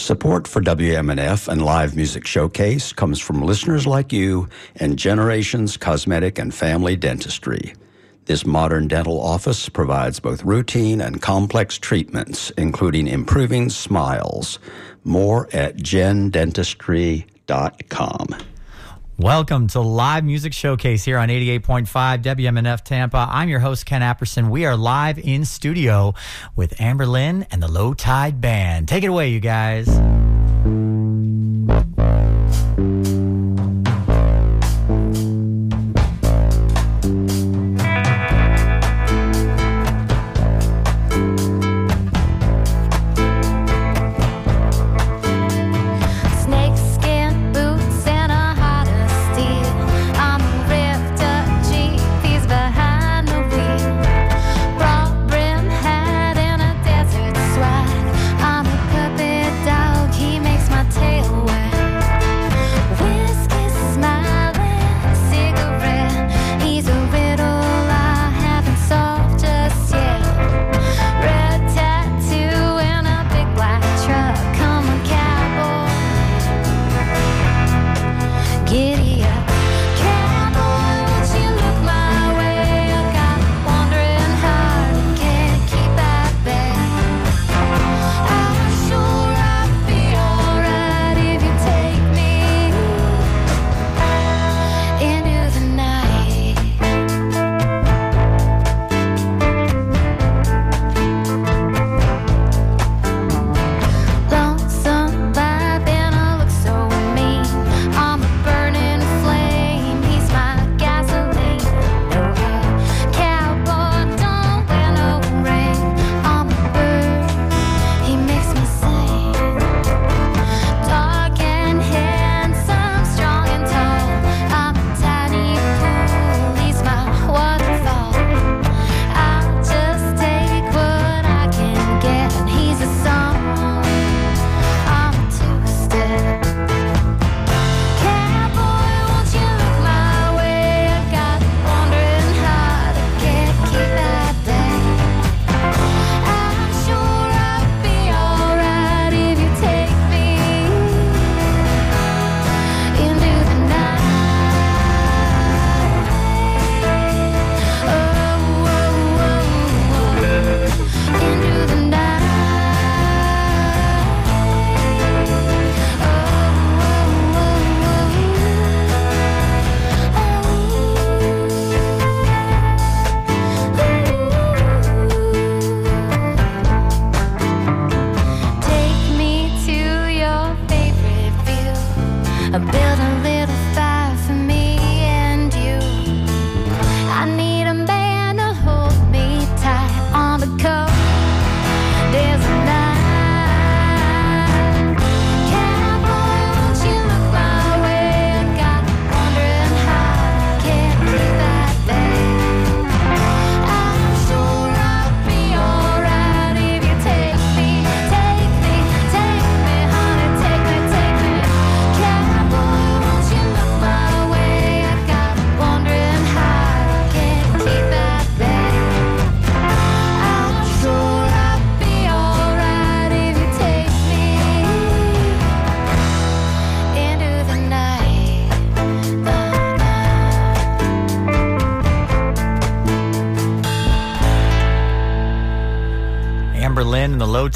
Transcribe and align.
Support 0.00 0.48
for 0.48 0.62
WMNF 0.62 1.46
and 1.46 1.62
Live 1.62 1.94
Music 1.94 2.26
Showcase 2.26 2.92
comes 2.92 3.20
from 3.20 3.42
listeners 3.42 3.86
like 3.86 4.12
you 4.12 4.48
and 4.76 4.98
Generations 4.98 5.76
Cosmetic 5.76 6.38
and 6.38 6.54
Family 6.54 6.96
Dentistry. 6.96 7.74
This 8.24 8.46
modern 8.46 8.88
dental 8.88 9.20
office 9.20 9.68
provides 9.68 10.18
both 10.18 10.42
routine 10.42 11.00
and 11.00 11.20
complex 11.20 11.78
treatments, 11.78 12.50
including 12.50 13.06
improving 13.06 13.68
smiles. 13.68 14.58
More 15.04 15.48
at 15.52 15.76
gendentistry.com. 15.76 18.49
Welcome 19.20 19.66
to 19.68 19.80
Live 19.80 20.24
Music 20.24 20.54
Showcase 20.54 21.04
here 21.04 21.18
on 21.18 21.28
88.5 21.28 22.22
WMNF 22.22 22.82
Tampa. 22.82 23.28
I'm 23.30 23.50
your 23.50 23.60
host, 23.60 23.84
Ken 23.84 24.00
Apperson. 24.00 24.48
We 24.48 24.64
are 24.64 24.74
live 24.74 25.18
in 25.18 25.44
studio 25.44 26.14
with 26.56 26.80
Amber 26.80 27.04
Lynn 27.04 27.46
and 27.50 27.62
the 27.62 27.68
Low 27.68 27.92
Tide 27.92 28.40
Band. 28.40 28.88
Take 28.88 29.04
it 29.04 29.08
away, 29.08 29.28
you 29.28 29.40
guys. 29.40 29.88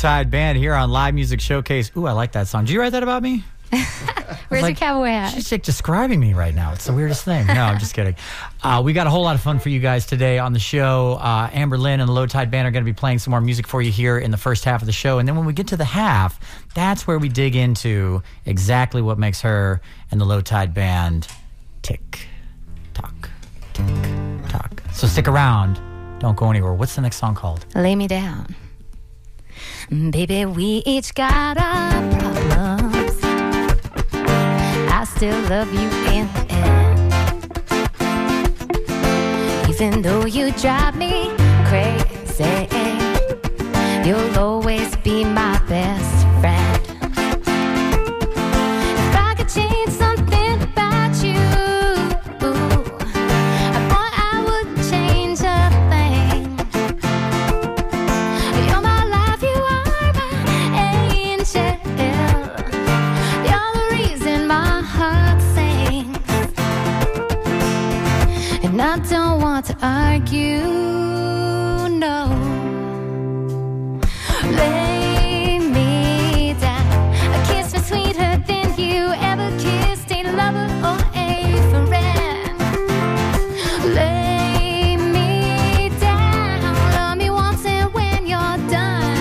Lynn 0.04 0.10
and 0.12 0.20
the 0.20 0.20
Low 0.20 0.22
Tide 0.22 0.30
Band 0.30 0.58
here 0.58 0.74
on 0.74 0.90
Live 0.90 1.14
Music 1.14 1.40
Showcase. 1.40 1.90
Ooh, 1.96 2.06
I 2.06 2.12
like 2.12 2.32
that 2.32 2.46
song. 2.46 2.64
Did 2.64 2.72
you 2.72 2.80
write 2.80 2.92
that 2.92 3.02
about 3.02 3.22
me? 3.22 3.44
Where's 4.48 4.62
like- 4.62 4.78
your 4.80 4.88
cowboy 4.88 5.06
hat? 5.06 5.32
She's 5.34 5.50
like 5.50 5.62
describing 5.62 6.20
me 6.20 6.34
right 6.34 6.54
now. 6.54 6.72
It's 6.72 6.84
the 6.84 6.92
weirdest 6.92 7.24
thing. 7.24 7.46
No, 7.46 7.54
I'm 7.54 7.78
just 7.78 7.94
kidding. 7.94 8.14
Uh, 8.62 8.82
we 8.84 8.92
got 8.92 9.06
a 9.06 9.10
whole 9.10 9.22
lot 9.22 9.34
of 9.34 9.40
fun 9.42 9.58
for 9.58 9.70
you 9.70 9.80
guys 9.80 10.06
today 10.06 10.38
on 10.38 10.52
the 10.52 10.58
show. 10.58 11.14
Uh, 11.20 11.48
Amber 11.52 11.78
Lynn 11.78 12.00
and 12.00 12.08
the 12.08 12.12
Low 12.12 12.26
Tide 12.26 12.50
Band 12.50 12.68
are 12.68 12.70
going 12.70 12.84
to 12.84 12.90
be 12.90 12.94
playing 12.94 13.18
some 13.18 13.30
more 13.32 13.40
music 13.40 13.66
for 13.66 13.82
you 13.82 13.90
here 13.90 14.18
in 14.18 14.30
the 14.30 14.36
first 14.36 14.64
half 14.64 14.82
of 14.82 14.86
the 14.86 14.92
show. 14.92 15.18
And 15.18 15.26
then 15.26 15.36
when 15.36 15.46
we 15.46 15.52
get 15.52 15.68
to 15.68 15.76
the 15.76 15.84
half, 15.84 16.38
that's 16.74 17.06
where 17.06 17.18
we 17.18 17.28
dig 17.28 17.56
into 17.56 18.22
exactly 18.44 19.02
what 19.02 19.18
makes 19.18 19.40
her 19.40 19.80
and 20.10 20.20
the 20.20 20.24
Low 20.24 20.40
Tide 20.40 20.74
Band 20.74 21.26
tick, 21.82 22.28
tock, 22.92 23.30
tick, 23.72 23.86
tock. 24.48 24.82
So 24.92 25.06
stick 25.06 25.26
around. 25.28 25.80
Don't 26.20 26.36
go 26.36 26.48
anywhere. 26.50 26.74
What's 26.74 26.94
the 26.94 27.00
next 27.02 27.16
song 27.16 27.34
called? 27.34 27.66
Lay 27.74 27.96
me 27.96 28.06
down. 28.06 28.54
Mm, 29.90 30.10
baby, 30.12 30.46
we 30.46 30.82
each 30.86 31.14
got 31.14 31.58
our 31.58 31.92
problems. 32.18 33.18
I 34.90 35.04
still 35.04 35.38
love 35.48 35.72
you 35.74 35.88
in 36.10 36.26
the 36.32 36.46
end. 36.50 37.12
Even 39.68 40.00
though 40.02 40.24
you 40.24 40.52
drive 40.52 40.96
me 40.96 41.30
crazy, 41.66 42.66
you'll 44.08 44.38
always 44.38 44.96
be 44.96 45.24
my 45.24 45.60
best 45.68 46.13
And 68.74 68.82
I 68.82 68.98
don't 69.08 69.40
want 69.40 69.66
to 69.66 69.76
argue, 69.80 70.66
no. 71.88 72.26
Lay 74.42 75.60
me 75.60 76.56
down. 76.58 76.84
A 77.34 77.46
kiss 77.46 77.72
was 77.72 77.86
sweeter 77.86 78.36
than 78.48 78.76
you 78.76 79.12
ever 79.30 79.48
kissed. 79.60 80.10
A 80.10 80.24
lover 80.24 80.66
or 80.90 80.98
a 81.14 81.56
friend. 81.86 82.58
Lay 83.94 84.96
me 84.96 85.90
down. 86.00 86.60
Love 86.96 87.18
me 87.18 87.30
once 87.30 87.64
and 87.64 87.94
when 87.94 88.26
you're 88.26 88.58
done 88.74 89.16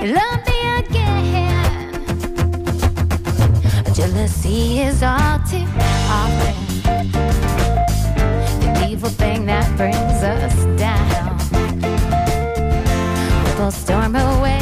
Love 0.00 0.40
me 0.48 0.58
again. 0.78 1.92
Jealousy 3.92 4.80
is 4.80 5.02
all 5.02 5.41
brings 9.82 10.22
us 10.22 10.54
down. 10.78 11.38
We'll 13.58 13.72
storm 13.72 14.14
away 14.14 14.61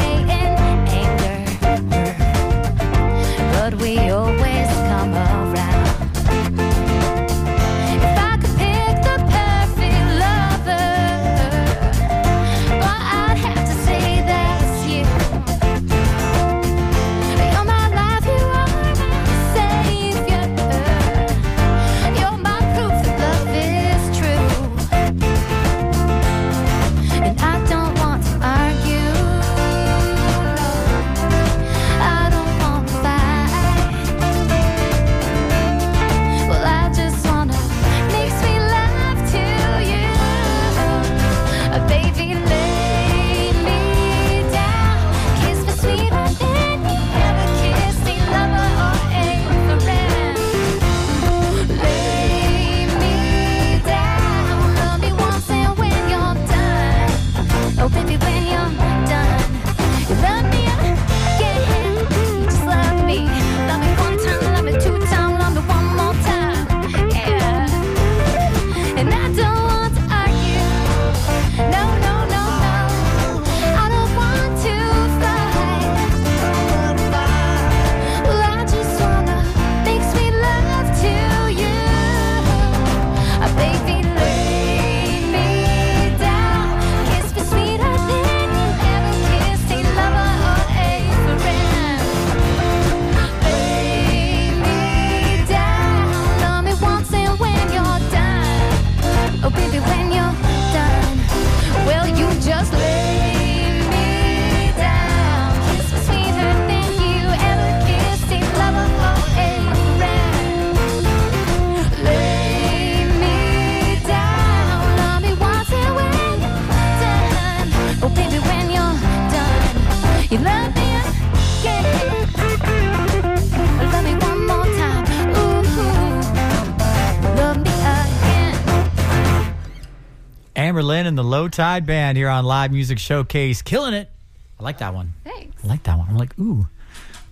Tide 131.50 131.87
Band 131.87 132.17
here 132.17 132.29
on 132.29 132.44
Live 132.44 132.73
Music 132.73 132.99
Showcase, 132.99 133.62
killing 133.62 133.94
it. 133.94 134.11
I 134.58 134.62
like 134.62 134.79
that 134.79 134.94
one. 134.94 135.12
Thanks. 135.25 135.64
I 135.64 135.69
like 135.69 135.82
that 135.85 135.97
one. 135.99 136.08
I'm 136.08 136.17
like, 136.17 136.38
ooh, 136.38 136.67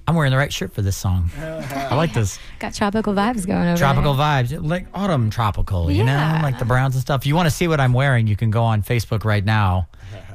I'm 0.06 0.14
wearing 0.14 0.30
the 0.32 0.38
right 0.38 0.52
shirt 0.52 0.72
for 0.72 0.80
this 0.82 0.96
song. 0.96 1.30
I 1.38 1.94
like 1.94 2.14
this. 2.14 2.38
Got 2.58 2.74
tropical 2.74 3.12
vibes 3.12 3.46
going 3.46 3.68
over 3.68 3.76
Tropical 3.76 4.14
there. 4.14 4.24
vibes, 4.44 4.66
like 4.66 4.86
autumn 4.94 5.28
tropical, 5.30 5.90
you 5.90 6.04
know, 6.04 6.12
Yeah. 6.12 6.42
like 6.42 6.58
the 6.58 6.64
browns 6.64 6.94
and 6.94 7.02
stuff. 7.02 7.22
If 7.22 7.26
you 7.26 7.34
want 7.34 7.46
to 7.46 7.50
see 7.54 7.68
what 7.68 7.80
I'm 7.80 7.92
wearing, 7.92 8.26
you 8.26 8.36
can 8.36 8.50
go 8.50 8.62
on 8.64 8.82
Facebook 8.82 9.24
right 9.24 9.44
now 9.44 9.88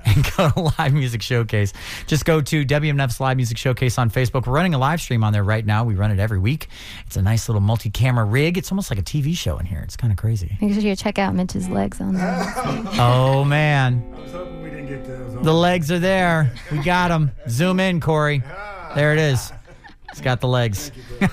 and 0.06 0.24
go 0.38 0.50
to 0.50 0.74
Live 0.78 0.94
Music 0.94 1.22
Showcase. 1.22 1.74
Just 2.08 2.26
go 2.26 2.42
to 2.42 2.66
WMNF's 2.66 3.20
Live 3.20 3.38
Music 3.38 3.58
Showcase 3.58 3.98
on 3.98 4.10
Facebook. 4.10 4.46
We're 4.48 4.54
running 4.54 4.74
a 4.74 4.78
live 4.78 5.02
stream 5.02 5.24
on 5.24 5.34
there 5.34 5.44
right 5.44 5.66
now. 5.66 5.84
We 5.84 5.96
run 5.96 6.12
it 6.12 6.20
every 6.20 6.40
week. 6.40 6.68
It's 7.06 7.16
a 7.18 7.22
nice 7.22 7.48
little 7.50 7.62
multi 7.62 7.90
camera 7.90 8.26
rig. 8.26 8.58
It's 8.58 8.72
almost 8.72 8.90
like 8.90 9.00
a 9.00 9.04
TV 9.04 9.36
show 9.36 9.58
in 9.58 9.66
here. 9.66 9.82
It's 9.82 9.96
kind 9.98 10.12
of 10.12 10.18
crazy. 10.18 10.58
Make 10.62 10.74
sure 10.74 10.82
you 10.82 10.96
check 10.96 11.18
out 11.20 11.34
Mitch's 11.36 11.70
legs 11.70 12.00
on 12.02 12.16
there. 12.16 12.54
Oh, 13.00 13.44
man. 13.44 14.04
I 14.16 14.20
was 14.20 14.32
hoping 14.32 14.62
we 14.62 14.70
didn't 14.70 14.88
get 14.88 15.06
those. 15.06 15.36
on. 15.36 15.44
The 15.44 15.54
legs 15.54 15.92
are 15.92 16.00
there. 16.00 16.52
We 16.72 16.80
got 16.84 17.08
them. 17.10 17.32
Zoom 17.50 17.80
in, 17.80 18.00
Corey. 18.02 18.42
There 18.96 19.14
it 19.14 19.20
is. 19.20 19.52
It's 20.10 20.22
got 20.22 20.42
the 20.42 20.48
legs. 20.48 20.92
He's 21.20 21.28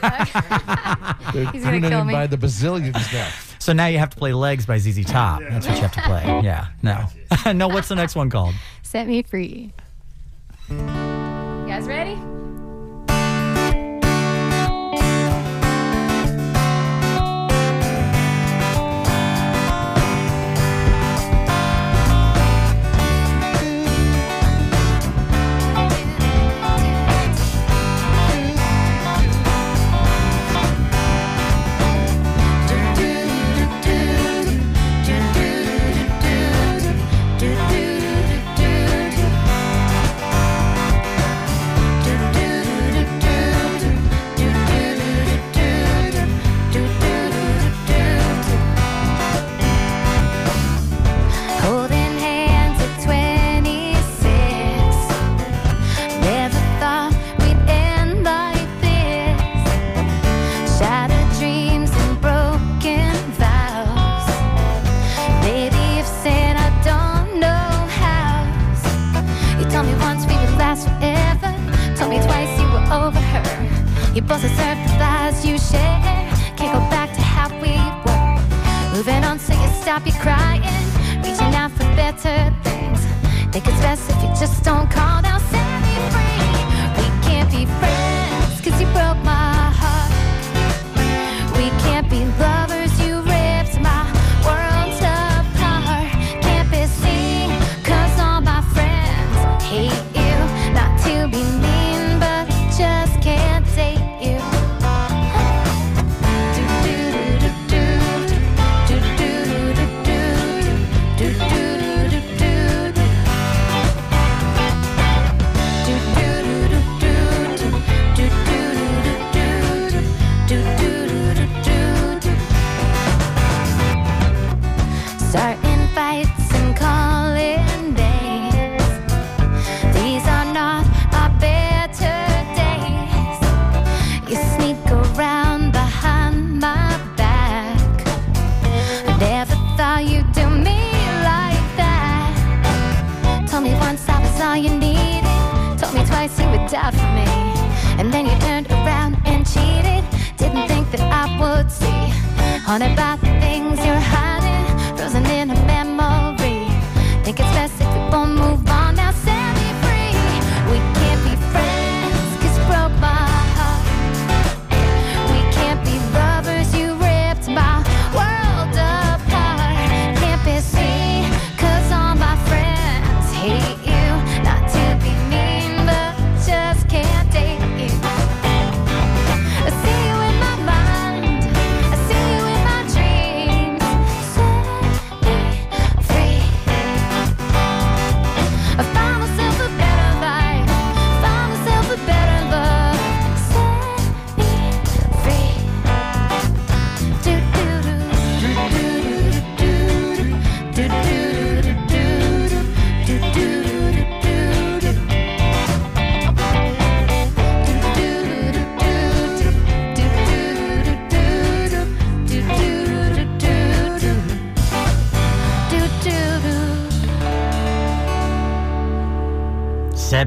gonna 1.64 1.80
kill 1.80 2.00
in 2.00 2.06
me. 2.06 2.12
by 2.14 2.26
the 2.26 2.36
bazillions 2.38 3.12
now. 3.12 3.28
So 3.60 3.74
now 3.74 3.86
you 3.86 3.98
have 3.98 4.10
to 4.10 4.16
play 4.16 4.32
Legs 4.32 4.66
by 4.66 4.78
ZZ 4.78 5.04
Top. 5.04 5.42
That's 5.42 5.66
what 5.66 5.76
you 5.76 5.82
have 5.82 5.92
to 5.92 6.00
play. 6.02 6.40
Yeah. 6.42 6.68
No. 6.82 7.06
no, 7.52 7.68
what's 7.68 7.88
the 7.88 7.94
next 7.94 8.16
one 8.16 8.30
called? 8.30 8.54
Set 8.82 9.06
me 9.06 9.22
free. 9.22 9.72
You 10.70 10.76
guys 11.66 11.86
ready? 11.86 12.18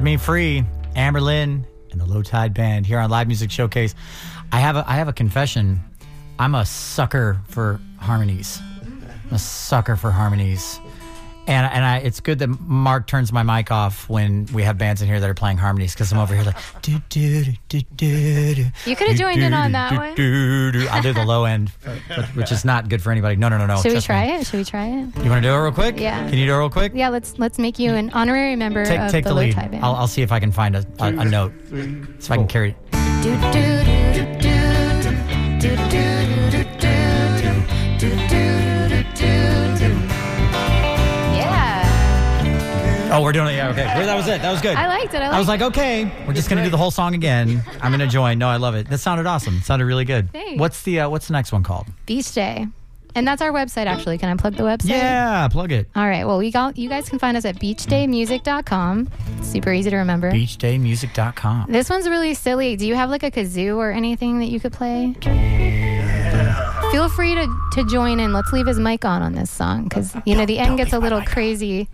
Me 0.04 0.18
Free, 0.18 0.62
Amber 0.96 1.22
Lynn 1.22 1.66
and 1.90 1.98
the 1.98 2.04
Low 2.04 2.22
Tide 2.22 2.52
Band 2.52 2.84
here 2.84 2.98
on 2.98 3.08
Live 3.08 3.26
Music 3.26 3.50
Showcase. 3.50 3.94
I 4.52 4.60
have 4.60 4.76
a 4.76 4.84
I 4.86 4.96
have 4.96 5.08
a 5.08 5.14
confession. 5.14 5.80
I'm 6.38 6.54
a 6.54 6.66
sucker 6.66 7.40
for 7.48 7.80
harmonies. 7.98 8.60
I'm 8.82 9.32
a 9.32 9.38
sucker 9.38 9.96
for 9.96 10.10
harmonies. 10.10 10.78
And 11.46 11.66
and 11.66 11.84
I 11.84 11.98
it's 11.98 12.20
good 12.20 12.38
that 12.38 12.48
Mark 12.60 13.06
turns 13.06 13.32
my 13.32 13.42
mic 13.42 13.70
off 13.70 14.08
when 14.08 14.46
we 14.46 14.62
have 14.62 14.78
bands 14.78 15.02
in 15.02 15.08
here 15.08 15.20
that 15.20 15.28
are 15.28 15.34
playing 15.34 15.58
harmonies 15.58 15.92
because 15.92 16.10
I'm 16.10 16.18
over 16.18 16.34
here 16.34 16.44
like 16.44 16.56
do 16.82 16.98
do 17.10 17.44
do 17.68 17.80
do 17.96 18.54
do. 18.54 18.66
You 18.86 18.96
coulda 18.96 19.14
joined 19.14 19.42
in 19.42 19.52
on 19.52 19.72
that 19.72 19.92
one. 19.92 20.00
one. 20.00 20.88
I'll 20.88 21.02
do 21.02 21.12
the 21.12 21.24
low 21.26 21.44
end, 21.44 21.68
which 22.34 22.50
is 22.50 22.64
not 22.64 22.88
good 22.88 23.02
for 23.02 23.10
anybody. 23.10 23.36
No, 23.36 23.48
no, 23.48 23.58
no, 23.58 23.66
no. 23.66 23.76
Should 23.76 23.86
we 23.86 23.92
trust 23.92 24.08
me. 24.08 24.14
try 24.14 24.24
it? 24.24 24.46
Should 24.46 24.58
we 24.58 24.64
try 24.64 24.86
it? 24.86 25.24
You 25.24 25.30
want 25.30 25.42
to 25.42 25.48
do 25.48 25.52
it 25.54 25.58
real 25.58 25.72
quick? 25.72 26.00
Yeah. 26.00 26.28
Can 26.28 26.38
you 26.38 26.46
do 26.46 26.54
it 26.54 26.58
real 26.58 26.70
quick? 26.70 26.92
Yeah, 26.94 27.10
let's 27.10 27.38
let's 27.38 27.58
make 27.58 27.78
you 27.78 27.92
an 27.92 28.10
honorary 28.10 28.56
member 28.56 28.84
Take, 28.84 29.00
of 29.00 29.10
take 29.10 29.24
the, 29.24 29.30
the 29.30 29.34
Low 29.34 29.42
lead. 29.42 29.54
Band. 29.56 29.84
I'll, 29.84 29.94
I'll 29.96 30.08
see 30.08 30.22
if 30.22 30.32
I 30.32 30.40
can 30.40 30.50
find 30.52 30.76
a, 30.76 30.86
a, 30.98 31.06
a 31.08 31.24
note. 31.24 31.52
If 31.70 32.30
I 32.30 32.36
can 32.36 32.48
carry 32.48 32.70
it. 32.70 32.76
Do 33.22 33.36
do 33.52 33.52
do 33.52 34.24
do 34.24 34.64
do 35.60 35.76
do 35.76 35.76
do 35.90 36.64
do 36.64 36.83
Oh, 43.14 43.22
we're 43.22 43.32
doing 43.32 43.48
it. 43.48 43.56
Yeah, 43.56 43.70
okay. 43.70 43.84
Well, 43.84 44.06
that 44.06 44.16
was 44.16 44.26
it. 44.26 44.42
That 44.42 44.50
was 44.50 44.60
good. 44.60 44.76
I 44.76 44.88
liked 44.88 45.14
it. 45.14 45.18
I, 45.18 45.28
liked 45.28 45.34
I 45.34 45.38
was 45.38 45.48
like, 45.48 45.60
okay, 45.62 46.10
we're 46.26 46.32
just 46.34 46.48
gonna 46.48 46.64
do 46.64 46.70
the 46.70 46.76
whole 46.76 46.90
song 46.90 47.14
again. 47.14 47.62
I'm 47.80 47.92
gonna 47.92 48.08
join. 48.08 48.38
No, 48.38 48.48
I 48.48 48.56
love 48.56 48.74
it. 48.74 48.88
That 48.88 48.98
sounded 48.98 49.26
awesome. 49.26 49.58
It 49.58 49.64
sounded 49.64 49.84
really 49.84 50.04
good. 50.04 50.32
Thanks. 50.32 50.58
What's 50.58 50.82
the 50.82 51.00
uh, 51.00 51.08
What's 51.08 51.28
the 51.28 51.32
next 51.32 51.52
one 51.52 51.62
called? 51.62 51.86
Beach 52.06 52.32
Day, 52.32 52.66
and 53.14 53.26
that's 53.26 53.40
our 53.40 53.52
website. 53.52 53.86
Actually, 53.86 54.18
can 54.18 54.28
I 54.30 54.36
plug 54.40 54.56
the 54.56 54.64
website? 54.64 54.88
Yeah, 54.88 55.46
plug 55.48 55.70
it. 55.70 55.88
All 55.94 56.08
right. 56.08 56.24
Well, 56.26 56.38
we 56.38 56.50
got 56.50 56.76
you 56.76 56.88
guys 56.88 57.08
can 57.08 57.18
find 57.20 57.36
us 57.36 57.44
at 57.44 57.56
beachdaymusic.com. 57.56 59.08
Super 59.42 59.72
easy 59.72 59.90
to 59.90 59.96
remember. 59.96 60.32
Beachdaymusic.com. 60.32 61.70
This 61.70 61.88
one's 61.88 62.08
really 62.08 62.34
silly. 62.34 62.74
Do 62.76 62.86
you 62.86 62.96
have 62.96 63.10
like 63.10 63.22
a 63.22 63.30
kazoo 63.30 63.76
or 63.76 63.92
anything 63.92 64.40
that 64.40 64.46
you 64.46 64.58
could 64.58 64.72
play? 64.72 65.14
Feel 66.90 67.08
free 67.08 67.34
to, 67.34 67.48
to 67.72 67.84
join 67.86 68.20
in. 68.20 68.32
Let's 68.32 68.52
leave 68.52 68.66
his 68.66 68.78
mic 68.78 69.04
on 69.04 69.22
on 69.22 69.32
this 69.34 69.50
song 69.50 69.84
because 69.84 70.14
you 70.24 70.36
know 70.36 70.46
the 70.46 70.58
end 70.58 70.76
gets 70.78 70.92
a 70.92 70.98
little 70.98 71.22
crazy. 71.22 71.88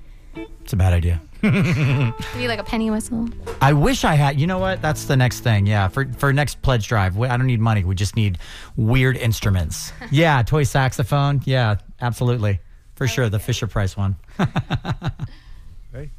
It's 0.62 0.72
a 0.72 0.76
bad 0.76 0.92
idea. 0.92 1.20
Maybe 1.42 2.48
like 2.48 2.58
a 2.58 2.64
penny 2.64 2.90
whistle. 2.90 3.28
I 3.62 3.72
wish 3.72 4.04
I 4.04 4.14
had. 4.14 4.38
You 4.38 4.46
know 4.46 4.58
what? 4.58 4.82
That's 4.82 5.04
the 5.06 5.16
next 5.16 5.40
thing. 5.40 5.66
Yeah, 5.66 5.88
for 5.88 6.04
for 6.18 6.32
next 6.32 6.60
pledge 6.62 6.86
drive, 6.86 7.16
we- 7.16 7.28
I 7.28 7.36
don't 7.36 7.46
need 7.46 7.60
money. 7.60 7.82
We 7.82 7.94
just 7.94 8.14
need 8.14 8.38
weird 8.76 9.16
instruments. 9.16 9.92
yeah, 10.10 10.42
toy 10.42 10.64
saxophone. 10.64 11.40
Yeah, 11.44 11.76
absolutely, 12.00 12.60
for 12.94 13.06
sure. 13.08 13.28
The 13.30 13.38
Fisher 13.38 13.66
Price 13.66 13.96
one. 13.96 14.16
Baby, 15.92 16.10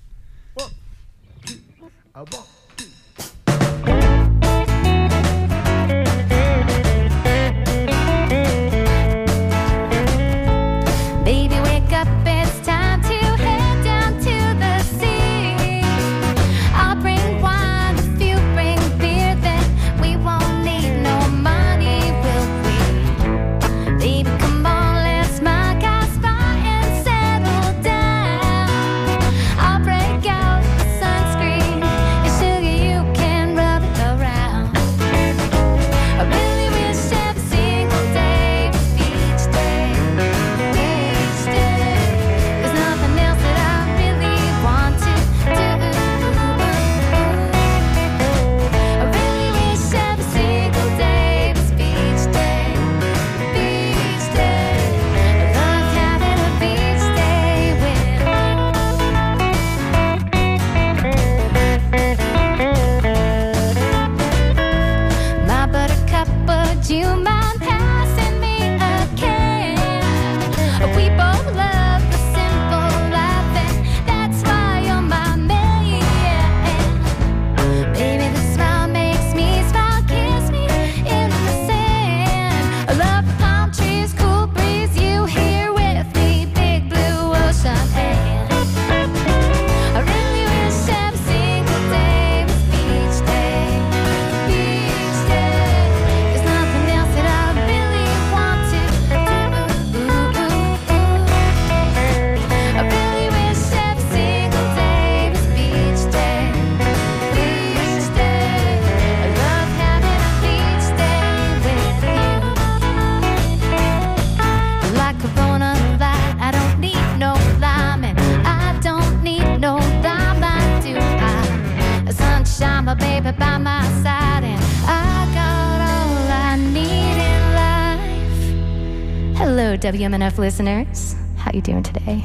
WMNF 129.92 130.38
listeners. 130.38 131.18
How 131.36 131.52
you 131.54 131.60
doing 131.60 131.84
today? 131.84 132.24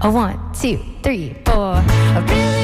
A 0.00 0.10
one, 0.10 0.40
two, 0.54 0.80
three, 1.02 1.36
four. 1.44 1.74
I 1.74 2.24
really 2.26 2.57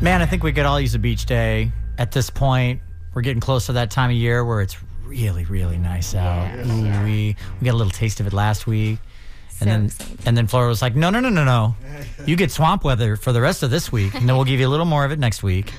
Man, 0.00 0.20
I 0.22 0.26
think 0.26 0.42
we 0.42 0.52
could 0.52 0.66
all 0.66 0.80
use 0.80 0.94
a 0.94 0.98
beach 0.98 1.26
day. 1.26 1.72
At 1.98 2.12
this 2.12 2.28
point, 2.30 2.80
we're 3.14 3.22
getting 3.22 3.40
close 3.40 3.66
to 3.66 3.72
that 3.74 3.90
time 3.90 4.10
of 4.10 4.16
year 4.16 4.44
where 4.44 4.60
it's 4.60 4.76
really, 5.04 5.44
really 5.46 5.78
nice 5.78 6.14
out. 6.14 6.54
Ooh, 6.66 7.04
we 7.04 7.36
we 7.60 7.64
got 7.64 7.72
a 7.72 7.76
little 7.78 7.90
taste 7.90 8.20
of 8.20 8.26
it 8.26 8.32
last 8.32 8.66
week. 8.66 8.98
And 9.58 9.70
then 9.70 9.84
excited. 9.86 10.18
and 10.26 10.36
then 10.36 10.46
Florida 10.48 10.68
was 10.68 10.82
like, 10.82 10.94
No, 10.94 11.08
no, 11.08 11.20
no, 11.20 11.30
no, 11.30 11.44
no. 11.44 11.76
You 12.26 12.36
get 12.36 12.50
swamp 12.50 12.84
weather 12.84 13.16
for 13.16 13.32
the 13.32 13.40
rest 13.40 13.62
of 13.62 13.70
this 13.70 13.90
week, 13.90 14.14
and 14.14 14.28
then 14.28 14.36
we'll 14.36 14.44
give 14.44 14.60
you 14.60 14.68
a 14.68 14.70
little 14.70 14.84
more 14.86 15.04
of 15.04 15.12
it 15.12 15.18
next 15.18 15.42
week. 15.42 15.72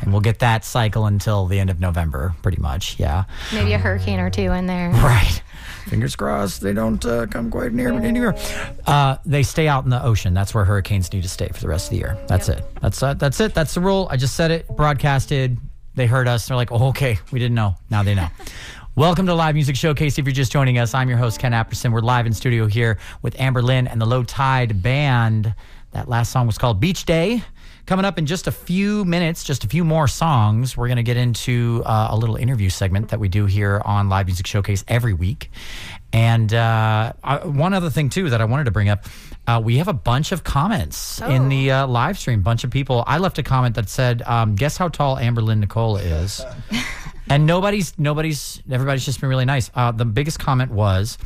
And 0.00 0.10
we'll 0.12 0.20
get 0.22 0.40
that 0.40 0.64
cycle 0.64 1.06
until 1.06 1.46
the 1.46 1.60
end 1.60 1.70
of 1.70 1.78
November, 1.78 2.34
pretty 2.42 2.60
much. 2.60 2.98
Yeah. 2.98 3.24
Maybe 3.52 3.72
a 3.74 3.78
hurricane 3.78 4.18
or 4.18 4.30
two 4.30 4.50
in 4.52 4.66
there. 4.66 4.90
Right. 4.94 5.42
Fingers 5.86 6.16
crossed 6.16 6.60
they 6.60 6.72
don't 6.72 7.04
uh, 7.04 7.26
come 7.26 7.50
quite 7.50 7.72
near 7.72 7.92
near. 7.92 8.34
Uh, 8.86 9.16
they 9.26 9.42
stay 9.42 9.68
out 9.68 9.84
in 9.84 9.90
the 9.90 10.02
ocean. 10.02 10.34
That's 10.34 10.54
where 10.54 10.64
hurricanes 10.64 11.12
need 11.12 11.22
to 11.22 11.28
stay 11.28 11.48
for 11.48 11.60
the 11.60 11.68
rest 11.68 11.86
of 11.86 11.90
the 11.90 11.96
year. 11.98 12.16
That's 12.28 12.48
it. 12.48 12.64
That's 12.80 13.02
uh, 13.02 13.14
that's 13.14 13.40
it. 13.40 13.54
That's 13.54 13.74
the 13.74 13.80
rule. 13.80 14.08
I 14.10 14.16
just 14.16 14.36
said 14.36 14.50
it. 14.50 14.68
Broadcasted. 14.68 15.58
They 15.94 16.06
heard 16.06 16.28
us. 16.28 16.48
They're 16.48 16.56
like, 16.56 16.72
oh, 16.72 16.88
okay, 16.88 17.18
we 17.30 17.38
didn't 17.38 17.54
know. 17.54 17.74
Now 17.90 18.02
they 18.02 18.14
know. 18.14 18.28
Welcome 18.94 19.26
to 19.26 19.34
Live 19.34 19.54
Music 19.54 19.74
Showcase. 19.74 20.18
If 20.18 20.26
you're 20.26 20.34
just 20.34 20.52
joining 20.52 20.78
us, 20.78 20.92
I'm 20.92 21.08
your 21.08 21.18
host 21.18 21.38
Ken 21.38 21.52
Apperson. 21.52 21.92
We're 21.92 22.00
live 22.00 22.26
in 22.26 22.34
studio 22.34 22.66
here 22.66 22.98
with 23.22 23.38
Amber 23.40 23.62
Lynn 23.62 23.86
and 23.86 23.98
the 23.98 24.04
Low 24.04 24.22
Tide 24.22 24.82
Band. 24.82 25.54
That 25.92 26.08
last 26.08 26.30
song 26.30 26.46
was 26.46 26.58
called 26.58 26.78
Beach 26.78 27.06
Day. 27.06 27.42
Coming 27.84 28.04
up 28.04 28.18
in 28.18 28.26
just 28.26 28.46
a 28.46 28.52
few 28.52 29.04
minutes, 29.04 29.42
just 29.42 29.64
a 29.64 29.68
few 29.68 29.84
more 29.84 30.06
songs, 30.06 30.76
we're 30.76 30.86
going 30.86 30.96
to 30.96 31.02
get 31.02 31.16
into 31.16 31.82
uh, 31.84 32.08
a 32.10 32.16
little 32.16 32.36
interview 32.36 32.68
segment 32.68 33.08
that 33.08 33.18
we 33.18 33.28
do 33.28 33.46
here 33.46 33.82
on 33.84 34.08
Live 34.08 34.26
Music 34.26 34.46
Showcase 34.46 34.84
every 34.86 35.14
week. 35.14 35.50
And 36.12 36.52
uh, 36.54 37.12
uh, 37.24 37.40
one 37.40 37.74
other 37.74 37.90
thing, 37.90 38.08
too, 38.08 38.30
that 38.30 38.40
I 38.40 38.44
wanted 38.44 38.64
to 38.64 38.70
bring 38.70 38.88
up 38.88 39.04
uh, 39.46 39.60
we 39.62 39.78
have 39.78 39.88
a 39.88 39.92
bunch 39.92 40.30
of 40.30 40.44
comments 40.44 41.20
in 41.20 41.48
the 41.48 41.70
uh, 41.72 41.86
live 41.86 42.16
stream. 42.16 42.42
bunch 42.42 42.62
of 42.62 42.70
people. 42.70 43.02
I 43.06 43.18
left 43.18 43.38
a 43.38 43.42
comment 43.42 43.74
that 43.74 43.88
said, 43.88 44.22
um, 44.22 44.54
Guess 44.54 44.76
how 44.76 44.88
tall 44.88 45.18
Amber 45.18 45.42
Lynn 45.42 45.60
Nicola 45.60 46.00
is? 46.00 46.44
and 47.28 47.44
nobody's, 47.44 47.98
nobody's, 47.98 48.62
everybody's 48.70 49.04
just 49.04 49.20
been 49.20 49.28
really 49.28 49.44
nice. 49.44 49.70
Uh, 49.74 49.90
the 49.90 50.04
biggest 50.04 50.38
comment 50.38 50.70
was, 50.70 51.18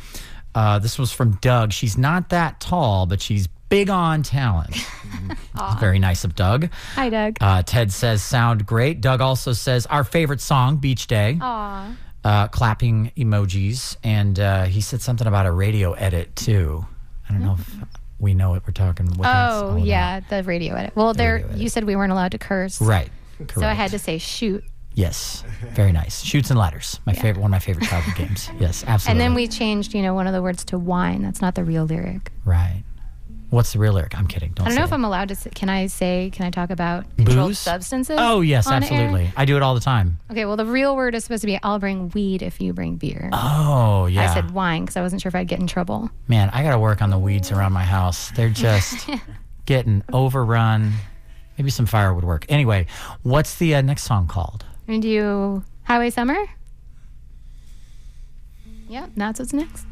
uh, 0.55 0.79
this 0.79 0.97
was 0.97 1.11
from 1.11 1.33
Doug. 1.41 1.71
She's 1.71 1.95
not 1.95 2.29
that 2.29 2.59
tall, 2.59 3.05
but 3.05 3.21
she's 3.21 3.47
big 3.69 3.89
on 3.89 4.23
talent. 4.23 4.75
Very 5.79 5.99
nice 5.99 6.23
of 6.23 6.35
Doug. 6.35 6.69
Hi, 6.95 7.09
Doug. 7.09 7.37
Uh, 7.41 7.63
Ted 7.63 7.91
says, 7.91 8.21
sound 8.23 8.65
great. 8.65 9.01
Doug 9.01 9.21
also 9.21 9.53
says, 9.53 9.85
our 9.87 10.03
favorite 10.03 10.41
song, 10.41 10.77
Beach 10.77 11.07
Day. 11.07 11.37
Aw. 11.41 11.95
Uh, 12.23 12.47
clapping 12.47 13.11
emojis. 13.17 13.95
And 14.03 14.39
uh, 14.39 14.65
he 14.65 14.81
said 14.81 15.01
something 15.01 15.27
about 15.27 15.45
a 15.45 15.51
radio 15.51 15.93
edit, 15.93 16.35
too. 16.35 16.85
I 17.29 17.33
don't 17.33 17.43
know 17.43 17.55
if 17.59 17.75
we 18.19 18.33
know 18.33 18.49
what 18.51 18.65
we're 18.65 18.73
talking 18.73 19.05
what 19.07 19.23
that's 19.23 19.53
all 19.55 19.63
Oh, 19.63 19.67
about. 19.75 19.81
yeah, 19.85 20.19
the 20.29 20.43
radio 20.43 20.75
edit. 20.75 20.93
Well, 20.95 21.13
there 21.13 21.35
radio 21.35 21.47
edit. 21.49 21.59
you 21.61 21.69
said 21.69 21.83
we 21.83 21.95
weren't 21.95 22.11
allowed 22.11 22.31
to 22.31 22.37
curse. 22.37 22.81
Right. 22.81 23.09
Correct. 23.37 23.53
So 23.59 23.65
I 23.67 23.73
had 23.73 23.91
to 23.91 23.99
say 23.99 24.17
shoot. 24.17 24.63
Yes. 24.93 25.43
Very 25.73 25.91
nice. 25.91 26.23
Shoots 26.23 26.49
and 26.49 26.57
ladders. 26.57 26.99
My 27.05 27.13
favorite, 27.13 27.37
one 27.41 27.49
of 27.49 27.51
my 27.51 27.59
favorite 27.59 27.85
childhood 27.87 28.15
games. 28.15 28.49
Yes, 28.59 28.83
absolutely. 28.87 29.11
And 29.11 29.21
then 29.21 29.35
we 29.35 29.47
changed, 29.47 29.93
you 29.93 30.01
know, 30.01 30.15
one 30.15 30.25
of 30.25 30.33
the 30.33 30.41
words 30.41 30.63
to 30.65 30.79
wine. 30.79 31.21
That's 31.21 31.39
not 31.41 31.53
the 31.53 31.63
real 31.63 31.85
lyric. 31.85 32.31
Right. 32.45 32.83
What's 33.49 33.71
the 33.71 33.79
real 33.79 33.93
lyric? 33.93 34.17
I'm 34.17 34.27
kidding. 34.27 34.51
Don't 34.51 34.65
I 34.65 34.69
don't 34.69 34.77
know 34.77 34.83
if 34.83 34.91
it. 34.91 34.95
I'm 34.95 35.05
allowed 35.05 35.29
to 35.29 35.35
say, 35.35 35.49
can 35.51 35.69
I 35.69 35.87
say, 35.87 36.29
can 36.33 36.45
I 36.45 36.49
talk 36.49 36.69
about 36.69 37.05
controlled 37.15 37.51
Booze? 37.51 37.59
substances? 37.59 38.17
Oh, 38.19 38.41
yes, 38.41 38.67
on 38.67 38.83
air? 38.83 38.91
absolutely. 38.91 39.31
I 39.37 39.45
do 39.45 39.55
it 39.55 39.61
all 39.63 39.73
the 39.73 39.79
time. 39.79 40.19
Okay, 40.29 40.43
well, 40.43 40.57
the 40.57 40.65
real 40.65 40.97
word 40.97 41.15
is 41.15 41.23
supposed 41.23 41.41
to 41.41 41.47
be 41.47 41.57
I'll 41.63 41.79
bring 41.79 42.09
weed 42.09 42.41
if 42.41 42.59
you 42.59 42.73
bring 42.73 42.97
beer. 42.97 43.29
Oh, 43.31 44.07
yeah. 44.07 44.29
I 44.29 44.33
said 44.33 44.51
wine 44.51 44.83
because 44.83 44.97
I 44.97 45.01
wasn't 45.01 45.21
sure 45.21 45.29
if 45.29 45.35
I'd 45.35 45.47
get 45.47 45.59
in 45.59 45.67
trouble. 45.67 46.09
Man, 46.27 46.49
I 46.51 46.61
got 46.61 46.71
to 46.71 46.79
work 46.79 47.01
on 47.01 47.09
the 47.09 47.19
weeds 47.19 47.51
around 47.51 47.71
my 47.71 47.83
house. 47.83 48.31
They're 48.31 48.49
just 48.49 49.09
getting 49.65 50.03
overrun. 50.11 50.91
Maybe 51.57 51.69
some 51.69 51.85
fire 51.85 52.13
would 52.13 52.25
work. 52.25 52.45
Anyway, 52.49 52.87
what's 53.23 53.55
the 53.55 53.75
uh, 53.75 53.81
next 53.81 54.03
song 54.03 54.27
called? 54.27 54.65
And 54.89 55.01
do 55.01 55.07
you 55.07 55.63
Highway 55.83 56.09
Summer? 56.09 56.37
Yep, 58.89 59.11
that's 59.15 59.39
what's 59.39 59.53
next. 59.53 59.85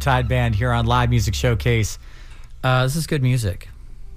Tide 0.00 0.28
Band 0.28 0.54
here 0.54 0.72
on 0.72 0.86
Live 0.86 1.10
Music 1.10 1.34
Showcase. 1.34 1.98
Uh, 2.64 2.84
this 2.84 2.96
is 2.96 3.06
good 3.06 3.22
music. 3.22 3.68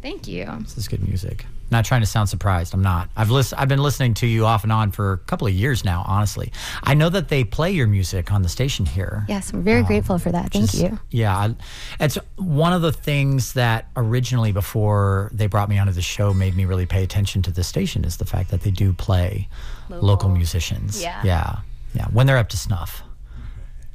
Thank 0.01 0.27
you. 0.27 0.45
This 0.61 0.77
is 0.77 0.87
good 0.87 1.05
music. 1.07 1.45
Not 1.71 1.85
trying 1.85 2.01
to 2.01 2.07
sound 2.07 2.29
surprised. 2.29 2.73
I'm 2.73 2.83
not. 2.83 3.09
I've 3.15 3.31
list- 3.31 3.53
I've 3.57 3.67
been 3.69 3.81
listening 3.81 4.13
to 4.15 4.27
you 4.27 4.45
off 4.45 4.63
and 4.63 4.71
on 4.71 4.91
for 4.91 5.13
a 5.13 5.17
couple 5.17 5.47
of 5.47 5.53
years 5.53 5.83
now. 5.83 6.03
Honestly, 6.05 6.51
I 6.83 6.93
know 6.93 7.09
that 7.09 7.29
they 7.29 7.43
play 7.43 7.71
your 7.71 7.87
music 7.87 8.31
on 8.31 8.41
the 8.43 8.49
station 8.49 8.85
here. 8.85 9.25
Yes, 9.27 9.51
we're 9.51 9.61
very 9.61 9.81
grateful 9.81 10.19
for 10.19 10.31
that. 10.31 10.51
Thank 10.51 10.69
Just- 10.71 10.83
you. 10.83 10.99
Yeah, 11.09 11.35
I, 11.35 11.55
it's 11.99 12.17
one 12.35 12.73
of 12.73 12.81
the 12.81 12.91
things 12.91 13.53
that 13.53 13.87
originally, 13.95 14.51
before 14.51 15.31
they 15.33 15.47
brought 15.47 15.69
me 15.69 15.79
onto 15.79 15.93
the 15.93 16.01
show, 16.01 16.33
made 16.33 16.55
me 16.55 16.65
really 16.65 16.85
pay 16.85 17.01
attention 17.03 17.41
to 17.43 17.51
the 17.51 17.63
station 17.63 18.03
is 18.05 18.17
the 18.17 18.25
fact 18.25 18.51
that 18.51 18.61
they 18.61 18.71
do 18.71 18.93
play 18.93 19.47
local, 19.89 20.07
Local. 20.07 20.29
musicians. 20.29 21.01
Yeah. 21.01 21.21
yeah, 21.23 21.55
yeah. 21.95 22.05
When 22.07 22.27
they're 22.27 22.37
up 22.37 22.49
to 22.49 22.57
snuff, 22.57 23.01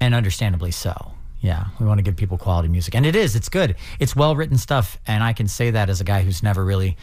and 0.00 0.14
understandably 0.14 0.70
so. 0.70 1.12
Yeah, 1.40 1.66
we 1.78 1.86
want 1.86 1.98
to 1.98 2.02
give 2.02 2.16
people 2.16 2.36
quality 2.36 2.68
music, 2.68 2.94
and 2.94 3.06
it 3.06 3.14
is. 3.14 3.36
It's 3.36 3.48
good. 3.48 3.76
It's 4.00 4.16
well 4.16 4.34
written 4.34 4.58
stuff, 4.58 4.98
and 5.06 5.22
I 5.22 5.32
can 5.32 5.46
say 5.46 5.70
that 5.70 5.88
as 5.88 6.00
a 6.00 6.04
guy 6.04 6.22
who's 6.22 6.42
never 6.42 6.64
really 6.64 6.96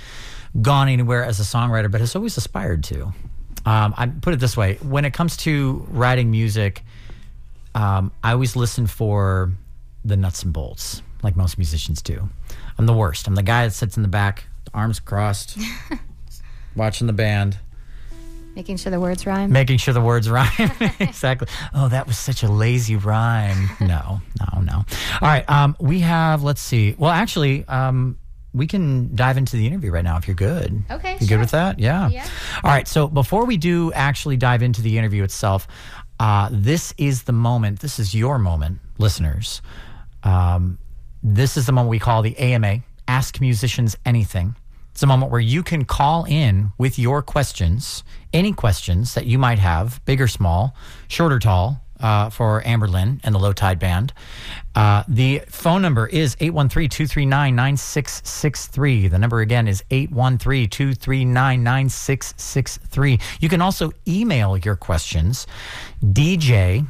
gone 0.62 0.90
anywhere 0.90 1.24
as 1.24 1.40
a 1.40 1.44
songwriter, 1.44 1.90
but 1.90 2.02
has 2.02 2.16
always 2.16 2.36
aspired 2.36 2.84
to. 2.86 3.14
Um, 3.66 3.94
I 3.98 4.08
put 4.08 4.34
it 4.34 4.40
this 4.42 4.58
way: 4.58 4.76
when 4.82 5.06
it 5.06 5.14
comes 5.14 5.38
to 5.38 5.86
writing 5.90 6.32
music, 6.32 6.84
um, 7.76 8.12
I 8.24 8.34
always 8.34 8.56
listen 8.58 8.88
for 8.88 9.54
the 10.04 10.18
nuts 10.18 10.44
and 10.44 10.52
bolts, 10.52 11.02
like 11.24 11.38
most 11.38 11.58
musicians 11.58 12.02
do. 12.02 12.30
I'm 12.78 12.86
the 12.86 12.94
worst. 12.94 13.28
I'm 13.28 13.36
the 13.36 13.44
guy 13.44 13.66
that 13.66 13.72
sits 13.72 13.96
in 13.96 14.04
the 14.04 14.10
back, 14.10 14.44
arms 14.74 15.00
crossed, 15.00 15.58
watching 16.76 17.08
the 17.08 17.14
band, 17.14 17.58
Making 18.56 18.78
sure 18.78 18.90
the 18.92 19.00
words 19.00 19.26
rhyme. 19.26 19.52
making 19.52 19.78
sure 19.78 19.94
the 19.94 20.02
words 20.02 20.30
rhyme. 20.30 20.72
exactly. 21.00 21.48
Oh, 21.74 21.90
that 21.90 22.08
was 22.08 22.18
such 22.18 22.42
a 22.44 22.48
lazy 22.48 22.96
rhyme. 22.96 23.70
No, 23.82 24.22
no, 24.54 24.62
no. 24.62 24.74
All 24.76 25.28
right. 25.28 25.48
Um, 25.50 25.76
we 25.80 26.00
have. 26.00 26.42
Let's 26.44 26.62
see. 26.62 26.96
Well, 26.98 27.12
actually, 27.12 27.68
um, 27.68 28.18
we 28.54 28.68
can 28.68 29.14
dive 29.16 29.38
into 29.38 29.58
the 29.58 29.68
interview 29.68 29.92
right 29.92 30.04
now 30.04 30.16
if 30.18 30.28
you're 30.28 30.36
good. 30.36 30.84
Okay, 30.90 31.18
You 31.20 31.28
good 31.28 31.40
with 31.42 31.52
that? 31.52 31.80
Yeah. 31.80 32.08
Yeah. 32.10 32.26
All 32.64 32.72
right. 32.72 32.88
So 32.88 33.08
before 33.08 33.46
we 33.46 33.58
do 33.58 33.92
actually 33.92 34.38
dive 34.38 34.62
into 34.64 34.82
the 34.82 34.98
interview 34.98 35.24
itself, 35.24 35.68
uh, 36.22 36.48
this 36.52 36.94
is 36.98 37.24
the 37.24 37.34
moment. 37.34 37.82
This 37.82 38.00
is 38.00 38.16
your 38.16 38.40
moment, 38.40 38.80
listeners. 38.98 39.62
Um, 40.24 40.78
this 41.22 41.58
is 41.58 41.66
the 41.66 41.74
moment 41.74 41.90
we 41.90 42.00
call 42.00 42.22
the 42.22 42.38
AMA, 42.38 42.80
Ask 43.08 43.42
Musicians 43.42 43.98
Anything. 44.06 44.56
It's 44.96 45.04
a 45.04 45.08
moment 45.08 45.30
where 45.30 45.42
you 45.42 45.62
can 45.62 45.84
call 45.84 46.24
in 46.24 46.72
with 46.78 46.98
your 46.98 47.22
questions, 47.22 48.06
any 48.32 48.54
questions 48.54 49.14
that 49.16 49.26
you 49.26 49.38
might 49.38 49.60
have, 49.60 50.00
big 50.06 50.22
or 50.22 50.30
small, 50.30 50.74
short 51.10 51.34
or 51.34 51.40
tall, 51.40 51.82
uh, 52.00 52.30
for 52.30 52.66
Amber 52.66 52.88
Lynn 52.88 53.20
and 53.26 53.36
the 53.36 53.40
Low 53.40 53.52
Tide 53.52 53.78
Band. 53.78 54.14
Uh, 54.74 55.04
the 55.10 55.42
phone 55.50 55.82
number 55.82 56.08
is 56.08 56.38
813 56.40 56.88
239 56.88 57.56
9663. 57.58 59.10
The 59.10 59.20
number 59.20 59.42
again 59.42 59.68
is 59.68 59.84
813 59.92 60.70
239 60.70 61.62
9663. 61.62 63.20
You 63.42 63.50
can 63.50 63.60
also 63.60 63.92
email 64.08 64.56
your 64.56 64.78
questions, 64.78 65.46
dj 66.06 66.88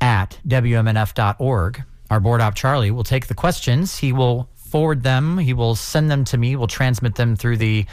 at 0.00 0.38
WMNF.org. 0.48 1.82
Our 2.08 2.20
board 2.20 2.40
op 2.40 2.54
Charlie 2.54 2.90
will 2.90 3.04
take 3.04 3.26
the 3.26 3.34
questions. 3.34 3.98
He 3.98 4.14
will 4.14 4.48
forward 4.72 5.02
them. 5.04 5.38
He 5.38 5.52
will 5.52 5.74
send 5.76 6.10
them 6.10 6.24
to 6.24 6.36
me. 6.38 6.56
Will 6.56 6.66
transmit 6.66 7.14
them 7.14 7.36
through 7.36 7.58
the 7.58 7.86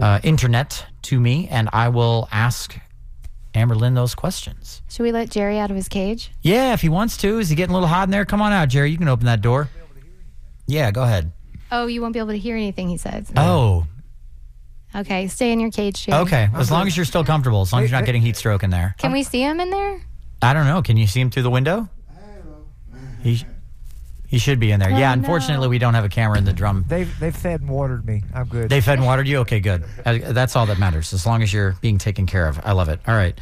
uh, 0.00 0.18
internet 0.24 0.84
to 1.02 1.20
me, 1.20 1.46
and 1.48 1.68
I 1.72 1.90
will 1.90 2.28
ask 2.32 2.76
Amber 3.54 3.74
Lynn 3.76 3.94
those 3.94 4.14
questions. 4.14 4.82
Should 4.88 5.02
we 5.04 5.12
let 5.12 5.30
Jerry 5.30 5.58
out 5.58 5.70
of 5.70 5.76
his 5.76 5.88
cage? 5.88 6.32
Yeah, 6.40 6.72
if 6.72 6.80
he 6.80 6.88
wants 6.88 7.16
to. 7.18 7.38
Is 7.38 7.48
he 7.50 7.54
getting 7.54 7.72
a 7.72 7.76
little 7.76 7.88
hot 7.88 8.04
in 8.08 8.10
there? 8.10 8.24
Come 8.24 8.40
on 8.42 8.50
out, 8.52 8.68
Jerry. 8.68 8.90
You 8.90 8.98
can 8.98 9.08
open 9.08 9.26
that 9.26 9.42
door. 9.42 9.68
Yeah, 10.66 10.90
go 10.90 11.02
ahead. 11.02 11.30
Oh, 11.70 11.86
you 11.86 12.00
won't 12.00 12.12
be 12.14 12.18
able 12.18 12.30
to 12.30 12.38
hear 12.38 12.56
anything 12.56 12.88
he 12.88 12.96
says. 12.96 13.30
Oh, 13.36 13.86
Okay, 14.94 15.26
stay 15.28 15.52
in 15.52 15.58
your 15.60 15.70
cage, 15.70 16.04
Jerry. 16.04 16.18
okay. 16.20 16.48
As 16.54 16.70
long 16.70 16.86
as 16.86 16.94
you're 16.94 17.06
still 17.06 17.24
comfortable, 17.24 17.62
as 17.62 17.72
long 17.72 17.82
as 17.82 17.90
you're 17.90 17.98
not 17.98 18.04
getting 18.04 18.20
heat 18.20 18.36
stroke 18.36 18.62
in 18.62 18.68
there. 18.68 18.94
Can 18.98 19.10
we 19.12 19.22
see 19.22 19.40
him 19.40 19.58
in 19.58 19.70
there? 19.70 20.02
I 20.42 20.52
don't 20.52 20.66
know. 20.66 20.82
Can 20.82 20.98
you 20.98 21.06
see 21.06 21.20
him 21.20 21.30
through 21.30 21.44
the 21.44 21.50
window? 21.50 21.88
He, 23.22 23.42
he 24.32 24.38
should 24.38 24.58
be 24.58 24.72
in 24.72 24.80
there. 24.80 24.88
yeah, 24.90 25.10
Oh, 25.10 25.12
unfortunately, 25.12 25.66
no. 25.66 25.70
we 25.70 25.78
don't 25.78 25.92
have 25.92 26.06
a 26.06 26.08
camera 26.08 26.38
in 26.38 26.44
the 26.46 26.54
drum. 26.54 26.86
They've 26.88 27.20
they've 27.20 27.36
fed 27.36 27.60
and 27.60 27.68
watered 27.68 28.06
me. 28.06 28.22
I'm 28.34 28.48
good. 28.48 28.70
They 28.70 28.80
fed 28.80 28.96
and 28.98 29.06
watered 29.06 29.28
you? 29.28 29.38
Okay, 29.40 29.60
good. 29.60 29.84
Uh, 30.06 30.18
That's 30.32 30.56
all 30.56 30.64
that 30.66 30.78
matters, 30.78 31.12
as 31.12 31.26
long 31.26 31.42
as 31.42 31.52
you're 31.52 31.76
being 31.82 31.98
taken 31.98 32.24
care 32.26 32.48
of. 32.48 32.58
I 32.64 32.72
love 32.72 32.88
it. 32.88 32.98
All 33.06 33.14
right. 33.14 33.38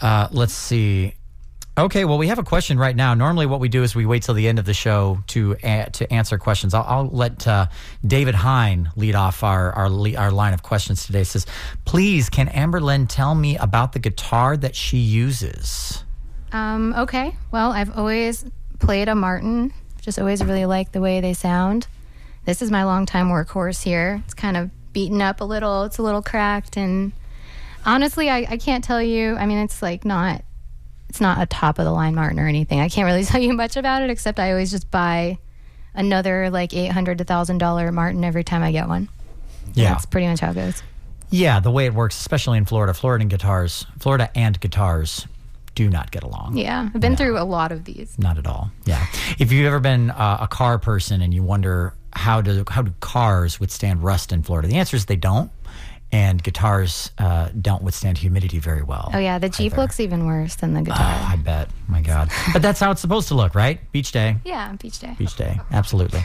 Uh, 0.00 0.26
let's 0.32 0.52
see. 0.52 1.14
Okay, 1.78 2.04
well, 2.06 2.16
we 2.18 2.28
have 2.28 2.38
a 2.38 2.42
question 2.42 2.78
right 2.78 2.96
now. 2.96 3.12
Normally, 3.14 3.46
what 3.46 3.60
we 3.60 3.68
do 3.68 3.82
is 3.82 3.94
we 3.94 4.04
wait 4.06 4.22
till 4.22 4.34
the 4.34 4.48
end 4.48 4.58
of 4.58 4.64
the 4.64 4.74
show 4.74 5.22
to 5.28 5.56
a- 5.62 5.88
to 5.92 6.12
answer 6.12 6.38
questions. 6.38 6.74
I'll, 6.74 6.84
I'll 6.88 7.08
let 7.08 7.46
uh, 7.46 7.66
David 8.04 8.34
Hine 8.34 8.90
lead 8.96 9.14
off 9.14 9.44
our 9.44 9.72
our, 9.72 9.88
le- 9.90 10.16
our 10.16 10.30
line 10.32 10.54
of 10.54 10.62
questions 10.62 11.06
today. 11.06 11.20
It 11.20 11.26
says, 11.26 11.46
"Please, 11.84 12.28
can 12.30 12.48
Amber 12.48 12.80
Lynn 12.80 13.06
tell 13.06 13.34
me 13.34 13.56
about 13.58 13.92
the 13.92 14.00
guitar 14.00 14.56
that 14.56 14.74
she 14.74 14.96
uses?" 14.98 16.02
Um, 16.50 16.94
okay. 16.94 17.36
Well, 17.52 17.70
I've 17.72 17.96
always 17.96 18.44
played 18.78 19.08
a 19.08 19.14
Martin. 19.14 19.72
Just 20.06 20.18
always 20.20 20.42
really 20.42 20.64
like 20.66 20.92
the 20.92 21.00
way 21.00 21.20
they 21.20 21.34
sound. 21.34 21.88
This 22.44 22.62
is 22.62 22.70
my 22.70 22.84
longtime 22.84 23.28
workhorse 23.28 23.82
here. 23.82 24.22
It's 24.24 24.34
kind 24.34 24.56
of 24.56 24.70
beaten 24.92 25.20
up 25.20 25.40
a 25.40 25.44
little. 25.44 25.82
It's 25.82 25.98
a 25.98 26.02
little 26.02 26.22
cracked, 26.22 26.76
and 26.76 27.10
honestly, 27.84 28.30
I, 28.30 28.46
I 28.48 28.56
can't 28.56 28.84
tell 28.84 29.02
you. 29.02 29.34
I 29.34 29.46
mean, 29.46 29.58
it's 29.58 29.82
like 29.82 30.04
not. 30.04 30.42
It's 31.08 31.20
not 31.20 31.42
a 31.42 31.46
top 31.46 31.78
of 31.80 31.84
the 31.84 31.90
line 31.90 32.14
Martin 32.14 32.38
or 32.38 32.46
anything. 32.46 32.78
I 32.80 32.88
can't 32.88 33.04
really 33.06 33.24
tell 33.26 33.40
you 33.40 33.52
much 33.52 33.76
about 33.76 34.02
it, 34.02 34.10
except 34.10 34.38
I 34.38 34.52
always 34.52 34.70
just 34.70 34.90
buy 34.92 35.38
another 35.92 36.50
like 36.50 36.72
eight 36.72 36.92
hundred 36.92 37.18
to 37.18 37.24
thousand 37.24 37.58
dollar 37.58 37.90
Martin 37.90 38.22
every 38.24 38.44
time 38.44 38.62
I 38.62 38.70
get 38.70 38.86
one. 38.88 39.08
Yeah, 39.74 39.90
That's 39.90 40.06
pretty 40.06 40.28
much 40.28 40.38
how 40.38 40.52
it 40.52 40.54
goes. 40.54 40.82
yeah. 41.30 41.58
The 41.58 41.72
way 41.72 41.86
it 41.86 41.94
works, 41.94 42.16
especially 42.18 42.58
in 42.58 42.64
Florida, 42.64 42.94
Florida 42.94 43.22
and 43.22 43.30
guitars, 43.30 43.84
Florida 43.98 44.30
and 44.36 44.58
guitars, 44.60 45.26
do 45.76 45.88
not 45.88 46.10
get 46.10 46.24
along. 46.24 46.56
Yeah, 46.56 46.88
I've 46.92 47.00
been 47.00 47.14
through 47.16 47.38
a 47.38 47.44
lot 47.44 47.70
of 47.70 47.84
these. 47.84 48.18
Not 48.18 48.38
at 48.38 48.46
all. 48.48 48.72
Yeah. 48.86 49.06
If 49.38 49.52
you've 49.52 49.66
ever 49.66 49.78
been 49.78 50.10
uh, 50.10 50.38
a 50.40 50.48
car 50.48 50.78
person 50.80 51.20
and 51.20 51.32
you 51.32 51.44
wonder 51.44 51.94
how 52.12 52.40
do 52.40 52.64
how 52.68 52.82
do 52.82 52.92
cars 53.00 53.60
withstand 53.60 54.02
rust 54.02 54.32
in 54.32 54.42
Florida, 54.42 54.66
the 54.66 54.76
answer 54.76 54.96
is 54.96 55.06
they 55.06 55.14
don't. 55.16 55.52
And 56.12 56.40
guitars 56.40 57.10
uh, 57.18 57.48
don't 57.60 57.82
withstand 57.82 58.16
humidity 58.16 58.60
very 58.60 58.82
well. 58.82 59.10
Oh 59.12 59.18
yeah, 59.18 59.38
the 59.40 59.48
Jeep 59.48 59.72
either. 59.72 59.82
looks 59.82 59.98
even 59.98 60.24
worse 60.24 60.54
than 60.54 60.72
the 60.72 60.80
guitar. 60.82 61.00
Oh, 61.00 61.28
I 61.32 61.36
bet. 61.36 61.68
My 61.88 62.00
God. 62.00 62.30
But 62.52 62.62
that's 62.62 62.78
how 62.78 62.92
it's 62.92 63.00
supposed 63.00 63.26
to 63.28 63.34
look, 63.34 63.56
right? 63.56 63.80
Beach 63.90 64.12
day. 64.12 64.36
yeah, 64.44 64.72
beach 64.80 65.00
day. 65.00 65.14
Beach 65.18 65.34
day, 65.36 65.58
absolutely. 65.72 66.20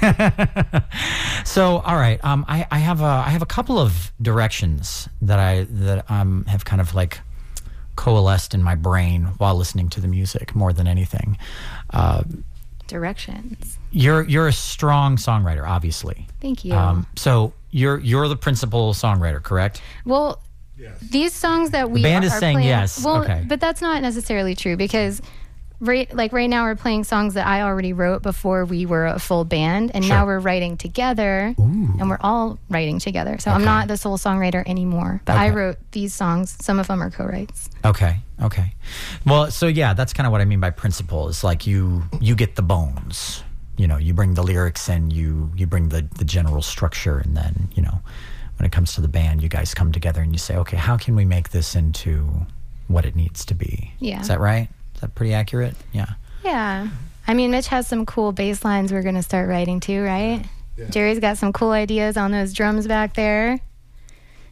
so, 1.44 1.78
all 1.78 1.96
right, 1.96 2.18
um, 2.24 2.44
I, 2.48 2.66
I 2.70 2.78
have 2.78 3.02
a 3.02 3.04
I 3.04 3.28
have 3.28 3.42
a 3.42 3.46
couple 3.46 3.78
of 3.78 4.10
directions 4.22 5.08
that 5.22 5.38
I 5.38 5.64
that 5.70 6.10
um 6.10 6.44
have 6.46 6.64
kind 6.64 6.80
of 6.80 6.94
like 6.94 7.20
coalesced 8.00 8.54
in 8.54 8.62
my 8.62 8.74
brain 8.74 9.24
while 9.36 9.54
listening 9.54 9.90
to 9.90 10.00
the 10.00 10.08
music 10.08 10.54
more 10.56 10.72
than 10.72 10.88
anything. 10.88 11.36
Uh, 11.90 12.22
Directions. 12.88 13.78
you're 13.92 14.22
you're 14.24 14.48
a 14.48 14.52
strong 14.52 15.16
songwriter, 15.16 15.68
obviously. 15.68 16.26
Thank 16.40 16.64
you. 16.64 16.72
Um, 16.74 17.06
so 17.14 17.52
you're 17.70 17.98
you're 17.98 18.26
the 18.26 18.36
principal 18.36 18.94
songwriter, 18.94 19.42
correct? 19.42 19.80
well, 20.04 20.40
Yes. 20.78 20.98
these 21.00 21.34
songs 21.34 21.70
that 21.70 21.90
we 21.90 22.02
band 22.02 22.24
is 22.24 22.32
are 22.32 22.38
saying 22.40 22.56
playing, 22.56 22.68
yes. 22.68 23.04
Well, 23.04 23.22
Okay. 23.22 23.44
but 23.46 23.60
that's 23.60 23.82
not 23.82 24.00
necessarily 24.02 24.54
true 24.54 24.76
because. 24.78 25.20
Right, 25.80 26.14
like 26.14 26.32
right 26.34 26.48
now, 26.50 26.64
we're 26.64 26.74
playing 26.76 27.04
songs 27.04 27.34
that 27.34 27.46
I 27.46 27.62
already 27.62 27.94
wrote 27.94 28.22
before 28.22 28.66
we 28.66 28.84
were 28.84 29.06
a 29.06 29.18
full 29.18 29.44
band, 29.44 29.92
and 29.94 30.04
Sure. 30.04 30.14
now 30.14 30.26
we're 30.26 30.38
writing 30.38 30.76
together, 30.76 31.54
and 31.56 32.10
we're 32.10 32.18
all 32.20 32.58
writing 32.68 32.98
together. 32.98 33.38
So 33.38 33.50
I'm 33.50 33.64
not 33.64 33.88
the 33.88 33.96
sole 33.96 34.18
songwriter 34.18 34.62
anymore, 34.66 35.22
but 35.24 35.36
I 35.36 35.48
wrote 35.48 35.78
these 35.92 36.12
songs. 36.12 36.54
Some 36.60 36.78
of 36.78 36.86
them 36.86 37.02
are 37.02 37.10
co-writes. 37.10 37.70
Okay. 37.84 38.20
Okay. 38.42 38.74
Well, 39.26 39.50
so 39.50 39.66
yeah, 39.66 39.94
that's 39.94 40.12
kind 40.12 40.26
of 40.26 40.32
what 40.32 40.40
I 40.40 40.44
mean 40.44 40.60
by 40.60 40.70
principle. 40.70 41.28
Is 41.28 41.42
like 41.44 41.66
you 41.66 42.02
you 42.20 42.34
get 42.34 42.56
the 42.56 42.62
bones. 42.62 43.42
You 43.76 43.86
know, 43.86 43.96
you 43.96 44.12
bring 44.12 44.34
the 44.34 44.42
lyrics 44.42 44.88
and 44.90 45.10
you 45.10 45.50
you 45.56 45.66
bring 45.66 45.88
the 45.88 46.06
the 46.18 46.24
general 46.26 46.60
structure, 46.62 47.18
and 47.18 47.34
then 47.36 47.70
you 47.74 47.82
know, 47.82 48.00
when 48.58 48.66
it 48.66 48.72
comes 48.72 48.94
to 48.94 49.00
the 49.00 49.08
band, 49.08 49.42
you 49.42 49.48
guys 49.48 49.72
come 49.72 49.92
together 49.92 50.20
and 50.20 50.32
you 50.32 50.38
say, 50.38 50.56
okay, 50.56 50.76
how 50.76 50.98
can 50.98 51.16
we 51.16 51.24
make 51.24 51.50
this 51.50 51.74
into 51.74 52.46
what 52.88 53.06
it 53.06 53.16
needs 53.16 53.44
to 53.46 53.54
be? 53.54 53.92
Yeah. 53.98 54.20
Is 54.20 54.28
that 54.28 54.40
right? 54.40 54.68
Is 55.00 55.02
that 55.02 55.14
pretty 55.14 55.32
accurate? 55.32 55.74
Yeah. 55.92 56.10
Yeah, 56.44 56.88
I 57.26 57.32
mean, 57.32 57.50
Mitch 57.50 57.68
has 57.68 57.86
some 57.86 58.04
cool 58.04 58.32
bass 58.32 58.66
lines 58.66 58.92
we're 58.92 59.02
gonna 59.02 59.22
start 59.22 59.48
writing 59.48 59.80
too, 59.80 60.02
right? 60.02 60.44
Jerry's 60.90 61.18
got 61.20 61.38
some 61.38 61.54
cool 61.54 61.70
ideas 61.72 62.18
on 62.18 62.32
those 62.32 62.52
drums 62.52 62.86
back 62.86 63.14
there, 63.14 63.58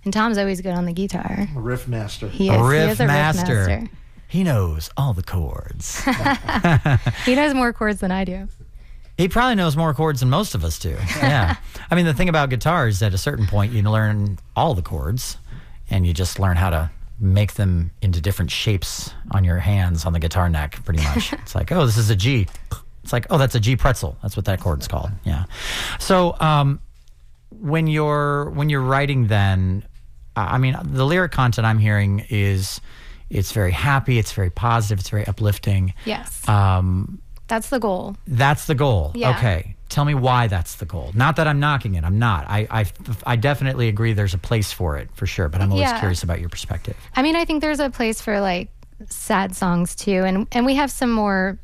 and 0.04 0.12
Tom's 0.14 0.38
always 0.38 0.62
good 0.62 0.72
on 0.72 0.86
the 0.86 0.94
guitar. 0.94 1.48
a 1.54 1.60
riff 1.60 1.86
master. 1.86 2.28
He 2.28 2.48
A 2.48 2.62
is. 2.62 2.70
he 2.72 2.90
is 2.92 3.00
a 3.00 3.06
master. 3.06 3.56
riff 3.58 3.68
master. 3.68 3.90
He 4.26 4.42
knows 4.42 4.88
all 4.96 5.12
the 5.12 5.22
chords. 5.22 6.02
He 7.26 7.34
knows 7.34 7.52
more 7.52 7.74
chords 7.74 8.00
than 8.00 8.10
I 8.10 8.24
do. 8.24 8.48
He 9.18 9.28
probably 9.28 9.56
knows 9.56 9.76
more 9.76 9.92
chords 9.92 10.20
than 10.20 10.30
most 10.30 10.54
of 10.54 10.64
us 10.64 10.78
do. 10.78 10.96
Yeah. 11.18 11.56
I 11.90 11.94
mean, 11.94 12.06
the 12.06 12.14
thing 12.14 12.30
about 12.30 12.48
guitar 12.48 12.88
is 12.88 13.02
at 13.02 13.12
a 13.12 13.18
certain 13.18 13.46
point 13.46 13.72
you 13.72 13.82
learn 13.82 14.38
all 14.56 14.72
the 14.74 14.82
chords 14.82 15.36
and 15.90 16.06
you 16.06 16.14
just 16.14 16.38
learn 16.38 16.56
how 16.56 16.70
to 16.70 16.90
make 17.20 17.54
them 17.54 17.90
into 18.02 18.20
different 18.20 18.50
shapes 18.50 19.12
on 19.32 19.44
your 19.44 19.58
hands 19.58 20.04
on 20.04 20.12
the 20.12 20.18
guitar 20.20 20.48
neck. 20.48 20.82
Pretty 20.84 21.02
much, 21.02 21.32
it's 21.42 21.54
like, 21.54 21.72
oh, 21.72 21.84
this 21.86 21.96
is 21.96 22.10
a 22.10 22.16
G. 22.16 22.46
It's 23.02 23.12
like, 23.12 23.26
oh, 23.30 23.38
that's 23.38 23.54
a 23.54 23.60
G 23.60 23.76
pretzel. 23.76 24.16
That's 24.22 24.36
what 24.36 24.44
that 24.46 24.60
chord's 24.60 24.86
called. 24.88 25.10
Yeah. 25.24 25.44
So 25.98 26.36
um, 26.40 26.80
when 27.50 27.86
you're 27.86 28.50
when 28.50 28.68
you're 28.68 28.82
writing, 28.82 29.26
then 29.28 29.84
I 30.36 30.58
mean, 30.58 30.76
the 30.84 31.04
lyric 31.04 31.32
content 31.32 31.66
I'm 31.66 31.78
hearing 31.78 32.24
is 32.28 32.80
it's 33.30 33.52
very 33.52 33.72
happy, 33.72 34.18
it's 34.18 34.32
very 34.32 34.50
positive, 34.50 35.00
it's 35.00 35.10
very 35.10 35.26
uplifting. 35.26 35.94
Yes. 36.04 36.46
Um, 36.48 37.20
That's 37.48 37.68
the 37.70 37.78
goal. 37.78 38.16
that's 38.26 38.66
the 38.66 38.74
goal. 38.74 39.12
Yeah. 39.14 39.36
Okay. 39.36 39.74
Tell 39.88 40.04
me 40.04 40.14
why 40.14 40.46
that's 40.48 40.74
the 40.76 40.84
goal. 40.84 41.10
Not 41.14 41.36
that 41.36 41.46
I'm 41.46 41.60
knocking 41.60 41.94
it. 41.94 42.04
I'm 42.04 42.18
not. 42.18 42.44
I, 42.48 42.66
I, 42.70 42.84
I 43.26 43.36
definitely 43.36 43.88
agree 43.88 44.12
there's 44.12 44.34
a 44.34 44.38
place 44.38 44.70
for 44.72 44.98
it 44.98 45.08
for 45.14 45.26
sure, 45.26 45.48
but 45.48 45.60
I'm 45.62 45.72
always 45.72 45.88
Yeah. 45.88 45.98
curious 45.98 46.22
about 46.22 46.40
your 46.40 46.50
perspective. 46.50 46.96
I 47.16 47.22
mean, 47.22 47.36
I 47.36 47.44
think 47.46 47.62
there's 47.62 47.80
a 47.80 47.88
place 47.90 48.20
for 48.20 48.40
like 48.40 48.68
sad 49.08 49.56
songs 49.56 49.94
too, 49.96 50.24
and 50.24 50.46
and 50.52 50.66
we 50.66 50.74
have 50.74 50.90
some 50.90 51.10
more 51.10 51.58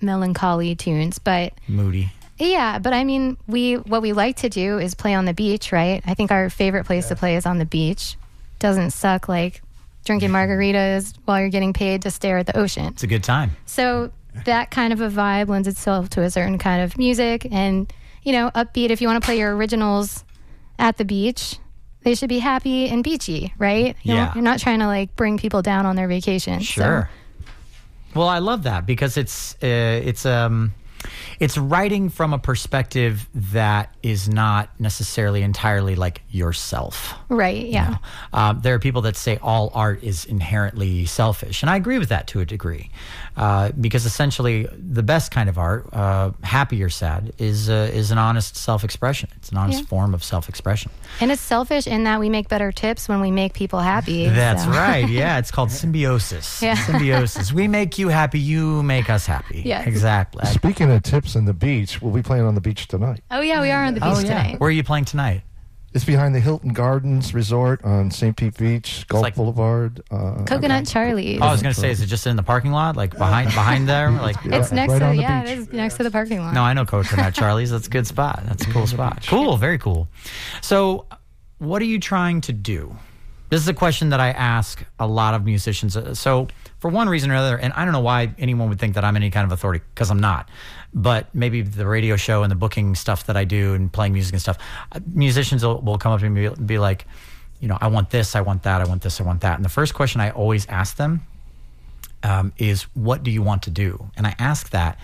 melancholy 0.00 0.74
tunes, 0.74 1.18
but 1.18 1.52
Moody. 1.68 2.10
yeah, 2.38 2.78
but 2.78 2.92
I 2.92 3.04
mean, 3.04 3.36
we 3.46 3.74
what 3.76 4.02
we 4.02 4.12
like 4.12 4.36
to 4.38 4.48
do 4.48 4.78
is 4.78 4.94
play 4.94 5.14
on 5.14 5.24
the 5.24 5.34
beach, 5.34 5.72
right? 5.72 6.02
I 6.06 6.14
think 6.14 6.30
our 6.30 6.50
favorite 6.50 6.84
place 6.86 7.08
to 7.08 7.16
play 7.16 7.36
is 7.36 7.46
on 7.46 7.58
the 7.58 7.66
beach. 7.66 8.16
Doesn't 8.58 8.90
suck 8.90 9.28
like 9.28 9.62
drinking 10.04 10.30
margaritas 10.38 11.14
while 11.24 11.40
you're 11.40 11.48
getting 11.50 11.72
paid 11.72 12.02
to 12.02 12.10
stare 12.10 12.38
at 12.38 12.46
the 12.46 12.56
ocean. 12.58 12.86
It's 12.86 13.02
a 13.02 13.06
good 13.06 13.24
time. 13.24 13.56
So 13.66 14.10
that 14.44 14.70
kind 14.70 14.92
of 14.92 15.00
a 15.00 15.08
vibe 15.08 15.48
lends 15.48 15.66
itself 15.68 16.08
to 16.10 16.22
a 16.22 16.30
certain 16.30 16.58
kind 16.58 16.82
of 16.82 16.96
music 16.98 17.46
and 17.50 17.92
you 18.22 18.32
know, 18.32 18.50
upbeat 18.54 18.90
if 18.90 19.00
you 19.00 19.08
want 19.08 19.22
to 19.22 19.26
play 19.26 19.38
your 19.38 19.56
originals 19.56 20.24
at 20.78 20.98
the 20.98 21.04
beach, 21.06 21.56
they 22.02 22.14
should 22.14 22.28
be 22.28 22.38
happy 22.38 22.86
and 22.88 23.02
beachy, 23.02 23.54
right? 23.58 23.96
You 24.02 24.14
Yeah. 24.14 24.32
you're 24.34 24.44
not 24.44 24.58
trying 24.58 24.80
to 24.80 24.86
like 24.86 25.16
bring 25.16 25.38
people 25.38 25.62
down 25.62 25.86
on 25.86 25.96
their 25.96 26.06
vacation. 26.08 26.60
So- 26.60 26.64
Sure. 26.82 27.10
Well, 28.14 28.28
I 28.28 28.38
love 28.40 28.64
that 28.64 28.84
because 28.86 29.16
it's 29.16 29.54
uh, 29.62 29.66
it's 30.04 30.26
um 30.26 30.72
it's 31.38 31.56
writing 31.58 32.08
from 32.08 32.32
a 32.32 32.38
perspective 32.38 33.28
that 33.34 33.94
is 34.02 34.28
not 34.28 34.68
necessarily 34.80 35.42
entirely 35.42 35.94
like 35.94 36.22
yourself. 36.30 37.14
right, 37.28 37.66
yeah. 37.66 37.96
Um, 38.32 38.60
there 38.62 38.74
are 38.74 38.78
people 38.78 39.02
that 39.02 39.16
say 39.16 39.38
all 39.42 39.70
art 39.74 40.02
is 40.02 40.24
inherently 40.24 41.06
selfish, 41.06 41.62
and 41.62 41.70
I 41.70 41.76
agree 41.76 41.98
with 41.98 42.08
that 42.10 42.26
to 42.28 42.40
a 42.40 42.44
degree, 42.44 42.90
uh, 43.36 43.70
because 43.80 44.06
essentially 44.06 44.66
the 44.72 45.02
best 45.02 45.30
kind 45.30 45.48
of 45.48 45.58
art, 45.58 45.88
uh, 45.92 46.30
happy 46.42 46.82
or 46.82 46.88
sad, 46.90 47.32
is 47.38 47.68
uh, 47.68 47.90
is 47.92 48.10
an 48.10 48.18
honest 48.18 48.56
self-expression. 48.56 49.28
It's 49.36 49.50
an 49.50 49.56
honest 49.58 49.80
Yeah. 49.80 49.86
form 49.86 50.14
of 50.14 50.22
self-expression. 50.24 50.90
And 51.20 51.30
it's 51.30 51.42
selfish 51.42 51.86
in 51.86 52.04
that 52.04 52.20
we 52.20 52.28
make 52.28 52.48
better 52.48 52.72
tips 52.72 53.08
when 53.08 53.20
we 53.20 53.30
make 53.30 53.52
people 53.54 53.80
happy. 53.80 54.28
That's 54.28 54.64
so. 54.64 54.70
right. 54.70 55.08
Yeah, 55.20 55.38
it's 55.38 55.50
called 55.50 55.70
symbiosis. 55.70 56.62
Yeah. 56.62 56.74
Symbiosis. 56.74 57.52
We 57.52 57.66
make 57.68 57.98
you 57.98 58.08
happy, 58.08 58.38
you 58.38 58.82
make 58.82 59.10
us 59.10 59.26
happy. 59.26 59.62
Yes. 59.64 59.86
exactly. 59.86 60.44
Speaking 60.46 60.90
of 60.90 61.02
tips 61.10 61.36
on 61.36 61.44
the 61.44 61.52
beach, 61.54 62.00
we'll 62.00 62.12
be 62.12 62.22
playing 62.22 62.44
on 62.44 62.54
the 62.54 62.60
beach 62.60 62.86
tonight. 62.88 63.22
Oh 63.30 63.40
yeah, 63.40 63.60
we 63.60 63.70
are 63.70 63.84
on 63.84 63.94
the 63.94 64.00
beach 64.00 64.08
Oh 64.12 64.18
yeah. 64.20 64.28
tonight. 64.28 64.60
Where 64.60 64.68
are 64.68 64.72
you 64.72 64.84
playing 64.84 65.04
tonight? 65.06 65.42
It's 65.92 66.04
behind 66.04 66.36
the 66.36 66.40
Hilton 66.40 66.72
Gardens 66.72 67.34
Resort 67.34 67.84
on 67.84 68.12
St. 68.12 68.36
Pete 68.36 68.56
Beach, 68.56 69.04
Gulf 69.08 69.22
like- 69.24 69.34
Boulevard. 69.34 70.00
Uh, 70.08 70.44
Coconut 70.44 70.86
Charlie. 70.86 71.40
Oh, 71.40 71.46
I 71.46 71.50
was 71.50 71.62
going 71.62 71.74
to 71.74 71.80
say, 71.80 71.90
is 71.90 72.00
it 72.00 72.06
just 72.06 72.28
in 72.28 72.36
the 72.36 72.44
parking 72.44 72.70
lot, 72.70 72.96
like 72.96 73.10
behind 73.18 73.48
behind 73.54 73.88
there? 73.88 74.08
Like, 74.12 74.36
it's 74.44 74.70
Yeah, 74.70 74.76
next 74.76 74.92
right 74.92 74.98
to 75.00 75.04
the 75.06 75.16
yeah, 75.16 75.42
beach. 75.42 75.50
it 75.50 75.58
is 75.58 75.72
next 75.72 75.96
to 75.96 76.04
the 76.04 76.10
parking 76.12 76.38
lot. 76.38 76.54
No, 76.54 76.62
I 76.62 76.74
know 76.74 76.84
Coconut 76.84 77.34
Charlie's. 77.34 77.72
That's 77.72 77.88
a 77.88 77.90
good 77.90 78.06
spot. 78.06 78.44
That's 78.46 78.64
a 78.64 78.70
cool 78.70 78.86
spot. 78.86 79.24
Cool, 79.26 79.56
very 79.56 79.78
cool. 79.78 80.06
So, 80.60 81.06
what 81.58 81.82
are 81.82 81.86
you 81.86 81.98
trying 81.98 82.40
to 82.42 82.52
do? 82.52 82.94
This 83.48 83.60
is 83.60 83.66
a 83.66 83.74
question 83.74 84.10
that 84.10 84.20
I 84.20 84.28
ask 84.30 84.84
a 85.00 85.08
lot 85.08 85.34
of 85.34 85.44
musicians. 85.44 85.96
Uh, 85.96 86.14
So, 86.14 86.46
for 86.78 86.88
one 86.88 87.08
reason 87.08 87.32
or 87.32 87.34
another, 87.34 87.56
and 87.56 87.72
I 87.72 87.84
don't 87.84 87.92
know 87.92 87.98
why 88.00 88.32
anyone 88.38 88.68
would 88.68 88.78
think 88.78 88.94
that 88.94 89.04
I'm 89.04 89.16
any 89.16 89.30
kind 89.30 89.44
of 89.44 89.50
authority 89.50 89.84
because 89.92 90.08
I'm 90.08 90.20
not, 90.20 90.48
but 90.92 91.32
maybe 91.34 91.62
the 91.62 91.86
radio 91.86 92.16
show 92.16 92.42
and 92.42 92.50
the 92.50 92.56
booking 92.56 92.94
stuff 92.94 93.26
that 93.26 93.36
I 93.36 93.44
do 93.44 93.74
and 93.74 93.92
playing 93.92 94.12
music 94.12 94.32
and 94.34 94.42
stuff, 94.42 94.58
uh, 94.92 95.00
musicians 95.12 95.64
will, 95.64 95.80
will 95.80 95.98
come 95.98 96.12
up 96.12 96.20
to 96.20 96.28
me 96.28 96.46
and 96.46 96.66
be, 96.66 96.78
like, 96.78 97.06
you 97.60 97.68
know, 97.68 97.78
I 97.80 97.88
want 97.88 98.10
this, 98.10 98.34
I 98.34 98.40
want 98.40 98.62
that, 98.64 98.80
I 98.80 98.84
want 98.84 99.02
this, 99.02 99.20
I 99.20 99.24
want 99.24 99.42
that. 99.42 99.56
And 99.56 99.64
the 99.64 99.70
first 99.70 99.94
question 99.94 100.20
I 100.20 100.30
always 100.30 100.66
ask 100.66 100.96
them 100.96 101.22
um, 102.22 102.52
is 102.58 102.82
what 102.94 103.22
do 103.22 103.30
you 103.30 103.42
want 103.42 103.62
to 103.64 103.70
do? 103.70 104.10
And 104.16 104.26
I 104.26 104.34
ask 104.38 104.70
that 104.70 104.98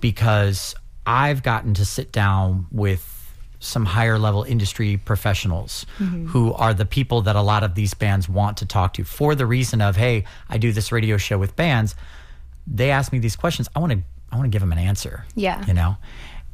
because 0.00 0.74
I've 1.06 1.42
gotten 1.42 1.74
to 1.74 1.84
sit 1.84 2.12
down 2.12 2.66
with 2.70 3.08
some 3.60 3.84
higher 3.84 4.18
level 4.18 4.42
industry 4.42 4.96
professionals 4.96 5.86
who 6.26 6.52
are 6.54 6.74
the 6.74 6.84
people 6.84 7.22
that 7.22 7.36
a 7.36 7.40
lot 7.40 7.62
of 7.62 7.76
these 7.76 7.94
bands 7.94 8.28
want 8.28 8.56
to 8.56 8.66
talk 8.66 8.92
to 8.94 9.04
for 9.04 9.36
the 9.36 9.46
reason 9.46 9.80
of, 9.80 9.94
hey, 9.96 10.24
I 10.48 10.58
do 10.58 10.72
this 10.72 10.90
radio 10.90 11.16
show 11.16 11.38
with 11.38 11.54
bands. 11.54 11.94
They 12.66 12.90
ask 12.90 13.12
me 13.12 13.20
these 13.20 13.36
questions. 13.36 13.68
I 13.76 13.78
want 13.78 13.92
to 13.92 14.02
I 14.32 14.36
want 14.36 14.46
to 14.46 14.50
give 14.50 14.60
them 14.62 14.72
an 14.72 14.78
answer. 14.78 15.24
Yeah. 15.34 15.64
You 15.66 15.74
know? 15.74 15.96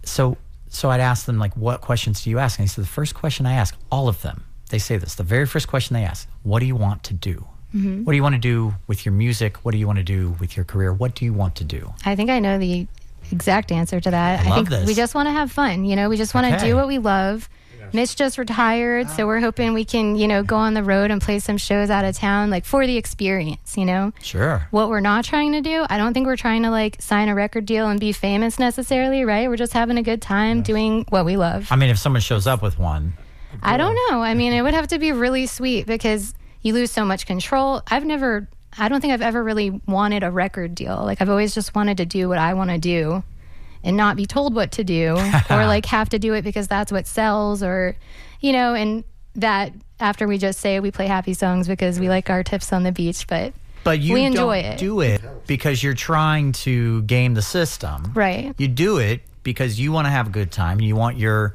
So 0.02 0.36
so 0.68 0.90
I'd 0.90 1.00
ask 1.00 1.24
them 1.24 1.38
like 1.38 1.56
what 1.56 1.80
questions 1.80 2.22
do 2.24 2.30
you 2.30 2.38
ask? 2.38 2.58
And 2.58 2.64
he 2.64 2.68
said 2.68 2.84
the 2.84 2.88
first 2.88 3.14
question 3.14 3.46
I 3.46 3.54
ask, 3.54 3.74
all 3.90 4.08
of 4.08 4.20
them, 4.22 4.44
they 4.70 4.78
say 4.78 4.96
this. 4.98 5.14
The 5.14 5.22
very 5.22 5.46
first 5.46 5.68
question 5.68 5.94
they 5.94 6.04
ask, 6.04 6.28
what 6.42 6.60
do 6.60 6.66
you 6.66 6.76
want 6.76 7.04
to 7.04 7.14
do? 7.14 7.46
Mm-hmm. 7.74 8.04
What 8.04 8.12
do 8.12 8.16
you 8.16 8.22
want 8.22 8.34
to 8.34 8.40
do 8.40 8.74
with 8.86 9.04
your 9.06 9.12
music? 9.12 9.58
What 9.58 9.72
do 9.72 9.78
you 9.78 9.86
want 9.86 9.98
to 9.98 10.04
do 10.04 10.36
with 10.40 10.56
your 10.56 10.64
career? 10.64 10.92
What 10.92 11.14
do 11.14 11.24
you 11.24 11.32
want 11.32 11.54
to 11.56 11.64
do? 11.64 11.92
I 12.04 12.16
think 12.16 12.30
I 12.30 12.38
know 12.40 12.58
the 12.58 12.86
exact 13.30 13.70
answer 13.72 14.00
to 14.00 14.10
that. 14.10 14.40
I 14.40 14.48
love 14.48 14.56
think 14.56 14.68
this. 14.70 14.86
we 14.86 14.94
just 14.94 15.14
want 15.14 15.26
to 15.28 15.32
have 15.32 15.52
fun. 15.52 15.84
You 15.84 15.94
know, 15.96 16.08
we 16.08 16.16
just 16.16 16.34
want 16.34 16.46
to 16.48 16.56
Okay. 16.56 16.68
do 16.68 16.76
what 16.76 16.88
we 16.88 16.98
love. 16.98 17.48
Mitch 17.92 18.16
just 18.16 18.38
retired, 18.38 19.08
so 19.10 19.26
we're 19.26 19.38
ah. 19.38 19.42
hoping 19.42 19.74
we 19.74 19.84
can, 19.84 20.16
you 20.16 20.28
know, 20.28 20.42
go 20.42 20.56
on 20.56 20.74
the 20.74 20.82
road 20.82 21.10
and 21.10 21.20
play 21.20 21.38
some 21.38 21.56
shows 21.56 21.90
out 21.90 22.04
of 22.04 22.16
town, 22.16 22.50
like 22.50 22.64
for 22.64 22.86
the 22.86 22.96
experience, 22.96 23.76
you 23.76 23.84
know? 23.84 24.12
Sure. 24.22 24.66
What 24.70 24.88
we're 24.88 25.00
not 25.00 25.24
trying 25.24 25.52
to 25.52 25.60
do, 25.60 25.86
I 25.88 25.98
don't 25.98 26.14
think 26.14 26.26
we're 26.26 26.36
trying 26.36 26.62
to 26.62 26.70
like 26.70 27.00
sign 27.00 27.28
a 27.28 27.34
record 27.34 27.66
deal 27.66 27.88
and 27.88 27.98
be 27.98 28.12
famous 28.12 28.58
necessarily, 28.58 29.24
right? 29.24 29.48
We're 29.48 29.56
just 29.56 29.72
having 29.72 29.98
a 29.98 30.02
good 30.02 30.22
time 30.22 30.62
doing 30.62 31.06
what 31.08 31.24
we 31.24 31.36
love. 31.36 31.68
I 31.70 31.76
mean, 31.76 31.90
if 31.90 31.98
someone 31.98 32.20
shows 32.20 32.46
up 32.46 32.62
with 32.62 32.78
one, 32.78 33.14
I 33.62 33.76
don't 33.76 33.96
know. 34.10 34.22
I 34.22 34.34
mean, 34.34 34.52
it 34.52 34.62
would 34.62 34.74
have 34.74 34.88
to 34.88 34.98
be 34.98 35.12
really 35.12 35.46
sweet 35.46 35.86
because 35.86 36.34
you 36.62 36.74
lose 36.74 36.90
so 36.90 37.04
much 37.04 37.26
control. 37.26 37.82
I've 37.88 38.04
never, 38.04 38.48
I 38.76 38.88
don't 38.88 39.00
think 39.00 39.12
I've 39.12 39.22
ever 39.22 39.42
really 39.42 39.70
wanted 39.86 40.22
a 40.22 40.30
record 40.30 40.74
deal. 40.74 41.02
Like, 41.04 41.20
I've 41.20 41.30
always 41.30 41.54
just 41.54 41.74
wanted 41.74 41.98
to 41.98 42.06
do 42.06 42.28
what 42.28 42.38
I 42.38 42.54
want 42.54 42.70
to 42.70 42.78
do 42.78 43.22
and 43.84 43.96
not 43.96 44.16
be 44.16 44.26
told 44.26 44.54
what 44.54 44.72
to 44.72 44.84
do 44.84 45.16
or 45.50 45.66
like 45.66 45.86
have 45.86 46.08
to 46.10 46.18
do 46.18 46.34
it 46.34 46.42
because 46.42 46.68
that's 46.68 46.90
what 46.92 47.06
sells 47.06 47.62
or, 47.62 47.96
you 48.40 48.52
know, 48.52 48.74
and 48.74 49.04
that 49.34 49.72
after 50.00 50.26
we 50.26 50.38
just 50.38 50.60
say 50.60 50.80
we 50.80 50.90
play 50.90 51.06
happy 51.06 51.34
songs 51.34 51.68
because 51.68 51.98
we 52.00 52.08
like 52.08 52.28
our 52.30 52.42
tips 52.42 52.72
on 52.72 52.82
the 52.82 52.92
beach, 52.92 53.26
but 53.26 53.52
but 53.84 54.00
you 54.00 54.14
We 54.14 54.24
enjoy 54.24 54.62
don't 54.62 54.72
it. 54.72 54.78
do 54.78 55.00
it 55.00 55.22
because 55.46 55.82
you're 55.82 55.94
trying 55.94 56.52
to 56.52 57.02
game 57.02 57.34
the 57.34 57.42
system. 57.42 58.12
Right. 58.14 58.54
You 58.58 58.68
do 58.68 58.98
it 58.98 59.22
because 59.42 59.78
you 59.80 59.92
want 59.92 60.06
to 60.06 60.10
have 60.10 60.26
a 60.26 60.30
good 60.30 60.50
time. 60.50 60.80
You 60.80 60.96
want 60.96 61.16
your 61.16 61.54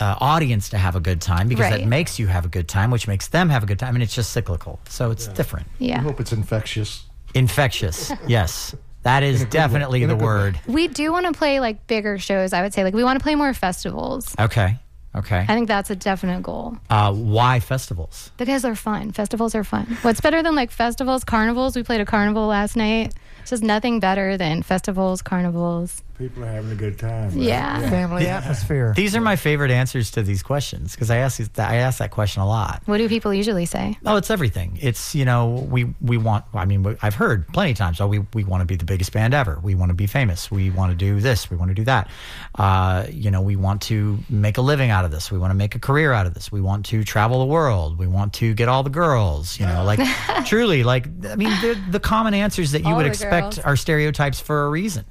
uh, 0.00 0.16
audience 0.20 0.70
to 0.70 0.78
have 0.78 0.96
a 0.96 1.00
good 1.00 1.20
time 1.20 1.46
because 1.48 1.70
that 1.70 1.86
makes 1.86 2.18
you 2.18 2.26
have 2.26 2.44
a 2.46 2.48
good 2.48 2.66
time, 2.66 2.90
which 2.90 3.06
makes 3.06 3.28
them 3.28 3.50
have 3.50 3.62
a 3.62 3.66
good 3.66 3.78
time, 3.78 3.94
and 3.94 4.02
it's 4.02 4.14
just 4.14 4.32
cyclical. 4.32 4.80
So 4.88 5.10
it's 5.10 5.28
different. 5.28 5.66
Yeah. 5.78 5.98
I 5.98 6.02
hope 6.02 6.18
it's 6.20 6.32
infectious. 6.32 7.04
Infectious. 7.34 8.10
yes. 8.26 8.74
That 9.02 9.22
is 9.22 9.44
definitely 9.46 10.00
the 10.00 10.06
a 10.06 10.08
good 10.08 10.18
way. 10.20 10.24
word. 10.24 10.60
We 10.66 10.88
do 10.88 11.10
want 11.12 11.26
to 11.26 11.32
play 11.32 11.60
like 11.60 11.86
bigger 11.86 12.18
shows, 12.18 12.52
I 12.52 12.62
would 12.62 12.74
say. 12.74 12.84
Like, 12.84 12.94
we 12.94 13.04
want 13.04 13.18
to 13.18 13.22
play 13.22 13.34
more 13.34 13.54
festivals. 13.54 14.34
Okay. 14.38 14.76
Okay. 15.14 15.38
I 15.48 15.54
think 15.54 15.66
that's 15.66 15.90
a 15.90 15.96
definite 15.96 16.42
goal. 16.42 16.76
Uh, 16.88 17.12
why 17.12 17.58
festivals? 17.58 18.30
Because 18.36 18.62
they're 18.62 18.76
fun. 18.76 19.10
Festivals 19.10 19.54
are 19.56 19.64
fun. 19.64 19.86
What's 20.02 20.20
better 20.20 20.40
than 20.42 20.54
like 20.54 20.70
festivals, 20.70 21.24
carnivals? 21.24 21.74
We 21.74 21.82
played 21.82 22.00
a 22.00 22.04
carnival 22.04 22.46
last 22.46 22.76
night. 22.76 23.12
It's 23.40 23.50
just 23.50 23.62
nothing 23.64 23.98
better 23.98 24.36
than 24.36 24.62
festivals, 24.62 25.20
carnivals. 25.22 26.02
People 26.20 26.44
are 26.44 26.52
having 26.52 26.70
a 26.70 26.74
good 26.74 26.98
time. 26.98 27.28
right? 27.30 27.34
Yeah. 27.34 27.88
Family 27.88 28.26
atmosphere. 28.26 28.92
These 28.94 29.16
are 29.16 29.22
my 29.22 29.36
favorite 29.36 29.70
answers 29.70 30.10
to 30.10 30.22
these 30.22 30.42
questions 30.42 30.92
because 30.94 31.10
I 31.10 31.16
ask 31.16 31.38
these- 31.38 31.48
I 31.58 31.76
ask 31.76 31.98
that 31.98 32.10
question 32.10 32.42
a 32.42 32.46
lot. 32.46 32.82
What 32.84 32.98
do 32.98 33.08
people 33.08 33.32
usually 33.32 33.64
say? 33.64 33.96
Oh, 34.04 34.16
it's 34.16 34.28
everything. 34.30 34.78
It's 34.82 35.14
you 35.14 35.24
know 35.24 35.66
we 35.70 35.94
we 36.02 36.18
want. 36.18 36.44
I 36.52 36.66
mean, 36.66 36.82
we- 36.82 36.96
I've 37.00 37.14
heard 37.14 37.48
plenty 37.54 37.70
of 37.70 37.78
times. 37.78 38.02
Oh, 38.02 38.06
we 38.06 38.18
we 38.34 38.44
want 38.44 38.60
to 38.60 38.66
be 38.66 38.76
the 38.76 38.84
biggest 38.84 39.12
band 39.14 39.32
ever. 39.32 39.58
We 39.62 39.74
want 39.74 39.88
to 39.88 39.94
be 39.94 40.06
famous. 40.06 40.50
We 40.50 40.68
want 40.68 40.90
to 40.92 40.96
do 40.96 41.20
this. 41.20 41.50
We 41.50 41.56
want 41.56 41.70
to 41.70 41.74
do 41.74 41.84
that. 41.84 42.08
Uh, 42.54 43.06
you 43.10 43.30
know, 43.30 43.40
we 43.40 43.56
want 43.56 43.80
to 43.82 44.18
make 44.28 44.58
a 44.58 44.60
living 44.62 44.90
out 44.90 45.06
of 45.06 45.10
this. 45.10 45.32
We 45.32 45.38
want 45.38 45.52
to 45.52 45.56
make 45.56 45.74
a 45.74 45.78
career 45.78 46.12
out 46.12 46.26
of 46.26 46.34
this. 46.34 46.52
We 46.52 46.60
want 46.60 46.84
to 46.86 47.02
travel 47.02 47.38
the 47.38 47.46
world. 47.46 47.98
We 47.98 48.06
want 48.06 48.34
to 48.34 48.52
get 48.52 48.68
all 48.68 48.82
the 48.82 48.90
girls. 48.90 49.58
You 49.58 49.64
know, 49.64 49.84
like 49.84 50.00
truly, 50.44 50.82
like 50.84 51.06
I 51.24 51.36
mean, 51.36 51.56
they're 51.62 51.76
the 51.90 52.00
common 52.00 52.34
answers 52.34 52.72
that 52.72 52.82
you 52.82 52.88
All 52.88 52.96
would 52.96 53.04
the 53.06 53.08
expect 53.08 53.56
girls. 53.56 53.58
are 53.60 53.76
stereotypes 53.76 54.38
for 54.38 54.66
a 54.66 54.68
reason. 54.68 55.06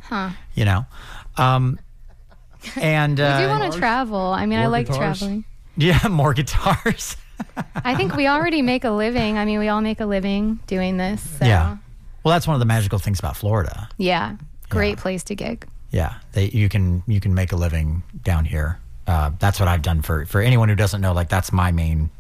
Huh? 0.49 0.53
You 0.55 0.65
know, 0.65 0.85
um, 1.37 1.79
and 2.75 3.11
We 3.17 3.23
do 3.23 3.23
uh, 3.23 3.59
want 3.59 3.73
to 3.73 3.79
travel. 3.79 4.19
I 4.19 4.45
mean, 4.45 4.59
I 4.59 4.67
like 4.67 4.87
guitars? 4.87 5.19
traveling. 5.19 5.45
yeah, 5.77 6.07
more 6.09 6.33
guitars. 6.33 7.15
I 7.75 7.95
think 7.95 8.15
we 8.15 8.27
already 8.27 8.61
make 8.61 8.83
a 8.83 8.91
living. 8.91 9.37
I 9.37 9.45
mean, 9.45 9.59
we 9.59 9.69
all 9.69 9.81
make 9.81 10.01
a 10.01 10.05
living 10.05 10.59
doing 10.67 10.97
this. 10.97 11.21
So. 11.21 11.45
Yeah. 11.45 11.77
Well, 12.23 12.33
that's 12.33 12.45
one 12.45 12.55
of 12.55 12.59
the 12.59 12.65
magical 12.65 12.99
things 12.99 13.17
about 13.19 13.37
Florida. 13.37 13.87
Yeah. 13.97 14.35
Great 14.69 14.97
place 14.97 15.23
to 15.25 15.35
gig. 15.35 15.67
Yeah, 15.91 16.15
they, 16.33 16.49
you 16.49 16.69
can 16.69 17.01
you 17.07 17.19
can 17.19 17.33
make 17.33 17.51
a 17.51 17.55
living 17.55 18.03
down 18.23 18.45
here. 18.45 18.79
Uh, 19.07 19.31
that's 19.39 19.59
what 19.59 19.67
I've 19.67 19.81
done 19.81 20.03
for 20.03 20.25
for 20.25 20.41
anyone 20.41 20.69
who 20.69 20.75
doesn't 20.75 21.01
know. 21.01 21.13
Like 21.13 21.29
that's 21.29 21.51
my 21.51 21.71
main 21.71 22.11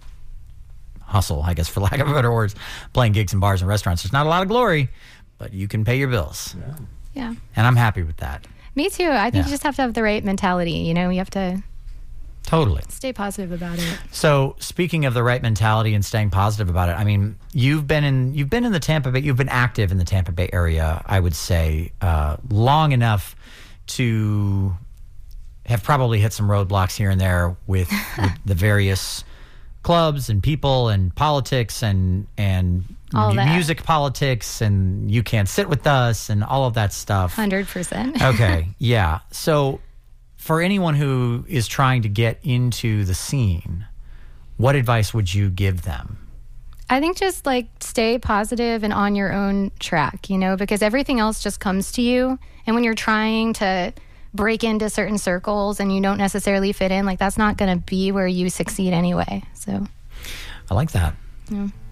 hustle, 1.01 1.43
I 1.43 1.53
guess, 1.53 1.67
for 1.67 1.79
lack 1.81 1.99
of 1.99 2.07
better 2.07 2.33
words, 2.33 2.55
playing 2.93 3.13
gigs 3.13 3.33
in 3.33 3.39
bars 3.39 3.61
and 3.61 3.69
restaurants. 3.69 4.01
There's 4.01 4.13
not 4.13 4.25
a 4.25 4.29
lot 4.29 4.41
of 4.41 4.47
glory, 4.47 4.89
but 5.37 5.53
you 5.53 5.67
can 5.67 5.85
pay 5.85 5.97
your 5.97 6.07
bills. 6.07 6.55
Yeah. 6.59 6.75
And 7.15 7.37
I'm 7.55 7.75
happy 7.75 8.03
with 8.03 8.17
that. 8.17 8.45
Me 8.75 8.89
too. 8.89 9.09
I 9.09 9.29
think 9.29 9.43
Yeah. 9.43 9.45
you 9.45 9.49
just 9.51 9.63
have 9.63 9.75
to 9.77 9.81
have 9.81 9.93
the 9.93 10.03
right 10.03 10.23
mentality. 10.23 10.71
You 10.71 10.93
know, 10.93 11.09
you 11.09 11.17
have 11.17 11.29
to 11.31 11.61
Totally. 12.43 12.81
stay 12.89 13.11
positive 13.13 13.51
about 13.51 13.77
it. 13.77 13.99
So 14.11 14.55
speaking 14.59 15.05
of 15.05 15.13
the 15.13 15.21
right 15.23 15.41
mentality 15.41 15.93
and 15.93 16.03
staying 16.05 16.29
positive 16.29 16.69
about 16.69 16.89
it, 16.89 16.93
I 16.93 17.03
mean, 17.03 17.35
you've 17.51 17.85
been 17.87 18.03
in 18.03 18.33
you've 18.33 18.49
been 18.49 18.63
in 18.65 18.71
the 18.71 18.79
Tampa 18.79 19.11
Bay, 19.11 19.19
you've 19.19 19.37
been 19.37 19.49
active 19.49 19.91
in 19.91 19.97
the 19.97 20.05
Tampa 20.05 20.31
Bay 20.31 20.49
area, 20.53 21.03
I 21.05 21.19
would 21.19 21.35
say, 21.35 21.91
uh, 22.01 22.37
long 22.49 22.91
enough 22.91 23.35
to 23.87 24.75
have 25.65 25.83
probably 25.83 26.19
hit 26.19 26.33
some 26.33 26.47
roadblocks 26.47 26.95
here 26.95 27.09
and 27.09 27.19
there 27.21 27.55
with, 27.67 27.89
with 28.17 28.31
the 28.45 28.55
various 28.55 29.23
clubs 29.83 30.29
and 30.29 30.41
people 30.41 30.89
and 30.89 31.13
politics 31.15 31.83
and 31.83 32.27
and 32.37 32.83
All 33.13 33.33
that. 33.33 33.53
music 33.53 33.83
politics 33.83 34.61
and 34.61 35.09
you 35.09 35.23
can't 35.23 35.49
sit 35.49 35.67
with 35.67 35.87
us 35.87 36.29
and 36.29 36.43
all 36.43 36.65
of 36.65 36.75
that 36.75 36.93
stuff. 36.93 37.35
100%. 37.35 38.21
okay, 38.33 38.69
yeah. 38.77 39.19
So, 39.31 39.81
for 40.37 40.61
anyone 40.61 40.95
who 40.95 41.45
is 41.47 41.67
trying 41.67 42.03
to 42.03 42.09
get 42.09 42.39
into 42.43 43.03
the 43.03 43.13
scene, 43.13 43.85
what 44.57 44.75
advice 44.75 45.13
would 45.13 45.33
you 45.33 45.49
give 45.49 45.81
them? 45.81 46.29
I 46.89 46.99
think 46.99 47.17
just 47.17 47.45
like 47.45 47.67
stay 47.81 48.17
positive 48.17 48.83
and 48.83 48.91
on 48.91 49.15
your 49.15 49.31
own 49.31 49.71
track, 49.79 50.29
you 50.29 50.37
know, 50.37 50.55
because 50.55 50.81
everything 50.81 51.19
else 51.19 51.43
just 51.43 51.59
comes 51.59 51.91
to 51.93 52.01
you. 52.01 52.39
And 52.65 52.75
when 52.75 52.83
you're 52.83 52.95
trying 52.95 53.53
to 53.53 53.93
break 54.33 54.63
into 54.63 54.89
certain 54.89 55.17
circles 55.17 55.79
and 55.79 55.93
you 55.93 56.01
don't 56.01 56.17
necessarily 56.17 56.71
fit 56.73 56.91
in, 56.91 57.05
like 57.05 57.19
that's 57.19 57.37
not 57.37 57.57
going 57.57 57.77
to 57.77 57.83
be 57.85 58.11
where 58.11 58.27
you 58.27 58.49
succeed 58.49 58.93
anyway. 58.93 59.43
So, 59.53 59.85
I 60.69 60.73
like 60.73 60.91
that. 60.91 61.13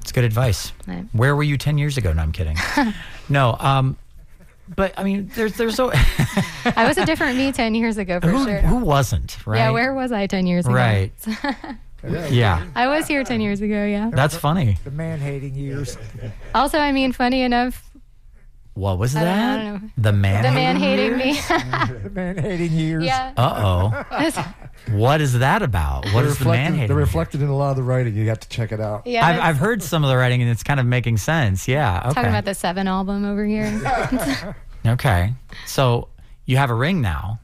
It's 0.07 0.13
good 0.13 0.23
advice. 0.23 0.71
Right. 0.87 1.03
Where 1.11 1.35
were 1.35 1.43
you 1.43 1.57
10 1.57 1.77
years 1.77 1.97
ago? 1.97 2.13
No, 2.13 2.21
I'm 2.21 2.31
kidding. 2.31 2.55
no, 3.29 3.57
um, 3.59 3.97
but 4.73 4.93
I 4.97 5.03
mean, 5.03 5.29
there's, 5.35 5.57
there's 5.57 5.75
so, 5.75 5.91
I 5.93 6.85
was 6.87 6.97
a 6.97 7.05
different 7.05 7.37
me 7.37 7.51
10 7.51 7.75
years 7.75 7.97
ago 7.97 8.21
for 8.21 8.29
who, 8.29 8.45
sure. 8.45 8.59
who 8.59 8.77
wasn't, 8.77 9.45
right? 9.45 9.57
Yeah, 9.57 9.71
where 9.71 9.93
was 9.93 10.13
I 10.13 10.25
10 10.25 10.47
years 10.47 10.65
ago? 10.65 10.73
Right. 10.73 11.11
yeah, 12.29 12.65
I 12.73 12.87
was 12.87 13.05
here 13.05 13.25
10 13.25 13.41
years 13.41 13.59
ago, 13.59 13.83
yeah. 13.85 14.09
that's 14.13 14.37
funny. 14.37 14.77
The 14.85 14.91
man 14.91 15.19
hating 15.19 15.55
years. 15.55 15.97
Also, 16.55 16.79
I 16.79 16.93
mean, 16.93 17.11
funny 17.11 17.41
enough, 17.41 17.86
What 18.77 18.99
was 18.99 19.15
I 19.15 19.23
don't- 19.23 19.27
I 19.33 19.71
that? 19.79 19.81
The 19.97 20.11
man. 20.13 20.43
the 20.43 20.51
man 20.51 20.75
hating 20.75 21.17
me. 21.17 21.33
The 22.03 22.11
man 22.13 22.37
hating 22.37 22.71
years. 22.71 23.03
yeah. 23.05 23.33
Uh 23.35 24.03
oh. 24.13 24.33
what 24.91 25.19
is 25.19 25.39
that 25.39 25.63
about? 25.63 26.05
What 26.05 26.21
They're 26.21 26.25
is 26.25 26.37
the 26.37 26.45
man 26.45 26.51
reflected, 26.53 26.73
hating? 26.75 26.87
they're 26.87 26.95
reflected 26.95 27.41
in 27.41 27.47
a 27.49 27.55
lot 27.57 27.71
of 27.71 27.77
the 27.77 27.83
writing. 27.83 28.15
You 28.15 28.27
have 28.29 28.39
to 28.41 28.49
check 28.49 28.71
it 28.71 28.79
out. 28.79 29.07
Yeah. 29.07 29.25
I've, 29.25 29.39
I've 29.39 29.57
heard 29.57 29.81
some 29.81 30.03
of 30.03 30.09
the 30.09 30.15
writing 30.17 30.41
and 30.43 30.51
it's 30.51 30.61
kind 30.63 30.79
of 30.79 30.85
making 30.85 31.17
sense. 31.17 31.67
Yeah. 31.67 32.01
Okay. 32.05 32.13
Talking 32.13 32.29
about 32.29 32.45
the 32.45 32.53
Seven 32.53 32.87
album 32.87 33.25
over 33.25 33.45
here. 33.45 34.55
Okay. 34.85 35.33
So 35.65 36.07
you 36.45 36.55
have 36.57 36.69
a 36.69 36.73
ring 36.75 37.01
now. 37.01 37.39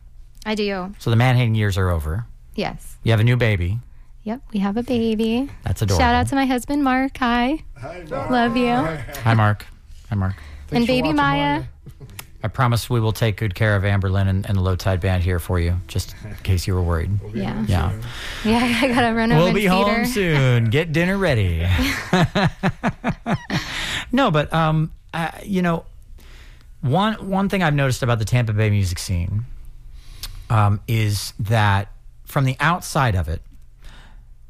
I 0.45 0.55
do. 0.55 0.93
So 0.99 1.09
the 1.09 1.15
man 1.17 1.35
hating 1.35 1.55
years 1.55 1.77
are 1.77 1.89
over. 1.89 2.25
Yes. 2.55 2.95
You 3.03 3.11
have 3.11 3.19
a 3.19 3.23
new 3.23 3.35
baby. 3.35 3.79
Yep. 4.23 4.41
We 4.53 4.59
have 4.59 4.77
a 4.77 4.83
baby. 4.83 5.49
That's 5.65 5.81
adorable. 5.81 6.01
Shout 6.01 6.15
out 6.15 6.27
to 6.29 6.35
my 6.35 6.45
husband, 6.45 6.83
Mark. 6.85 7.17
Hi. 7.17 7.63
Hi. 7.81 8.03
Love 8.29 8.55
you. 8.55 8.73
Hi, 9.23 9.33
Mark. 9.33 9.65
Hi, 10.09 10.15
Mark. 10.15 10.35
Thanks 10.73 10.77
and 10.77 10.87
baby 10.87 11.13
Maya. 11.13 11.63
I 12.45 12.49
promise 12.49 12.89
we 12.89 12.99
will 12.99 13.13
take 13.13 13.37
good 13.37 13.55
care 13.55 13.77
of 13.77 13.85
Amber 13.85 14.09
Lynn 14.09 14.27
and, 14.27 14.45
and 14.45 14.57
the 14.57 14.61
Lowtide 14.61 14.99
Band 14.99 15.23
here 15.23 15.39
for 15.39 15.61
you, 15.61 15.77
just 15.87 16.13
in 16.25 16.35
case 16.43 16.67
you 16.67 16.75
were 16.75 16.83
worried. 16.83 17.11
Yeah. 17.33 17.63
Yeah. 17.67 17.93
Yeah. 18.43 18.59
I 18.81 18.87
gotta 18.89 19.15
run 19.15 19.31
over 19.31 19.45
We'll 19.45 19.53
be 19.53 19.65
home 19.65 19.89
her. 19.89 20.03
soon. 20.05 20.69
Get 20.69 20.91
dinner 20.91 21.17
ready. 21.17 21.65
no, 24.11 24.29
but 24.29 24.51
um, 24.53 24.91
uh, 25.13 25.31
you 25.43 25.61
know, 25.61 25.85
one 26.81 27.29
one 27.29 27.47
thing 27.47 27.63
I've 27.63 27.75
noticed 27.75 28.03
about 28.03 28.19
the 28.19 28.25
Tampa 28.25 28.51
Bay 28.51 28.69
music 28.69 28.99
scene 28.99 29.45
um, 30.49 30.81
is 30.85 31.31
that 31.39 31.93
from 32.25 32.43
the 32.43 32.57
outside 32.59 33.15
of 33.15 33.29
it, 33.29 33.41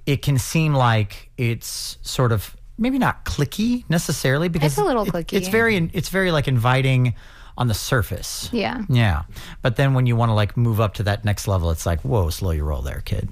it 0.08 0.24
can 0.24 0.40
seem 0.40 0.74
like 0.74 1.30
it's 1.38 2.00
sort 2.02 2.32
of 2.32 2.58
maybe 2.78 2.98
not 3.00 3.26
cliquey 3.26 3.84
necessarily 3.90 4.50
because 4.50 4.74
It's 4.74 4.80
a 4.82 4.84
little 4.84 5.04
it- 5.04 5.14
cliquey. 5.14 5.34
It's 5.34 5.48
very 5.48 5.76
it's 5.94 6.10
very 6.10 6.32
like 6.32 6.48
inviting 6.48 7.16
on 7.58 7.68
the 7.68 7.74
surface. 7.74 8.50
Yeah. 8.52 8.82
Yeah, 8.90 9.24
but 9.62 9.76
then 9.76 9.94
when 9.94 10.06
you 10.08 10.16
want 10.16 10.30
to 10.30 10.34
like 10.34 10.58
move 10.58 10.82
up 10.82 10.96
to 10.96 11.04
that 11.04 11.24
next 11.24 11.48
level, 11.48 11.70
it's 11.72 11.86
like 11.86 12.02
whoa, 12.02 12.30
slow 12.30 12.52
your 12.52 12.66
roll 12.66 12.82
there, 12.82 13.02
kid. 13.06 13.30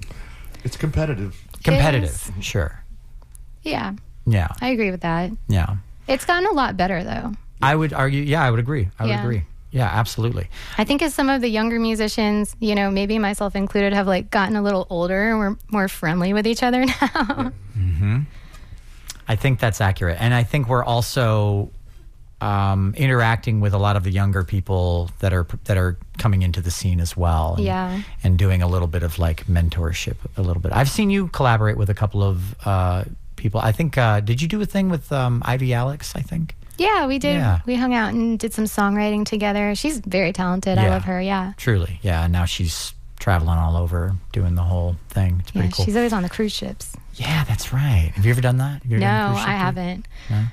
It's 0.64 0.76
competitive. 0.76 1.36
Competitive, 1.64 2.30
sure. 2.40 2.84
Yeah. 3.62 3.94
Yeah, 4.26 4.48
I 4.60 4.68
agree 4.68 4.90
with 4.92 5.00
that. 5.00 5.30
yeah. 5.48 5.76
It's 6.08 6.24
gotten 6.24 6.46
a 6.48 6.52
lot 6.52 6.76
better 6.76 7.02
though. 7.04 7.32
I 7.60 7.74
would 7.74 7.92
argue. 7.92 8.22
Yeah, 8.22 8.42
I 8.42 8.50
would 8.50 8.58
agree. 8.60 8.88
I 8.98 9.04
would 9.04 9.10
Yeah. 9.10 9.22
agree. 9.22 9.42
Yeah, 9.70 9.86
absolutely. 9.86 10.48
I 10.76 10.84
think 10.84 11.00
as 11.00 11.14
some 11.14 11.30
of 11.30 11.40
the 11.40 11.48
younger 11.48 11.80
musicians, 11.80 12.54
you 12.60 12.74
know, 12.74 12.90
maybe 12.90 13.18
myself 13.18 13.56
included, 13.56 13.92
have 13.94 14.06
like 14.06 14.30
gotten 14.30 14.54
a 14.54 14.62
little 14.62 14.86
older 14.90 15.30
and 15.30 15.38
we're 15.38 15.56
more 15.70 15.88
friendly 15.88 16.32
with 16.34 16.46
each 16.46 16.62
other 16.62 16.84
now. 17.00 17.52
Mm-hmm. 17.78 18.18
I 19.28 19.36
think 19.36 19.60
that's 19.60 19.80
accurate, 19.80 20.18
and 20.20 20.34
I 20.34 20.42
think 20.44 20.68
we're 20.68 20.84
also 20.84 21.70
um, 22.40 22.92
interacting 22.96 23.60
with 23.60 23.72
a 23.72 23.78
lot 23.78 23.94
of 23.96 24.02
the 24.02 24.10
younger 24.10 24.42
people 24.42 25.10
that 25.20 25.32
are 25.32 25.46
that 25.64 25.76
are 25.76 25.96
coming 26.18 26.42
into 26.42 26.60
the 26.60 26.70
scene 26.72 26.98
as 27.00 27.16
well. 27.16 27.54
and- 27.54 27.64
Yeah. 27.64 28.00
and 28.24 28.36
doing 28.36 28.62
a 28.62 28.66
little 28.66 28.88
bit 28.88 29.02
of 29.04 29.18
like 29.18 29.46
mentorship, 29.46 30.16
a 30.36 30.42
little 30.42 30.60
bit. 30.60 30.72
I've 30.72 30.90
seen 30.90 31.08
you 31.10 31.28
collaborate 31.28 31.76
with 31.76 31.88
a 31.88 31.94
couple 31.94 32.22
of 32.22 32.54
uh, 32.66 33.04
people. 33.36 33.60
I 33.60 33.70
think 33.72 33.96
uh, 33.96 34.20
did 34.20 34.42
you 34.42 34.48
do 34.48 34.60
a 34.60 34.66
thing 34.66 34.88
with 34.88 35.12
um, 35.12 35.40
Ivy 35.44 35.72
Alex? 35.72 36.14
I 36.16 36.20
think. 36.22 36.56
yeah, 36.78 37.06
we 37.06 37.20
did. 37.20 37.34
Yeah. 37.36 37.60
We 37.64 37.76
hung 37.76 37.94
out 37.94 38.12
and 38.12 38.38
did 38.40 38.52
some 38.52 38.64
songwriting 38.64 39.24
together. 39.24 39.74
She's 39.76 39.98
very 40.00 40.32
talented. 40.32 40.78
I 40.78 40.88
love 40.88 41.04
her. 41.04 41.20
Yeah. 41.22 41.52
Truly, 41.58 42.00
yeah. 42.02 42.24
And 42.24 42.32
now 42.32 42.44
she's 42.44 42.92
traveling 43.20 43.58
all 43.58 43.76
over 43.76 44.16
doing 44.32 44.56
the 44.56 44.62
whole 44.62 44.96
thing. 45.10 45.36
It's 45.40 45.52
pretty 45.52 45.68
Yeah. 45.68 45.72
cool. 45.76 45.84
She's 45.84 45.94
always 45.96 46.12
on 46.12 46.24
the 46.24 46.28
cruise 46.28 46.52
ships. 46.52 46.96
Yeah, 47.14 47.44
that's 47.44 47.72
right. 47.72 48.12
Have 48.14 48.24
you 48.24 48.30
ever 48.30 48.40
done 48.40 48.56
that? 48.58 48.82
Have 48.82 48.90
you 48.90 48.96
ever 48.96 49.00
done 49.00 49.28
No, 49.28 49.34
cruise 49.34 49.46
I 49.46 49.52
haven't. 49.52 50.08
No? 50.30 50.44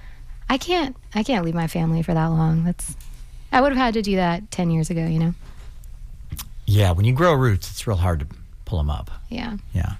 I 0.50 0.58
can't. 0.58 0.96
I 1.16 1.24
can't 1.24 1.46
leave 1.46 1.56
my 1.56 1.68
family 1.68 2.04
for 2.04 2.14
that 2.14 2.28
long. 2.28 2.64
That's. 2.64 2.96
I 3.52 3.62
would 3.62 3.72
have 3.72 3.78
had 3.78 3.94
to 3.96 4.02
do 4.02 4.16
that 4.18 4.52
ten 4.52 4.70
years 4.72 4.90
ago. 4.90 5.06
You 5.06 5.20
know. 5.20 5.34
Yeah, 6.66 6.92
when 6.92 7.06
you 7.06 7.14
grow 7.14 7.34
roots, 7.34 7.70
it's 7.72 7.88
real 7.88 7.98
hard 7.98 8.20
to 8.20 8.28
pull 8.66 8.78
them 8.78 8.90
up. 8.92 9.10
Yeah. 9.30 9.58
Yeah. 9.74 9.94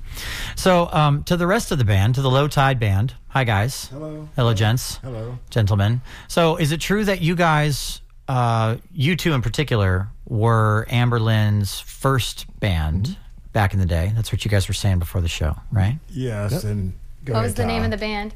So, 0.56 0.88
um, 0.92 1.24
to 1.24 1.36
the 1.36 1.48
rest 1.48 1.72
of 1.72 1.80
the 1.80 1.84
band, 1.86 2.16
to 2.16 2.22
the 2.22 2.30
Lowtide 2.30 2.80
Band. 2.80 3.16
Hi, 3.30 3.44
guys. 3.44 3.86
Hello. 3.88 4.30
Hello, 4.36 4.54
gents. 4.54 4.98
Hello. 4.98 5.40
Gentlemen. 5.50 6.02
So, 6.28 6.58
is 6.58 6.72
it 6.72 6.80
true 6.80 7.04
that 7.06 7.22
you 7.22 7.36
guys, 7.36 8.02
uh, 8.28 8.78
you 8.94 9.16
two 9.16 9.34
in 9.34 9.42
particular, 9.42 10.10
were 10.28 10.86
Amber 10.90 11.20
Lynn's 11.20 11.80
first 11.80 12.46
band 12.60 13.18
back 13.54 13.74
in 13.74 13.80
the 13.80 13.86
day? 13.86 14.12
That's 14.16 14.32
what 14.32 14.44
you 14.46 14.52
guys 14.52 14.68
were 14.68 14.74
saying 14.74 15.00
before 15.00 15.22
the 15.22 15.28
show, 15.28 15.56
right? 15.72 15.98
Yes, 16.10 16.64
and 16.64 16.94
go 17.26 17.34
what 17.34 17.40
ahead, 17.40 17.44
was 17.48 17.54
the 17.56 17.66
name 17.66 17.84
of 17.84 17.92
the 17.92 17.98
band? 17.98 18.34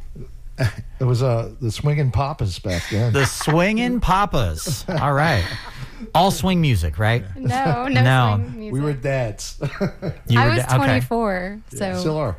It 0.99 1.03
was 1.05 1.24
uh, 1.24 1.51
the 1.59 1.72
Swinging 1.72 2.11
Papas 2.11 2.59
back 2.59 2.84
then. 2.91 3.11
The 3.11 3.26
Swingin' 3.26 3.99
Papas. 3.99 4.86
All 5.01 5.11
right. 5.14 5.43
All 6.14 6.30
swing 6.30 6.61
music, 6.61 6.99
right? 6.99 7.24
No, 7.36 7.88
no. 7.88 8.01
No. 8.03 8.36
swing 8.38 8.59
music. 8.59 8.74
we 8.74 8.80
were 8.82 8.93
dads. 8.93 9.57
You 10.28 10.39
I 10.39 10.45
were 10.45 10.53
was 10.53 10.59
da- 10.64 10.76
okay. 10.76 10.99
24, 11.01 11.61
so 11.76 11.97
Still 11.99 12.18
are. 12.18 12.38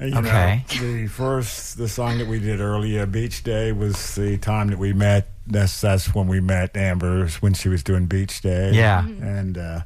You 0.00 0.16
Okay. 0.16 0.64
Know, 0.76 0.80
the 0.94 1.06
first, 1.08 1.76
the 1.76 1.88
song 1.88 2.18
that 2.18 2.28
we 2.28 2.38
did 2.38 2.60
earlier, 2.60 3.04
Beach 3.04 3.42
Day, 3.42 3.72
was 3.72 4.14
the 4.14 4.38
time 4.38 4.68
that 4.68 4.78
we 4.78 4.92
met. 4.92 5.28
That's 5.48 5.80
that's 5.80 6.14
when 6.14 6.28
we 6.28 6.38
met 6.40 6.76
Amber 6.76 7.26
when 7.40 7.52
she 7.54 7.68
was 7.68 7.82
doing 7.82 8.06
Beach 8.06 8.40
Day. 8.42 8.70
Yeah. 8.72 9.04
And 9.04 9.58
uh, 9.58 9.80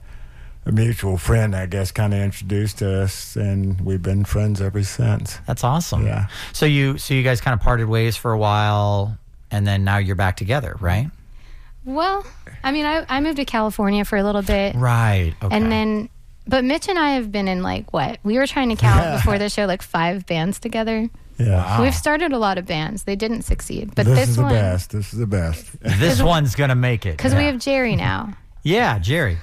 a 0.67 0.73
mutual 0.73 1.19
friend, 1.19 1.55
I 1.55 1.67
guess, 1.67 1.93
kind 1.93 2.15
of 2.15 2.21
introduced 2.21 2.83
us, 2.83 3.37
and 3.37 3.81
we've 3.81 4.03
been 4.03 4.25
friends 4.25 4.61
ever 4.61 4.83
since. 4.83 5.39
That's 5.47 5.63
awesome. 5.63 6.07
Yeah. 6.07 6.29
So 6.53 6.67
you 6.67 6.99
so 6.99 7.15
you 7.15 7.23
guys 7.23 7.41
kind 7.41 7.55
of 7.55 7.61
parted 7.61 7.87
ways 7.89 8.17
for 8.17 8.33
a 8.33 8.39
while 8.39 9.19
and 9.55 9.67
then 9.67 9.85
now 9.85 9.99
you're 9.99 10.17
back 10.17 10.37
together, 10.37 10.77
right? 10.81 11.11
well, 11.85 12.27
I 12.63 12.73
mean, 12.73 12.87
I, 12.87 13.05
I 13.09 13.21
moved 13.21 13.37
to 13.37 13.45
California 13.45 14.05
for 14.05 14.17
a 14.17 14.25
little 14.25 14.43
bit, 14.43 14.75
Right. 14.75 15.35
Okay. 15.43 15.55
and 15.55 15.71
then, 15.71 16.09
but 16.47 16.65
Mitch 16.65 16.89
and 16.89 16.99
I 16.99 17.13
have 17.13 17.31
been 17.31 17.47
in 17.47 17.63
like 17.63 17.93
what 17.93 18.19
we 18.25 18.39
were 18.39 18.47
trying 18.47 18.71
to 18.71 18.77
count 18.77 19.17
before 19.19 19.39
the 19.39 19.49
show, 19.49 19.67
like 19.67 19.83
five 19.83 20.27
bands 20.27 20.59
together. 20.59 21.09
Yeah. 21.39 21.83
We've 21.83 21.95
started 21.95 22.33
a 22.33 22.39
lot 22.39 22.59
of 22.59 22.67
bands. 22.67 23.05
They 23.05 23.17
didn't 23.17 23.43
succeed, 23.43 23.95
but 23.95 24.07
this, 24.07 24.19
this, 24.19 24.29
is 24.31 24.37
the 24.37 24.43
best. 24.45 24.91
This 24.91 25.13
is 25.13 25.19
the 25.19 25.27
best. 25.27 25.81
this 25.83 26.23
one's 26.35 26.55
going 26.55 26.71
to 26.71 26.75
make 26.75 27.07
it. 27.07 27.13
because 27.17 27.33
yeah. 27.33 27.39
we 27.39 27.45
have 27.47 27.59
Jerry 27.59 27.97
now. 27.97 28.35
Yeah, 28.63 28.99
Jerry. 28.99 29.39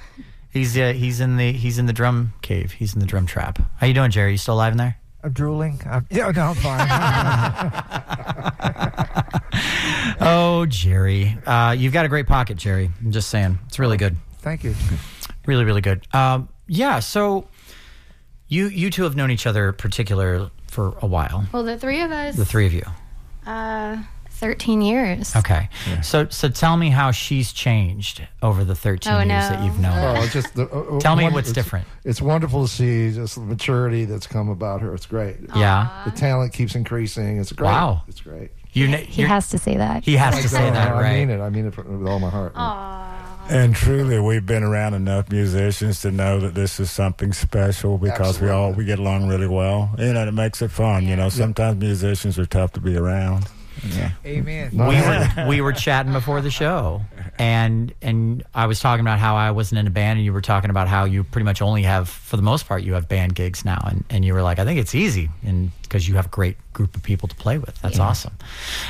He's 0.52 0.76
uh, 0.76 0.92
he's 0.92 1.20
in 1.20 1.36
the 1.38 1.52
he's 1.52 1.78
in 1.78 1.86
the 1.86 1.92
drum 1.92 2.34
cave. 2.42 2.72
He's 2.72 2.92
in 2.94 3.00
the 3.00 3.06
drum 3.06 3.26
trap. 3.26 3.58
How 3.78 3.86
you 3.86 3.94
doing, 3.94 4.10
Jerry? 4.10 4.32
You 4.32 4.38
still 4.38 4.54
alive 4.54 4.72
in 4.72 4.78
there? 4.78 4.96
I'm 5.24 5.32
drooling. 5.32 5.80
I'm, 5.88 6.06
yeah, 6.10 6.30
no, 6.30 6.42
I'm 6.48 6.54
fine. 6.56 6.88
Oh, 10.24 10.66
Jerry. 10.66 11.36
Uh, 11.46 11.74
you've 11.76 11.92
got 11.92 12.04
a 12.04 12.08
great 12.08 12.26
pocket, 12.28 12.56
Jerry. 12.56 12.90
I'm 13.00 13.10
just 13.10 13.28
saying. 13.28 13.58
It's 13.66 13.78
really 13.80 13.96
good. 13.96 14.16
Thank 14.38 14.62
you. 14.62 14.74
Really, 15.46 15.64
really 15.64 15.80
good. 15.80 16.06
Um, 16.14 16.48
yeah. 16.68 17.00
So 17.00 17.48
You 18.48 18.66
you 18.68 18.90
two 18.90 19.02
have 19.02 19.16
known 19.16 19.30
each 19.32 19.46
other 19.46 19.72
particular 19.72 20.50
for 20.68 20.96
a 21.02 21.06
while. 21.06 21.44
Well, 21.52 21.64
the 21.64 21.76
three 21.78 22.00
of 22.02 22.12
us, 22.12 22.36
The 22.36 22.44
three 22.44 22.66
of 22.66 22.72
you. 22.72 22.84
uh, 23.46 23.98
13 24.42 24.82
years. 24.82 25.36
Okay. 25.36 25.68
So 26.02 26.28
so 26.28 26.48
tell 26.48 26.76
me 26.76 26.90
how 26.90 27.12
she's 27.12 27.52
changed 27.52 28.26
over 28.42 28.64
the 28.64 28.74
13 28.74 29.12
Oh, 29.12 29.18
years 29.18 29.28
no. 29.28 29.38
that 29.38 29.64
you've 29.64 29.78
known 29.78 29.92
her. 29.92 30.14
Oh, 30.18 30.26
just 30.26 30.52
the, 30.56 30.64
uh, 30.64 30.96
uh, 30.96 31.00
Tell 31.00 31.14
me 31.14 31.24
what's 31.30 31.48
it's- 31.50 31.54
different. 31.54 31.86
It's 32.04 32.20
wonderful 32.20 32.66
to 32.66 32.68
see 32.68 33.12
just 33.14 33.36
the 33.36 33.40
maturity 33.42 34.04
that's 34.04 34.26
come 34.26 34.48
about 34.48 34.80
her. 34.80 34.92
It's 34.94 35.06
great. 35.06 35.36
Yeah. 35.54 35.88
The 36.04 36.10
talent 36.10 36.52
keeps 36.52 36.74
increasing. 36.74 37.38
It's 37.38 37.52
great. 37.52 37.68
Wow. 37.68 38.02
It's 38.08 38.20
great. 38.20 38.50
You 38.72 38.88
kn- 38.88 39.04
He 39.04 39.22
has 39.22 39.48
to 39.50 39.58
say 39.58 39.76
that. 39.76 40.02
he 40.04 40.16
has 40.16 40.34
to 40.42 40.48
say 40.48 40.66
No, 40.68 40.72
that, 40.74 40.92
I 40.92 41.12
mean 41.12 41.30
it. 41.30 41.40
I 41.40 41.48
mean 41.50 41.66
it 41.66 41.76
with 41.76 42.08
all 42.08 42.18
my 42.18 42.30
heart. 42.30 42.54
Aww. 42.54 42.98
And 43.48 43.74
truly, 43.76 44.18
we've 44.18 44.46
been 44.46 44.62
around 44.62 44.94
enough 44.94 45.30
musicians 45.30 46.00
to 46.02 46.10
know 46.10 46.40
that 46.40 46.54
this 46.54 46.80
is 46.80 46.90
something 46.90 47.32
special 47.32 47.98
because 47.98 48.40
we 48.40 48.48
all 48.48 48.72
we 48.72 48.84
get 48.84 48.98
along 48.98 49.28
really 49.28 49.48
well. 49.48 49.90
You 49.98 50.12
know, 50.14 50.26
it 50.26 50.32
makes 50.32 50.62
it 50.62 50.70
fun. 50.70 51.06
You 51.06 51.16
know, 51.16 51.28
sometimes 51.28 51.78
musicians 51.80 52.38
are 52.38 52.46
tough 52.46 52.72
to 52.72 52.80
be 52.80 52.96
around. 52.96 53.46
Yeah. 53.94 54.10
Amen. 54.24 54.70
We 54.72 54.96
were 55.00 55.46
we 55.48 55.60
were 55.60 55.72
chatting 55.72 56.12
before 56.12 56.40
the 56.40 56.50
show, 56.50 57.02
and 57.38 57.92
and 58.00 58.44
I 58.54 58.66
was 58.66 58.80
talking 58.80 59.00
about 59.00 59.18
how 59.18 59.36
I 59.36 59.50
wasn't 59.50 59.80
in 59.80 59.86
a 59.86 59.90
band, 59.90 60.18
and 60.18 60.24
you 60.24 60.32
were 60.32 60.40
talking 60.40 60.70
about 60.70 60.88
how 60.88 61.04
you 61.04 61.24
pretty 61.24 61.44
much 61.44 61.60
only 61.62 61.82
have, 61.82 62.08
for 62.08 62.36
the 62.36 62.42
most 62.42 62.66
part, 62.68 62.82
you 62.82 62.94
have 62.94 63.08
band 63.08 63.34
gigs 63.34 63.64
now, 63.64 63.82
and 63.88 64.04
and 64.10 64.24
you 64.24 64.34
were 64.34 64.42
like, 64.42 64.58
I 64.58 64.64
think 64.64 64.78
it's 64.78 64.94
easy, 64.94 65.30
and 65.44 65.70
because 65.82 66.08
you 66.08 66.14
have 66.14 66.26
a 66.26 66.30
great 66.30 66.56
group 66.72 66.94
of 66.94 67.02
people 67.02 67.28
to 67.28 67.34
play 67.34 67.58
with, 67.58 67.80
that's 67.80 67.98
awesome. 67.98 68.34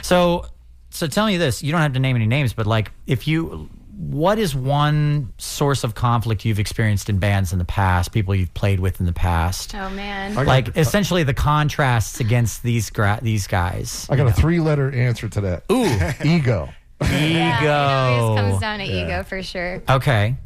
So 0.03 0.47
so 0.91 1.07
tell 1.07 1.26
me 1.26 1.37
this, 1.39 1.62
you 1.62 1.72
don't 1.72 1.80
have 1.80 1.95
to 1.95 2.01
name 2.01 2.16
any 2.16 2.26
names, 2.26 2.53
but 2.53 2.66
like 2.66 2.91
if 3.07 3.26
you. 3.26 3.68
What 3.97 4.38
is 4.38 4.55
one 4.55 5.32
source 5.38 5.84
of 5.84 5.95
conflict 5.95 6.45
you've 6.47 6.59
experienced 6.59 7.11
in 7.11 7.18
bands 7.18 7.53
in 7.53 7.59
the 7.59 7.64
past, 7.64 8.11
people 8.12 8.34
you've 8.34 8.55
played 8.55 8.80
with 8.80 9.01
in 9.01 9.07
the 9.07 9.12
past? 9.12 9.74
Oh, 9.74 9.90
man. 9.90 10.32
I 10.32 10.34
got 10.34 10.47
Like 10.47 10.76
a- 10.76 10.80
essentially 10.80 11.24
the 11.24 11.34
contrasts 11.34 12.18
against 12.18 12.62
these 12.62 12.88
gra- 12.90 13.18
these 13.20 13.47
guys. 13.47 14.07
I 14.11 14.16
got 14.16 14.26
a 14.28 14.32
three-letter 14.32 14.93
answer 14.93 15.28
to 15.28 15.40
that. 15.43 15.64
Ooh, 15.70 15.84
Ego. 16.28 16.70
Yeah, 17.03 17.62
it 17.64 18.18
always 18.20 18.40
comes 18.40 18.61
down 18.61 18.78
to 18.78 18.84
ego 18.84 19.24
for 19.24 19.43
sure. 19.43 19.82
Okay. 19.90 20.36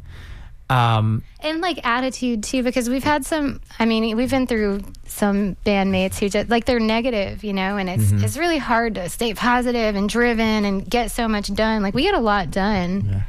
Um, 0.69 1.23
And 1.39 1.61
like 1.61 1.85
attitude 1.85 2.43
too, 2.43 2.63
because 2.63 2.89
we've 2.89 3.03
had 3.03 3.25
some, 3.25 3.61
I 3.79 3.85
mean, 3.85 4.17
we've 4.17 4.29
been 4.31 4.47
through 4.47 4.81
some 5.05 5.55
bandmates 5.65 6.17
who 6.19 6.27
just 6.29 6.49
like 6.49 6.65
they're 6.65 6.79
negative, 6.79 7.43
you 7.45 7.53
know, 7.53 7.77
and 7.77 7.87
it's 7.89 8.05
Mm-hmm. 8.11 8.25
it's 8.25 8.37
really 8.37 8.57
hard 8.57 8.95
to 8.95 9.07
stay 9.07 9.33
positive 9.33 9.95
and 9.95 10.09
driven 10.09 10.65
and 10.65 10.89
get 10.89 11.11
so 11.11 11.27
much 11.29 11.53
done. 11.53 11.81
Like 11.83 11.93
we 11.93 12.01
get 12.01 12.15
a 12.15 12.19
lot 12.19 12.51
done 12.51 13.23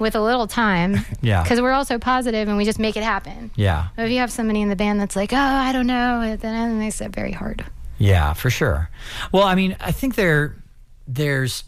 with 0.00 0.14
a 0.16 0.20
little 0.20 0.46
time. 0.46 0.96
Yeah. 1.22 1.42
Because 1.42 1.60
we're 1.60 1.72
also 1.72 1.98
positive 1.98 2.48
and 2.48 2.56
we 2.56 2.64
just 2.64 2.78
make 2.78 2.96
it 2.96 3.02
happen. 3.02 3.50
yeah. 3.54 3.88
But 3.94 4.06
if 4.06 4.10
you 4.10 4.18
have 4.18 4.32
somebody 4.32 4.62
in 4.62 4.70
the 4.70 4.76
band 4.76 4.98
that's 5.00 5.14
like, 5.16 5.32
oh, 5.34 5.36
I 5.36 5.70
don't 5.72 5.86
know, 5.86 6.34
then 6.36 6.70
it 6.70 6.74
makes 6.74 7.00
it 7.02 7.10
very 7.12 7.32
hard. 7.32 7.64
Yeah, 7.98 8.32
for 8.32 8.48
sure. 8.48 8.88
Well, 9.30 9.42
I 9.42 9.54
mean, 9.54 9.76
I 9.80 9.92
think 9.92 10.14
there 10.14 10.56
there's 11.06 11.64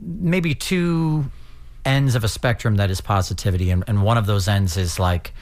maybe 0.00 0.54
two 0.54 1.26
ends 1.84 2.14
of 2.14 2.24
a 2.24 2.28
spectrum 2.28 2.76
that 2.76 2.90
is 2.90 3.00
positivity, 3.02 3.70
and, 3.70 3.84
and 3.86 4.02
one 4.02 4.16
of 4.16 4.24
those 4.26 4.48
ends 4.48 4.76
is 4.78 4.98
like 4.98 5.34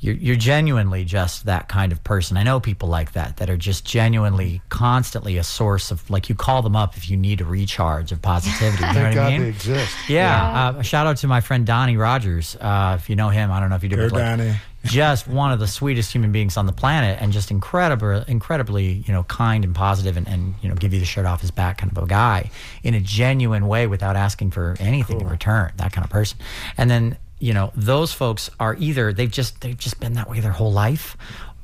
you're, 0.00 0.14
you're 0.14 0.36
genuinely 0.36 1.04
just 1.04 1.44
that 1.44 1.68
kind 1.68 1.92
of 1.92 2.02
person. 2.02 2.38
I 2.38 2.42
know 2.42 2.58
people 2.58 2.88
like 2.88 3.12
that 3.12 3.36
that 3.36 3.50
are 3.50 3.56
just 3.56 3.84
genuinely 3.84 4.62
constantly 4.70 5.36
a 5.36 5.44
source 5.44 5.90
of 5.90 6.08
like 6.08 6.30
you 6.30 6.34
call 6.34 6.62
them 6.62 6.74
up 6.74 6.96
if 6.96 7.10
you 7.10 7.18
need 7.18 7.42
a 7.42 7.44
recharge 7.44 8.10
of 8.10 8.22
positivity. 8.22 8.82
You 8.82 8.88
know 8.88 8.94
Thank 8.94 9.06
what 9.08 9.14
God 9.14 9.26
I 9.26 9.30
mean? 9.30 9.42
they 9.42 9.48
exist. 9.48 9.94
Yeah. 10.08 10.70
Uh, 10.76 10.78
a 10.78 10.84
shout 10.84 11.06
out 11.06 11.18
to 11.18 11.26
my 11.26 11.42
friend 11.42 11.66
Donnie 11.66 11.98
Rogers. 11.98 12.56
Uh, 12.58 12.96
if 12.98 13.10
you 13.10 13.16
know 13.16 13.28
him, 13.28 13.50
I 13.52 13.60
don't 13.60 13.68
know 13.68 13.76
if 13.76 13.82
you 13.82 13.90
do. 13.90 13.96
Go 13.96 14.02
like, 14.04 14.12
Donnie. 14.12 14.54
just 14.84 15.28
one 15.28 15.52
of 15.52 15.58
the 15.58 15.66
sweetest 15.66 16.10
human 16.10 16.32
beings 16.32 16.56
on 16.56 16.64
the 16.64 16.72
planet, 16.72 17.18
and 17.20 17.32
just 17.34 17.50
incredible, 17.50 18.22
incredibly, 18.26 19.04
you 19.06 19.12
know, 19.12 19.24
kind 19.24 19.62
and 19.62 19.74
positive, 19.74 20.16
and, 20.16 20.26
and 20.26 20.54
you 20.62 20.70
know, 20.70 20.74
give 20.74 20.94
you 20.94 21.00
the 21.00 21.04
shirt 21.04 21.26
off 21.26 21.42
his 21.42 21.50
back 21.50 21.76
kind 21.76 21.92
of 21.94 22.02
a 22.02 22.06
guy 22.06 22.50
in 22.82 22.94
a 22.94 23.00
genuine 23.00 23.68
way 23.68 23.86
without 23.86 24.16
asking 24.16 24.50
for 24.50 24.76
anything 24.80 25.20
in 25.20 25.28
return. 25.28 25.70
That 25.76 25.92
kind 25.92 26.04
of 26.06 26.10
person. 26.10 26.38
And 26.78 26.90
then 26.90 27.18
you 27.40 27.54
know, 27.54 27.72
those 27.74 28.12
folks 28.12 28.50
are 28.60 28.76
either 28.78 29.12
they've 29.12 29.30
just 29.30 29.60
they've 29.62 29.76
just 29.76 29.98
been 29.98 30.12
that 30.12 30.30
way 30.30 30.40
their 30.40 30.52
whole 30.52 30.72
life, 30.72 31.16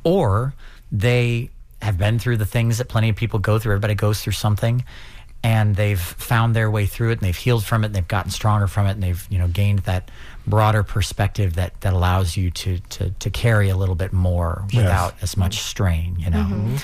or 0.02 0.54
they 0.90 1.50
have 1.82 1.98
been 1.98 2.18
through 2.18 2.38
the 2.38 2.46
things 2.46 2.78
that 2.78 2.88
plenty 2.88 3.10
of 3.10 3.16
people 3.16 3.38
go 3.38 3.58
through. 3.58 3.72
Everybody 3.72 3.94
goes 3.94 4.22
through 4.22 4.32
something, 4.32 4.84
and 5.44 5.76
they've 5.76 6.00
found 6.00 6.56
their 6.56 6.70
way 6.70 6.86
through 6.86 7.10
it, 7.10 7.12
and 7.12 7.20
they've 7.20 7.36
healed 7.36 7.64
from 7.64 7.84
it, 7.84 7.88
and 7.88 7.94
they've 7.94 8.08
gotten 8.08 8.30
stronger 8.30 8.66
from 8.66 8.86
it, 8.86 8.92
and 8.92 9.02
they've 9.02 9.26
you 9.30 9.38
know 9.38 9.48
gained 9.48 9.80
that 9.80 10.10
broader 10.46 10.82
perspective 10.82 11.54
that 11.54 11.78
that 11.82 11.92
allows 11.92 12.36
you 12.36 12.50
to 12.50 12.78
to 12.88 13.10
to 13.10 13.30
carry 13.30 13.68
a 13.68 13.76
little 13.76 13.94
bit 13.94 14.12
more 14.12 14.64
without 14.74 15.14
as 15.20 15.36
much 15.36 15.58
strain. 15.58 16.16
You 16.18 16.30
know. 16.30 16.38
Mm-hmm. 16.38 16.76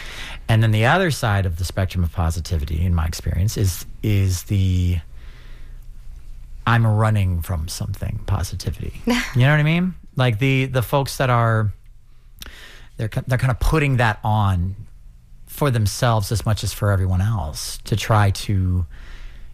And 0.49 0.62
then 0.62 0.70
the 0.70 0.84
other 0.84 1.11
side 1.11 1.47
of 1.47 1.57
the 1.57 1.64
spectrum 1.64 2.05
of 2.05 2.12
positivity, 2.12 2.84
in 2.84 2.95
my 2.95 3.07
experience, 3.07 3.57
is 3.57 3.86
is 4.03 4.45
the 4.45 4.99
I'm 6.66 6.86
running 6.86 7.42
from 7.42 7.68
something 7.68 8.20
positivity. 8.26 8.92
you 9.06 9.12
know 9.40 9.50
what 9.50 9.60
I 9.60 9.62
mean? 9.62 9.94
Like 10.16 10.38
the 10.38 10.66
the 10.66 10.82
folks 10.82 11.16
that 11.18 11.30
are 11.30 11.72
they're 12.96 13.10
they're 13.26 13.38
kind 13.38 13.50
of 13.50 13.60
putting 13.60 13.96
that 13.96 14.18
on 14.22 14.76
for 15.46 15.70
themselves 15.70 16.32
as 16.32 16.46
much 16.46 16.64
as 16.64 16.72
for 16.72 16.90
everyone 16.90 17.20
else 17.20 17.78
to 17.84 17.96
try 17.96 18.30
to 18.30 18.86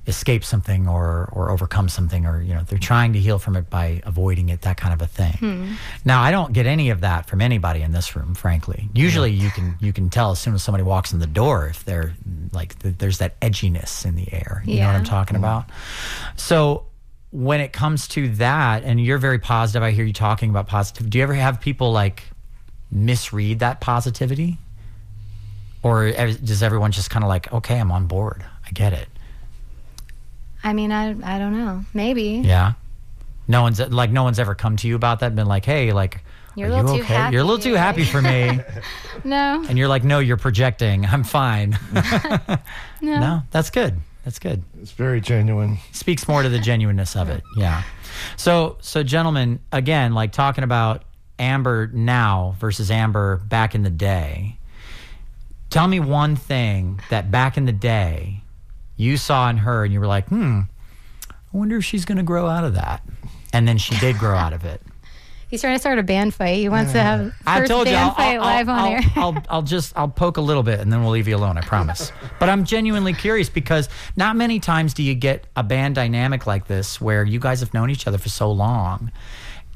escape 0.06 0.42
something 0.42 0.88
or 0.88 1.28
or 1.32 1.50
overcome 1.50 1.86
something 1.88 2.24
or 2.24 2.40
you 2.40 2.54
know 2.54 2.62
they're 2.62 2.78
trying 2.78 3.12
to 3.12 3.18
heal 3.18 3.38
from 3.38 3.54
it 3.56 3.68
by 3.68 4.00
avoiding 4.04 4.48
it 4.48 4.62
that 4.62 4.76
kind 4.78 4.94
of 4.94 5.02
a 5.02 5.06
thing. 5.06 5.32
Hmm. 5.34 5.72
Now 6.04 6.22
I 6.22 6.30
don't 6.30 6.52
get 6.54 6.66
any 6.66 6.88
of 6.90 7.02
that 7.02 7.26
from 7.28 7.40
anybody 7.42 7.82
in 7.82 7.92
this 7.92 8.16
room 8.16 8.34
frankly. 8.34 8.88
Usually 8.94 9.30
you 9.30 9.50
can 9.50 9.76
you 9.80 9.92
can 9.92 10.08
tell 10.08 10.30
as 10.30 10.38
soon 10.38 10.54
as 10.54 10.62
somebody 10.62 10.82
walks 10.82 11.12
in 11.12 11.18
the 11.18 11.26
door 11.26 11.66
if 11.68 11.84
they're 11.84 12.14
like 12.52 12.78
th- 12.78 12.96
there's 12.98 13.18
that 13.18 13.38
edginess 13.40 14.06
in 14.06 14.14
the 14.16 14.32
air. 14.32 14.62
You 14.66 14.80
know 14.80 14.86
what 14.86 14.94
I'm 14.96 15.04
Yeah. 15.04 15.10
talking 15.10 15.36
about? 15.36 15.66
So 16.36 16.84
when 17.30 17.60
it 17.60 17.72
comes 17.72 18.08
to 18.08 18.28
that 18.36 18.84
and 18.84 19.00
you're 19.00 19.18
very 19.18 19.38
positive 19.38 19.82
I 19.82 19.90
hear 19.90 20.04
you 20.04 20.12
talking 20.12 20.50
about 20.50 20.66
positive. 20.66 21.10
Do 21.10 21.18
you 21.18 21.24
ever 21.24 21.34
have 21.34 21.60
people 21.60 21.92
like 21.92 22.22
misread 22.90 23.58
that 23.60 23.80
positivity? 23.80 24.58
Or 25.82 26.10
does 26.10 26.62
everyone 26.62 26.90
just 26.92 27.10
kind 27.10 27.24
of 27.24 27.28
like, 27.28 27.52
okay, 27.52 27.78
I'm 27.78 27.92
on 27.92 28.06
board. 28.06 28.44
I 28.66 28.70
get 28.70 28.92
it. 28.92 29.08
I 30.64 30.72
mean, 30.72 30.90
I, 30.90 31.10
I 31.22 31.38
don't 31.38 31.56
know. 31.56 31.84
Maybe. 31.94 32.42
Yeah. 32.44 32.72
No 33.46 33.62
one's 33.62 33.78
like, 33.80 34.10
no 34.10 34.24
one's 34.24 34.38
ever 34.38 34.54
come 34.54 34.76
to 34.78 34.88
you 34.88 34.96
about 34.96 35.20
that 35.20 35.26
and 35.28 35.36
been 35.36 35.46
like, 35.46 35.64
hey, 35.64 35.92
like, 35.92 36.22
You're 36.56 36.68
a 36.68 36.74
little 36.76 36.92
you 36.92 36.98
too 36.98 37.04
okay? 37.04 37.14
happy, 37.14 37.32
You're 37.34 37.42
a 37.42 37.46
little 37.46 37.62
too 37.62 37.74
happy 37.74 38.04
for 38.04 38.20
me. 38.20 38.60
No. 39.24 39.64
and 39.68 39.76
you're 39.76 39.88
like, 39.88 40.04
no, 40.04 40.20
you're 40.20 40.36
projecting. 40.36 41.04
I'm 41.04 41.24
fine. 41.24 41.78
No. 43.00 43.20
no, 43.20 43.42
that's 43.50 43.70
good. 43.70 43.98
That's 44.28 44.40
good. 44.40 44.62
It's 44.82 44.90
very 44.90 45.22
genuine. 45.22 45.78
speaks 45.92 46.28
more 46.28 46.42
to 46.42 46.50
the 46.50 46.58
genuineness 46.58 47.16
of 47.16 47.30
it. 47.30 47.42
Yeah. 47.56 47.82
So, 48.36 48.76
so 48.82 49.02
gentlemen, 49.02 49.60
again, 49.72 50.12
like 50.12 50.32
talking 50.32 50.64
about 50.64 51.04
Amber 51.38 51.86
now 51.86 52.54
versus 52.58 52.90
Amber 52.90 53.38
back 53.38 53.74
in 53.74 53.84
the 53.84 53.90
day. 53.90 54.58
Tell 55.70 55.88
me 55.88 55.98
one 55.98 56.36
thing 56.36 57.00
that 57.08 57.30
back 57.30 57.56
in 57.56 57.64
the 57.64 57.72
day 57.72 58.42
you 58.98 59.16
saw 59.16 59.48
in 59.48 59.56
her 59.56 59.82
and 59.82 59.94
you 59.94 59.98
were 59.98 60.06
like, 60.06 60.28
hmm, 60.28 60.60
I 61.30 61.34
wonder 61.56 61.78
if 61.78 61.86
she's 61.86 62.04
going 62.04 62.18
to 62.18 62.22
grow 62.22 62.48
out 62.48 62.64
of 62.64 62.74
that. 62.74 63.02
And 63.54 63.66
then 63.66 63.78
she 63.78 63.96
did 63.98 64.18
grow 64.18 64.36
out 64.36 64.52
of 64.52 64.62
it. 64.66 64.82
He's 65.48 65.62
trying 65.62 65.74
to 65.74 65.78
start 65.78 65.98
a 65.98 66.02
band 66.02 66.34
fight. 66.34 66.58
He 66.58 66.68
wants 66.68 66.92
to 66.92 67.00
have 67.00 67.32
I 67.46 67.60
first 67.60 67.70
told 67.70 67.86
you, 67.86 67.94
band 67.94 68.10
I'll, 68.10 68.14
fight 68.14 68.38
I'll, 68.38 68.56
live 68.58 68.68
I'll, 68.68 68.84
on 68.86 68.92
air. 68.92 69.00
I'll, 69.16 69.22
I'll, 69.34 69.42
I'll 69.48 69.62
just, 69.62 69.96
I'll 69.96 70.08
poke 70.08 70.36
a 70.36 70.42
little 70.42 70.62
bit 70.62 70.80
and 70.80 70.92
then 70.92 71.02
we'll 71.02 71.12
leave 71.12 71.26
you 71.26 71.36
alone, 71.36 71.56
I 71.56 71.62
promise. 71.62 72.12
But 72.38 72.48
I'm 72.48 72.64
genuinely 72.64 73.14
curious 73.14 73.48
because 73.48 73.88
not 74.16 74.36
many 74.36 74.60
times 74.60 74.94
do 74.94 75.02
you 75.02 75.14
get 75.14 75.46
a 75.56 75.62
band 75.64 75.96
dynamic 75.96 76.46
like 76.46 76.66
this 76.68 77.00
where 77.00 77.24
you 77.24 77.40
guys 77.40 77.60
have 77.60 77.74
known 77.74 77.90
each 77.90 78.06
other 78.06 78.18
for 78.18 78.28
so 78.28 78.50
long. 78.52 79.10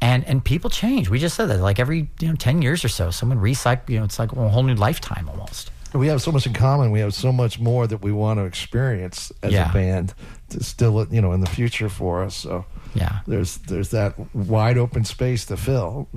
And, 0.00 0.24
and 0.26 0.44
people 0.44 0.68
change. 0.70 1.08
We 1.08 1.18
just 1.18 1.34
said 1.36 1.46
that 1.46 1.58
like 1.60 1.78
every 1.78 2.08
you 2.20 2.28
know 2.28 2.34
ten 2.34 2.60
years 2.62 2.84
or 2.84 2.88
so, 2.88 3.10
someone 3.10 3.38
recycle. 3.38 3.88
You 3.90 3.98
know, 3.98 4.04
it's 4.04 4.18
like 4.18 4.32
a 4.32 4.48
whole 4.48 4.62
new 4.64 4.74
lifetime 4.74 5.28
almost. 5.28 5.70
We 5.94 6.08
have 6.08 6.20
so 6.22 6.32
much 6.32 6.46
in 6.46 6.52
common. 6.54 6.90
We 6.90 7.00
have 7.00 7.14
so 7.14 7.32
much 7.32 7.60
more 7.60 7.86
that 7.86 7.98
we 8.02 8.10
want 8.12 8.38
to 8.38 8.44
experience 8.44 9.30
as 9.42 9.52
Yeah. 9.52 9.70
a 9.70 9.72
band 9.72 10.14
to 10.50 10.62
still, 10.64 11.06
you 11.10 11.20
know, 11.20 11.32
in 11.32 11.40
the 11.40 11.50
future 11.50 11.88
for 11.88 12.24
us. 12.24 12.34
So 12.34 12.64
Yeah. 12.94 13.20
there's 13.26 13.56
there's 13.58 13.88
that 13.90 14.14
wide 14.34 14.76
open 14.78 15.04
space 15.04 15.46
to 15.46 15.56
fill. 15.56 16.08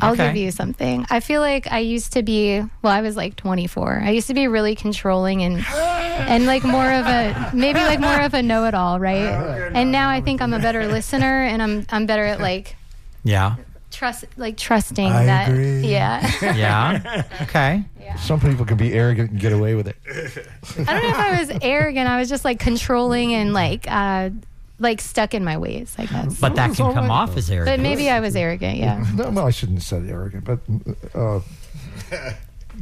I'll 0.00 0.12
Okay. 0.14 0.26
give 0.28 0.36
you 0.36 0.50
something. 0.50 1.06
I 1.10 1.20
feel 1.20 1.40
like 1.40 1.70
I 1.70 1.78
used 1.78 2.12
to 2.14 2.22
be. 2.22 2.60
Well, 2.82 2.92
I 2.92 3.00
was 3.02 3.16
like 3.16 3.36
24. 3.36 4.02
I 4.04 4.10
used 4.10 4.26
to 4.28 4.34
be 4.34 4.48
really 4.48 4.74
controlling 4.74 5.42
and 5.42 5.64
and 5.74 6.46
like 6.46 6.64
more 6.64 6.90
of 6.92 7.06
a 7.06 7.50
maybe 7.54 7.78
like 7.80 8.00
more 8.00 8.20
of 8.20 8.34
a 8.34 8.42
know-it-all, 8.42 8.98
right? 9.00 9.70
And 9.74 9.92
now 9.92 10.08
I 10.10 10.20
think 10.20 10.40
I'm 10.42 10.52
a 10.54 10.58
better 10.58 10.86
listener 10.88 11.42
and 11.44 11.62
I'm 11.62 11.86
I'm 11.90 12.06
better 12.06 12.24
at 12.24 12.40
like 12.40 12.76
Yeah. 13.22 13.56
trust 13.92 14.24
like 14.36 14.56
trusting 14.56 15.06
I 15.12 15.26
that. 15.26 15.48
agree. 15.50 15.80
Yeah. 15.86 16.30
Yeah. 16.56 17.22
okay. 17.42 17.84
Some 18.18 18.38
people 18.40 18.64
can 18.64 18.76
be 18.76 18.92
arrogant 18.92 19.30
and 19.32 19.40
get 19.40 19.52
away 19.52 19.74
with 19.74 19.88
it. 19.88 19.96
I 20.06 20.92
don't 20.92 21.02
know 21.02 21.08
if 21.08 21.14
I 21.16 21.40
was 21.40 21.58
arrogant. 21.62 22.08
I 22.08 22.18
was 22.18 22.28
just 22.28 22.44
like 22.44 22.58
controlling 22.60 23.34
and 23.34 23.52
like 23.52 23.86
uh 23.88 24.30
like 24.78 25.00
stuck 25.00 25.34
in 25.34 25.44
my 25.44 25.56
ways, 25.56 25.94
I 25.98 26.06
guess. 26.06 26.40
But 26.40 26.56
that 26.56 26.70
It's 26.70 26.78
can 26.78 26.92
come 26.94 27.08
right, 27.08 27.10
off 27.10 27.36
as 27.36 27.50
arrogant. 27.50 27.78
But 27.78 27.82
maybe 27.82 28.10
I 28.10 28.20
was 28.20 28.34
arrogant. 28.36 28.78
Yeah. 28.78 29.04
No, 29.14 29.30
well, 29.30 29.46
I 29.46 29.50
shouldn't 29.50 29.78
have 29.78 29.84
said 29.84 30.08
arrogant, 30.08 30.44
but 30.44 30.60
uh, 31.14 31.40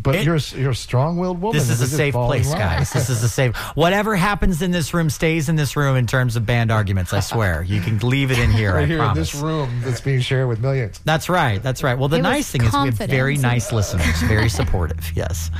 but 0.00 0.14
It- 0.14 0.24
you're 0.24 0.36
a- 0.36 0.56
you're 0.58 0.70
a 0.70 0.74
strong-willed 0.74 1.40
woman. 1.40 1.58
This 1.58 1.70
is 1.70 1.80
a 1.80 1.86
safe 1.86 2.14
place, 2.14 2.48
line. 2.50 2.58
guys. 2.58 2.90
This 2.92 3.10
is 3.10 3.22
a 3.22 3.28
safe. 3.28 3.56
Whatever 3.74 4.16
happens 4.16 4.62
in 4.62 4.70
this 4.70 4.94
room 4.94 5.10
stays 5.10 5.48
in 5.48 5.56
this 5.56 5.76
room 5.76 5.96
in 5.96 6.06
terms 6.06 6.36
of 6.36 6.46
band 6.46 6.70
arguments. 6.70 7.12
I 7.12 7.20
swear. 7.20 7.62
You 7.62 7.80
can 7.80 7.98
leave 7.98 8.30
it 8.30 8.38
in 8.38 8.50
here. 8.60 8.74
Right 8.74 8.84
I 8.84 8.86
here 8.86 8.98
in 8.98 9.04
promise. 9.04 9.32
this 9.32 9.40
room 9.40 9.80
that's 9.84 10.00
being 10.00 10.20
shared 10.20 10.48
with 10.48 10.60
millions. 10.60 11.00
That's 11.04 11.28
right. 11.28 11.62
That's 11.62 11.82
right. 11.82 11.98
Well, 11.98 12.08
the 12.08 12.18
It 12.18 12.22
nice 12.22 12.50
thing 12.50 12.62
is 12.64 12.72
we 12.72 12.78
have 12.86 12.94
very 12.98 13.36
nice 13.36 13.72
listeners, 13.72 14.20
very 14.22 14.48
supportive. 14.60 15.12
Yes, 15.14 15.50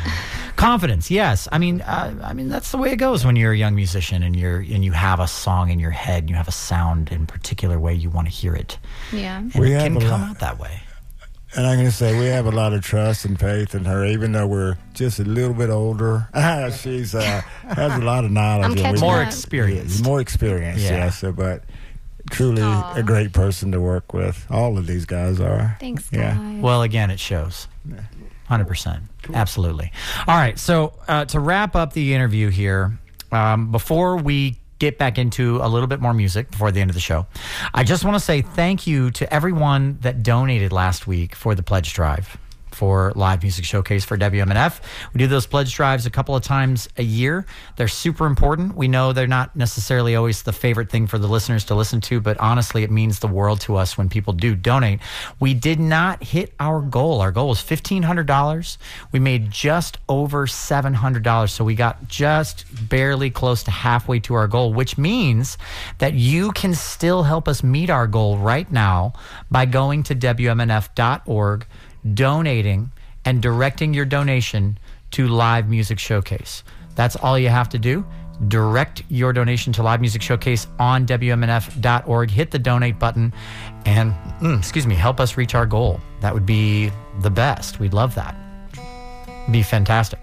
confidence. 0.56 1.10
Yes. 1.10 1.48
I 1.52 1.58
mean, 1.58 1.80
uh, 1.82 2.14
I 2.22 2.32
mean 2.32 2.48
that's 2.48 2.70
the 2.70 2.78
way 2.78 2.90
it 2.92 2.96
goes 2.96 3.24
when 3.24 3.36
you're 3.36 3.52
a 3.52 3.56
young 3.56 3.74
musician 3.74 4.22
and 4.22 4.34
you're 4.36 4.58
and 4.60 4.84
you 4.84 4.92
have 4.92 5.20
a 5.20 5.26
song 5.28 5.70
in 5.70 5.78
your 5.78 5.90
head. 5.90 6.22
And 6.22 6.30
you 6.30 6.36
have 6.36 6.48
a 6.48 6.52
sound 6.52 7.10
in 7.10 7.26
particular 7.26 7.78
way 7.80 7.94
you 7.94 8.10
want 8.10 8.28
to 8.28 8.32
hear 8.32 8.54
it, 8.54 8.78
Yeah. 9.12 9.38
and 9.38 9.54
We 9.54 9.72
it 9.74 9.78
can 9.82 10.00
come 10.00 10.20
lot- 10.20 10.30
out 10.30 10.38
that 10.40 10.58
way. 10.60 10.80
And 11.54 11.66
I'm 11.66 11.76
going 11.76 11.86
to 11.90 11.92
say 11.94 12.18
we 12.18 12.26
have 12.26 12.46
a 12.46 12.50
lot 12.50 12.72
of 12.72 12.82
trust 12.82 13.24
and 13.26 13.38
faith 13.38 13.74
in 13.74 13.84
her, 13.84 14.06
even 14.06 14.32
though 14.32 14.46
we're 14.46 14.76
just 14.94 15.18
a 15.18 15.24
little 15.24 15.52
bit 15.52 15.68
older. 15.68 16.26
She's 16.80 17.14
uh, 17.14 17.42
has 17.68 17.92
a 17.94 18.02
lot 18.04 18.24
of 18.24 18.30
knowledge. 18.30 18.78
I'm 18.80 18.86
and 18.86 18.94
we- 18.94 19.00
More 19.00 19.20
up. 19.20 19.26
experienced. 19.26 20.02
More 20.02 20.20
experience, 20.20 20.80
Yeah. 20.80 20.90
yes. 21.04 21.18
so, 21.18 21.30
But 21.30 21.64
truly 22.30 22.62
Aw. 22.62 22.94
a 22.94 23.02
great 23.02 23.32
person 23.34 23.70
to 23.72 23.80
work 23.82 24.14
with. 24.14 24.46
All 24.50 24.78
of 24.78 24.86
these 24.86 25.04
guys 25.04 25.40
are. 25.40 25.76
Thanks, 25.78 26.08
Yeah. 26.10 26.34
guys. 26.36 26.62
Well, 26.62 26.82
again, 26.82 27.10
it 27.10 27.20
shows. 27.20 27.68
100%. 28.48 29.00
Absolutely. 29.34 29.92
All 30.26 30.36
right. 30.36 30.58
So, 30.58 30.94
uh, 31.08 31.24
to 31.26 31.38
wrap 31.40 31.76
up 31.76 31.92
the 31.92 32.14
interview 32.14 32.48
here, 32.48 32.98
um, 33.30 33.70
before 33.70 34.16
we 34.16 34.58
get 34.82 34.98
back 34.98 35.16
into 35.16 35.58
a 35.62 35.68
little 35.68 35.86
bit 35.86 36.00
more 36.00 36.12
music 36.12 36.50
before 36.50 36.72
the 36.72 36.80
end 36.80 36.90
of 36.90 36.94
the 36.94 37.00
show, 37.00 37.24
I 37.72 37.84
just 37.84 38.04
want 38.04 38.16
to 38.16 38.20
say 38.20 38.42
thank 38.42 38.84
you 38.84 39.12
to 39.12 39.32
everyone 39.32 39.98
that 40.00 40.24
donated 40.24 40.72
last 40.72 41.06
week 41.06 41.36
for 41.36 41.54
the 41.54 41.62
pledge 41.62 41.94
drive 41.94 42.36
for 42.74 43.12
live 43.14 43.42
music 43.42 43.64
showcase 43.64 44.04
for 44.04 44.16
WMNF. 44.16 44.80
We 45.12 45.18
do 45.18 45.26
those 45.26 45.46
pledge 45.46 45.74
drives 45.74 46.06
a 46.06 46.10
couple 46.10 46.34
of 46.36 46.42
times 46.42 46.88
a 46.96 47.02
year. 47.02 47.46
They're 47.76 47.88
super 47.88 48.26
important. 48.26 48.76
We 48.76 48.88
know 48.88 49.12
they're 49.12 49.26
not 49.26 49.54
necessarily 49.56 50.16
always 50.16 50.42
the 50.42 50.52
favorite 50.52 50.90
thing 50.90 51.06
for 51.06 51.18
the 51.18 51.28
listeners 51.28 51.64
to 51.66 51.74
listen 51.74 52.00
to, 52.02 52.20
but 52.20 52.38
honestly, 52.38 52.82
it 52.82 52.90
means 52.90 53.18
the 53.18 53.28
world 53.28 53.60
to 53.62 53.76
us 53.76 53.96
when 53.96 54.08
people 54.08 54.32
do 54.32 54.54
donate. 54.54 55.00
We 55.40 55.54
did 55.54 55.80
not 55.80 56.22
hit 56.22 56.54
our 56.60 56.80
goal. 56.80 57.20
Our 57.20 57.32
goal 57.32 57.48
was 57.48 57.60
$1,500. 57.60 58.76
We 59.12 59.18
made 59.18 59.50
just 59.50 59.98
over 60.08 60.46
$700. 60.46 61.50
So 61.50 61.64
we 61.64 61.74
got 61.74 62.08
just 62.08 62.64
barely 62.88 63.30
close 63.30 63.62
to 63.64 63.70
halfway 63.70 64.20
to 64.20 64.34
our 64.34 64.48
goal, 64.48 64.72
which 64.72 64.98
means 64.98 65.58
that 65.98 66.14
you 66.14 66.52
can 66.52 66.74
still 66.74 67.22
help 67.22 67.48
us 67.48 67.62
meet 67.62 67.90
our 67.90 68.06
goal 68.06 68.38
right 68.38 68.70
now 68.70 69.12
by 69.50 69.66
going 69.66 70.02
to 70.04 70.14
WMNF.org 70.14 71.66
donating 72.14 72.90
and 73.24 73.42
directing 73.42 73.94
your 73.94 74.04
donation 74.04 74.78
to 75.12 75.28
Live 75.28 75.68
Music 75.68 75.98
Showcase. 75.98 76.64
That's 76.94 77.16
all 77.16 77.38
you 77.38 77.48
have 77.48 77.68
to 77.70 77.78
do. 77.78 78.04
Direct 78.48 79.02
your 79.08 79.32
donation 79.32 79.72
to 79.74 79.82
Live 79.82 80.00
Music 80.00 80.20
Showcase 80.20 80.66
on 80.78 81.06
WMNF.org. 81.06 82.30
Hit 82.30 82.50
the 82.50 82.58
donate 82.58 82.98
button 82.98 83.32
and, 83.86 84.12
mm, 84.40 84.58
excuse 84.58 84.86
me, 84.86 84.94
help 84.94 85.20
us 85.20 85.36
reach 85.36 85.54
our 85.54 85.66
goal. 85.66 86.00
That 86.20 86.34
would 86.34 86.46
be 86.46 86.90
the 87.20 87.30
best. 87.30 87.78
We'd 87.78 87.94
love 87.94 88.14
that. 88.16 88.34
Be 89.50 89.62
fantastic. 89.62 90.18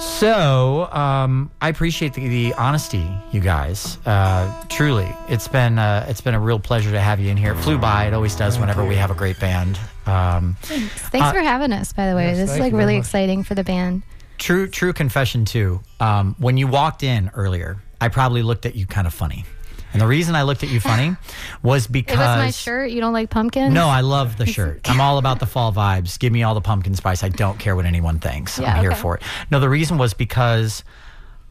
So 0.00 0.88
um, 0.92 1.50
I 1.60 1.68
appreciate 1.68 2.14
the, 2.14 2.28
the 2.28 2.54
honesty, 2.54 3.04
you 3.32 3.40
guys. 3.40 3.98
Uh, 4.06 4.64
truly, 4.68 5.08
it's 5.28 5.48
been 5.48 5.78
uh, 5.78 6.06
it's 6.08 6.20
been 6.20 6.34
a 6.34 6.40
real 6.40 6.60
pleasure 6.60 6.92
to 6.92 7.00
have 7.00 7.18
you 7.18 7.30
in 7.30 7.36
here. 7.36 7.52
It 7.52 7.56
flew 7.56 7.78
by. 7.78 8.06
It 8.06 8.14
always 8.14 8.36
does 8.36 8.58
whenever 8.58 8.84
we 8.84 8.94
have 8.94 9.10
a 9.10 9.14
great 9.14 9.40
band. 9.40 9.78
Um, 10.08 10.56
Thanks 10.62 11.12
Uh, 11.14 11.32
for 11.32 11.40
having 11.40 11.72
us, 11.72 11.92
by 11.92 12.08
the 12.08 12.16
way. 12.16 12.28
yes, 12.28 12.36
this 12.38 12.50
is 12.52 12.58
like 12.58 12.72
really 12.72 12.96
exciting 12.96 13.42
for 13.44 13.54
the 13.54 13.64
band. 13.64 14.02
true 14.38 14.66
true 14.68 14.92
confession 14.92 15.44
too. 15.44 15.80
Um, 16.00 16.34
when 16.38 16.56
you 16.56 16.66
walked 16.66 17.02
in 17.02 17.30
earlier, 17.34 17.76
I 18.00 18.08
probably 18.08 18.42
looked 18.42 18.66
at 18.66 18.74
you 18.76 18.86
kind 18.86 19.06
of 19.06 19.12
funny, 19.14 19.44
and 19.92 20.00
the 20.00 20.06
reason 20.06 20.34
I 20.36 20.42
looked 20.42 20.62
at 20.62 20.68
you 20.70 20.80
funny 20.80 21.16
was 21.62 21.86
because 21.86 22.14
It 22.16 22.20
was 22.20 22.38
my 22.38 22.50
shirt. 22.50 22.90
You 22.90 23.00
don't 23.00 23.12
like 23.12 23.30
pumpkins? 23.30 23.72
No, 23.74 23.88
I 23.88 24.00
love 24.02 24.36
the 24.36 24.46
shirt. 24.56 24.88
I'm 24.88 25.00
all 25.00 25.18
about 25.18 25.40
the 25.40 25.46
fall 25.46 25.72
vibes. 25.72 26.18
Give 26.18 26.32
me 26.32 26.42
all 26.44 26.54
the 26.54 26.60
pumpkin 26.60 26.94
spice. 26.94 27.22
I 27.24 27.28
don't 27.28 27.58
care 27.58 27.74
what 27.76 27.84
anyone 27.86 28.18
thinks. 28.20 28.58
Yeah, 28.58 28.74
I'm 28.74 28.80
here 28.80 28.92
okay. 28.92 29.00
for 29.00 29.16
it. 29.16 29.22
No, 29.50 29.58
the 29.60 29.68
reason 29.68 29.98
was 29.98 30.14
because 30.14 30.84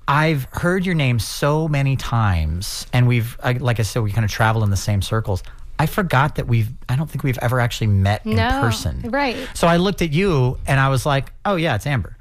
I've 0.07 0.45
heard 0.51 0.85
your 0.85 0.95
name 0.95 1.19
so 1.19 1.67
many 1.67 1.97
times, 1.97 2.87
and 2.93 3.07
we've, 3.09 3.37
like 3.59 3.79
I 3.81 3.83
said, 3.83 4.03
we 4.03 4.11
kind 4.13 4.23
of 4.23 4.31
travel 4.31 4.63
in 4.63 4.69
the 4.69 4.77
same 4.77 5.01
circles. 5.01 5.43
I 5.79 5.85
forgot 5.85 6.35
that 6.35 6.47
we've, 6.47 6.69
I 6.89 6.95
don't 6.95 7.09
think 7.09 7.23
we've 7.23 7.37
ever 7.39 7.59
actually 7.59 7.87
met 7.87 8.25
in 8.25 8.35
No, 8.35 8.49
person. 8.61 9.01
right. 9.09 9.37
So 9.53 9.67
I 9.67 9.77
looked 9.77 10.01
at 10.01 10.11
you 10.11 10.57
and 10.65 10.79
I 10.79 10.89
was 10.89 11.05
like, 11.05 11.31
oh, 11.45 11.55
yeah, 11.55 11.75
it's 11.75 11.85
Amber. 11.85 12.15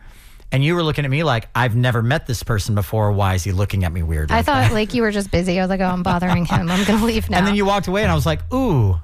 And 0.52 0.62
you 0.62 0.74
were 0.74 0.82
looking 0.82 1.04
at 1.04 1.10
me 1.10 1.24
like, 1.24 1.48
I've 1.54 1.74
never 1.74 2.02
met 2.02 2.26
this 2.26 2.42
person 2.42 2.74
before. 2.76 3.10
Why 3.12 3.34
is 3.34 3.42
he 3.42 3.50
looking 3.52 3.84
at 3.84 3.92
me 3.92 4.02
weird? 4.02 4.30
I 4.30 4.36
like 4.36 4.46
thought 4.46 4.72
like 4.72 4.94
you 4.94 5.02
were 5.02 5.10
just 5.10 5.30
busy. 5.30 5.58
I 5.58 5.62
was 5.62 5.68
like, 5.70 5.80
oh, 5.80 5.84
I'm 5.86 6.02
bothering 6.04 6.44
him. 6.44 6.70
I'm 6.70 6.84
gonna 6.84 7.04
leave 7.04 7.28
now. 7.28 7.38
and 7.38 7.46
then 7.46 7.56
you 7.56 7.64
walked 7.66 7.88
away, 7.88 8.02
and 8.04 8.12
I 8.12 8.14
was 8.14 8.26
like, 8.26 8.40
"Ooh, 8.54 8.96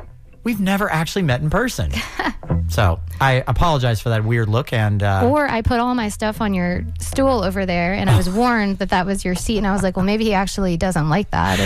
we've 0.45 0.61
never 0.61 0.91
actually 0.91 1.23
met 1.23 1.41
in 1.43 1.51
person." 1.51 1.91
so 2.69 3.01
I 3.21 3.43
apologize 3.47 4.01
for 4.01 4.11
that 4.11 4.25
weird 4.25 4.49
look, 4.49 4.73
and 4.73 5.03
uh, 5.03 5.29
or 5.29 5.49
I 5.49 5.63
put 5.63 5.81
all 5.81 5.95
my 5.97 6.11
stuff 6.11 6.41
on 6.41 6.55
your 6.55 6.85
stool 7.01 7.43
over 7.43 7.67
there, 7.67 7.93
and 7.93 8.09
I 8.09 8.17
was 8.17 8.31
warned 8.43 8.79
that 8.79 8.91
that 8.91 9.05
was 9.05 9.25
your 9.25 9.35
seat, 9.35 9.59
and 9.59 9.67
I 9.67 9.73
was 9.73 9.83
like, 9.83 9.97
well, 9.97 10.07
maybe 10.07 10.25
he 10.25 10.35
actually 10.35 10.77
doesn't 10.77 11.09
like 11.09 11.29
that. 11.33 11.59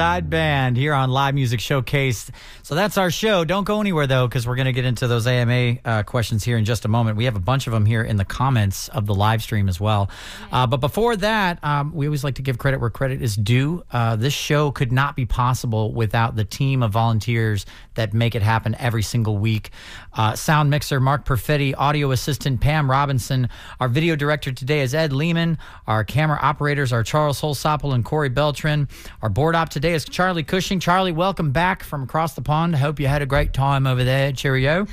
Tide 0.00 0.30
Band 0.30 0.78
here 0.78 0.94
on 0.94 1.10
Live 1.10 1.34
Music 1.34 1.60
Showcase. 1.60 2.30
So 2.70 2.76
that's 2.76 2.96
our 2.98 3.10
show. 3.10 3.44
Don't 3.44 3.64
go 3.64 3.80
anywhere 3.80 4.06
though, 4.06 4.28
because 4.28 4.46
we're 4.46 4.54
going 4.54 4.66
to 4.66 4.72
get 4.72 4.84
into 4.84 5.08
those 5.08 5.26
AMA 5.26 5.78
uh, 5.84 6.04
questions 6.04 6.44
here 6.44 6.56
in 6.56 6.64
just 6.64 6.84
a 6.84 6.88
moment. 6.88 7.16
We 7.16 7.24
have 7.24 7.34
a 7.34 7.40
bunch 7.40 7.66
of 7.66 7.72
them 7.72 7.84
here 7.84 8.04
in 8.04 8.14
the 8.14 8.24
comments 8.24 8.86
of 8.90 9.06
the 9.06 9.14
live 9.14 9.42
stream 9.42 9.68
as 9.68 9.80
well. 9.80 10.08
Uh, 10.52 10.68
but 10.68 10.76
before 10.76 11.16
that, 11.16 11.58
um, 11.64 11.92
we 11.92 12.06
always 12.06 12.22
like 12.22 12.36
to 12.36 12.42
give 12.42 12.58
credit 12.58 12.78
where 12.78 12.88
credit 12.88 13.22
is 13.22 13.34
due. 13.34 13.82
Uh, 13.90 14.14
this 14.14 14.32
show 14.32 14.70
could 14.70 14.92
not 14.92 15.16
be 15.16 15.26
possible 15.26 15.92
without 15.92 16.36
the 16.36 16.44
team 16.44 16.84
of 16.84 16.92
volunteers 16.92 17.66
that 17.94 18.14
make 18.14 18.36
it 18.36 18.42
happen 18.42 18.76
every 18.78 19.02
single 19.02 19.36
week. 19.36 19.70
Uh, 20.12 20.36
sound 20.36 20.70
mixer 20.70 21.00
Mark 21.00 21.24
Perfetti, 21.24 21.74
audio 21.76 22.12
assistant 22.12 22.60
Pam 22.60 22.88
Robinson. 22.88 23.48
Our 23.80 23.88
video 23.88 24.14
director 24.14 24.52
today 24.52 24.82
is 24.82 24.94
Ed 24.94 25.12
Lehman. 25.12 25.58
Our 25.88 26.04
camera 26.04 26.38
operators 26.40 26.92
are 26.92 27.02
Charles 27.02 27.40
Holsopple 27.40 27.92
and 27.92 28.04
Corey 28.04 28.28
Beltran. 28.28 28.88
Our 29.22 29.28
board 29.28 29.56
op 29.56 29.70
today 29.70 29.94
is 29.94 30.04
Charlie 30.04 30.44
Cushing. 30.44 30.78
Charlie, 30.78 31.10
welcome 31.10 31.50
back 31.50 31.82
from 31.82 32.04
across 32.04 32.34
the 32.34 32.42
pond. 32.42 32.59
Hope 32.60 33.00
you 33.00 33.06
had 33.08 33.22
a 33.22 33.26
great 33.26 33.52
time 33.54 33.86
over 33.86 34.04
there. 34.04 34.32
Cheerio. 34.32 34.86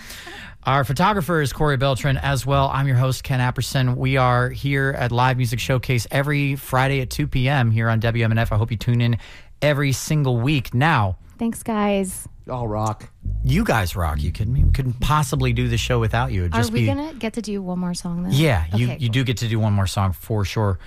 Our 0.63 0.83
photographer 0.83 1.41
is 1.41 1.51
Corey 1.53 1.77
Beltran 1.77 2.17
as 2.17 2.45
well. 2.45 2.69
I'm 2.73 2.87
your 2.87 2.95
host, 2.97 3.23
Ken 3.23 3.39
Apperson. 3.39 3.95
We 3.97 4.17
are 4.17 4.49
here 4.49 4.95
at 4.97 5.11
Live 5.11 5.37
Music 5.37 5.59
Showcase 5.59 6.07
every 6.11 6.55
Friday 6.55 7.01
at 7.01 7.09
2 7.09 7.27
p.m. 7.27 7.71
here 7.71 7.89
on 7.89 7.99
WMNF. 8.01 8.51
I 8.51 8.57
hope 8.57 8.71
you 8.71 8.77
tune 8.77 8.99
in 9.01 9.17
every 9.61 9.91
single 9.91 10.37
week. 10.39 10.73
Now, 10.73 11.17
Thanks, 11.37 11.61
guys. 11.61 12.27
All 12.49 12.67
rock. 12.67 13.09
you 13.43 13.63
guys 13.65 13.95
rock. 13.95 14.21
You 14.21 14.31
kidding 14.31 14.53
me? 14.53 14.63
We 14.63 14.71
couldn't 14.71 14.99
possibly 15.01 15.51
do 15.53 15.67
the 15.67 15.77
show 15.77 15.99
without 15.99 16.31
you. 16.31 16.41
It'd 16.43 16.53
Are 16.53 16.59
just 16.61 16.71
we 16.71 16.79
be 16.81 16.85
gonna 16.87 17.13
get 17.13 17.33
to 17.33 17.41
do 17.41 17.61
one 17.61 17.77
more 17.77 17.93
song 17.93 18.23
then? 18.23 18.31
yeah, 18.31 18.65
you, 18.73 18.85
Okay, 18.87 18.97
you 18.99 19.07
cool. 19.09 19.13
do 19.13 19.23
get 19.25 19.37
to 19.37 19.47
do 19.49 19.59
one 19.59 19.73
more 19.73 19.85
song 19.85 20.13
for 20.13 20.43
sure. 20.45 20.79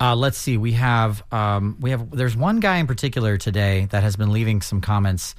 Uh, 0.00 0.14
let's 0.16 0.38
see. 0.38 0.56
We 0.56 0.72
have 0.72 1.22
um, 1.32 1.76
we 1.80 1.90
have 1.90 2.10
there's 2.12 2.36
one 2.36 2.60
guy 2.60 2.76
in 2.78 2.86
particular 2.86 3.36
today 3.36 3.86
that 3.90 4.02
has 4.04 4.14
been 4.16 4.32
leaving 4.32 4.62
some 4.62 4.80
comments 4.80 5.34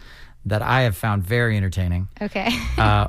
that 0.46 0.62
I 0.62 0.82
have 0.82 0.96
found 0.96 1.24
very 1.24 1.58
entertaining. 1.58 2.08
Okay. 2.22 2.50
Uh, 2.78 3.08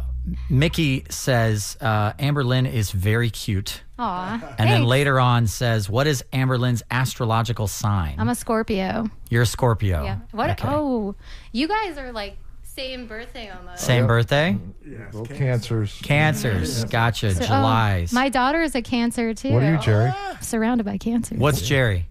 Mickey 0.49 1.05
says 1.09 1.77
uh, 1.81 2.13
Amber 2.19 2.45
Lynn 2.45 2.67
is 2.67 2.91
very 2.91 3.31
cute, 3.31 3.83
Aw. 3.99 4.55
and 4.59 4.69
then 4.71 4.85
later 4.85 5.19
on 5.19 5.47
says, 5.47 5.89
"What 5.89 6.07
is 6.07 6.23
Amber 6.33 6.59
Lynn's 6.59 6.83
astrological 6.91 7.67
sign?" 7.67 8.17
I'm 8.19 8.29
a 8.29 8.35
Scorpio. 8.35 9.09
You're 9.31 9.43
a 9.43 9.47
Scorpio. 9.47 10.05
Yeah. 10.05 10.19
What? 10.33 10.51
Okay. 10.51 10.69
Oh, 10.69 11.15
you 11.53 11.67
guys 11.67 11.97
are 11.97 12.13
like 12.13 12.37
same 12.63 13.07
birthday 13.07 13.51
almost. 13.51 13.83
Same 13.83 14.07
birthday? 14.07 14.57
Little 14.85 15.27
cancers. 15.27 15.99
Cancers. 16.03 16.85
Gotcha. 16.85 17.35
So- 17.35 17.45
oh, 17.49 18.07
my 18.13 18.29
daughter 18.29 18.63
is 18.63 18.75
a 18.75 18.83
Cancer 18.83 19.35
too. 19.35 19.53
What 19.53 19.63
are 19.63 19.73
you, 19.73 19.79
Jerry? 19.79 20.13
Surrounded 20.41 20.85
by 20.85 20.99
cancer. 20.99 21.35
What's 21.35 21.63
Jerry? 21.63 22.07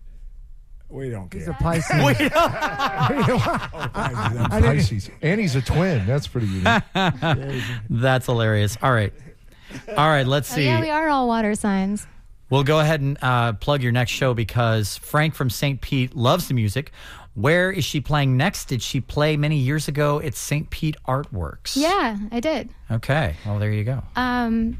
We 0.89 1.09
don't 1.11 1.31
He's 1.31 1.47
a 1.47 1.53
Pisces. 1.53 1.89
We 2.03 2.13
don't. 2.29 2.51
Pisces. 4.49 5.09
And 5.21 5.39
he's 5.39 5.55
a 5.55 5.61
twin. 5.61 6.05
That's 6.05 6.27
pretty 6.27 6.47
unique. 6.47 6.83
That's 7.89 8.25
hilarious. 8.25 8.77
All 8.81 8.91
right. 8.91 9.13
All 9.89 10.07
right, 10.09 10.25
let's 10.25 10.51
Oh, 10.51 10.55
see. 10.55 10.65
yeah, 10.65 10.81
we 10.81 10.89
are 10.89 11.09
all 11.09 11.27
water 11.27 11.53
signs. 11.55 12.07
We'll 12.49 12.63
go 12.63 12.79
ahead 12.79 13.01
and 13.01 13.17
uh, 13.21 13.53
plug 13.53 13.83
your 13.83 13.91
next 13.91 14.11
show 14.11 14.33
because 14.33 14.97
Frank 14.97 15.35
from 15.35 15.51
St. 15.51 15.79
Pete 15.79 16.15
loves 16.15 16.47
the 16.47 16.55
music. 16.55 16.91
Where 17.35 17.71
is 17.71 17.85
she 17.85 18.01
playing 18.01 18.35
next? 18.37 18.65
Did 18.65 18.81
she 18.81 18.99
play 18.99 19.37
many 19.37 19.57
years 19.57 19.87
ago 19.87 20.19
at 20.19 20.33
St. 20.33 20.67
Pete 20.71 20.97
Artworks? 21.07 21.75
Yeah, 21.77 22.17
I 22.31 22.39
did. 22.39 22.69
Okay. 22.89 23.35
Well, 23.45 23.59
there 23.59 23.71
you 23.71 23.83
go. 23.83 24.01
Um, 24.15 24.79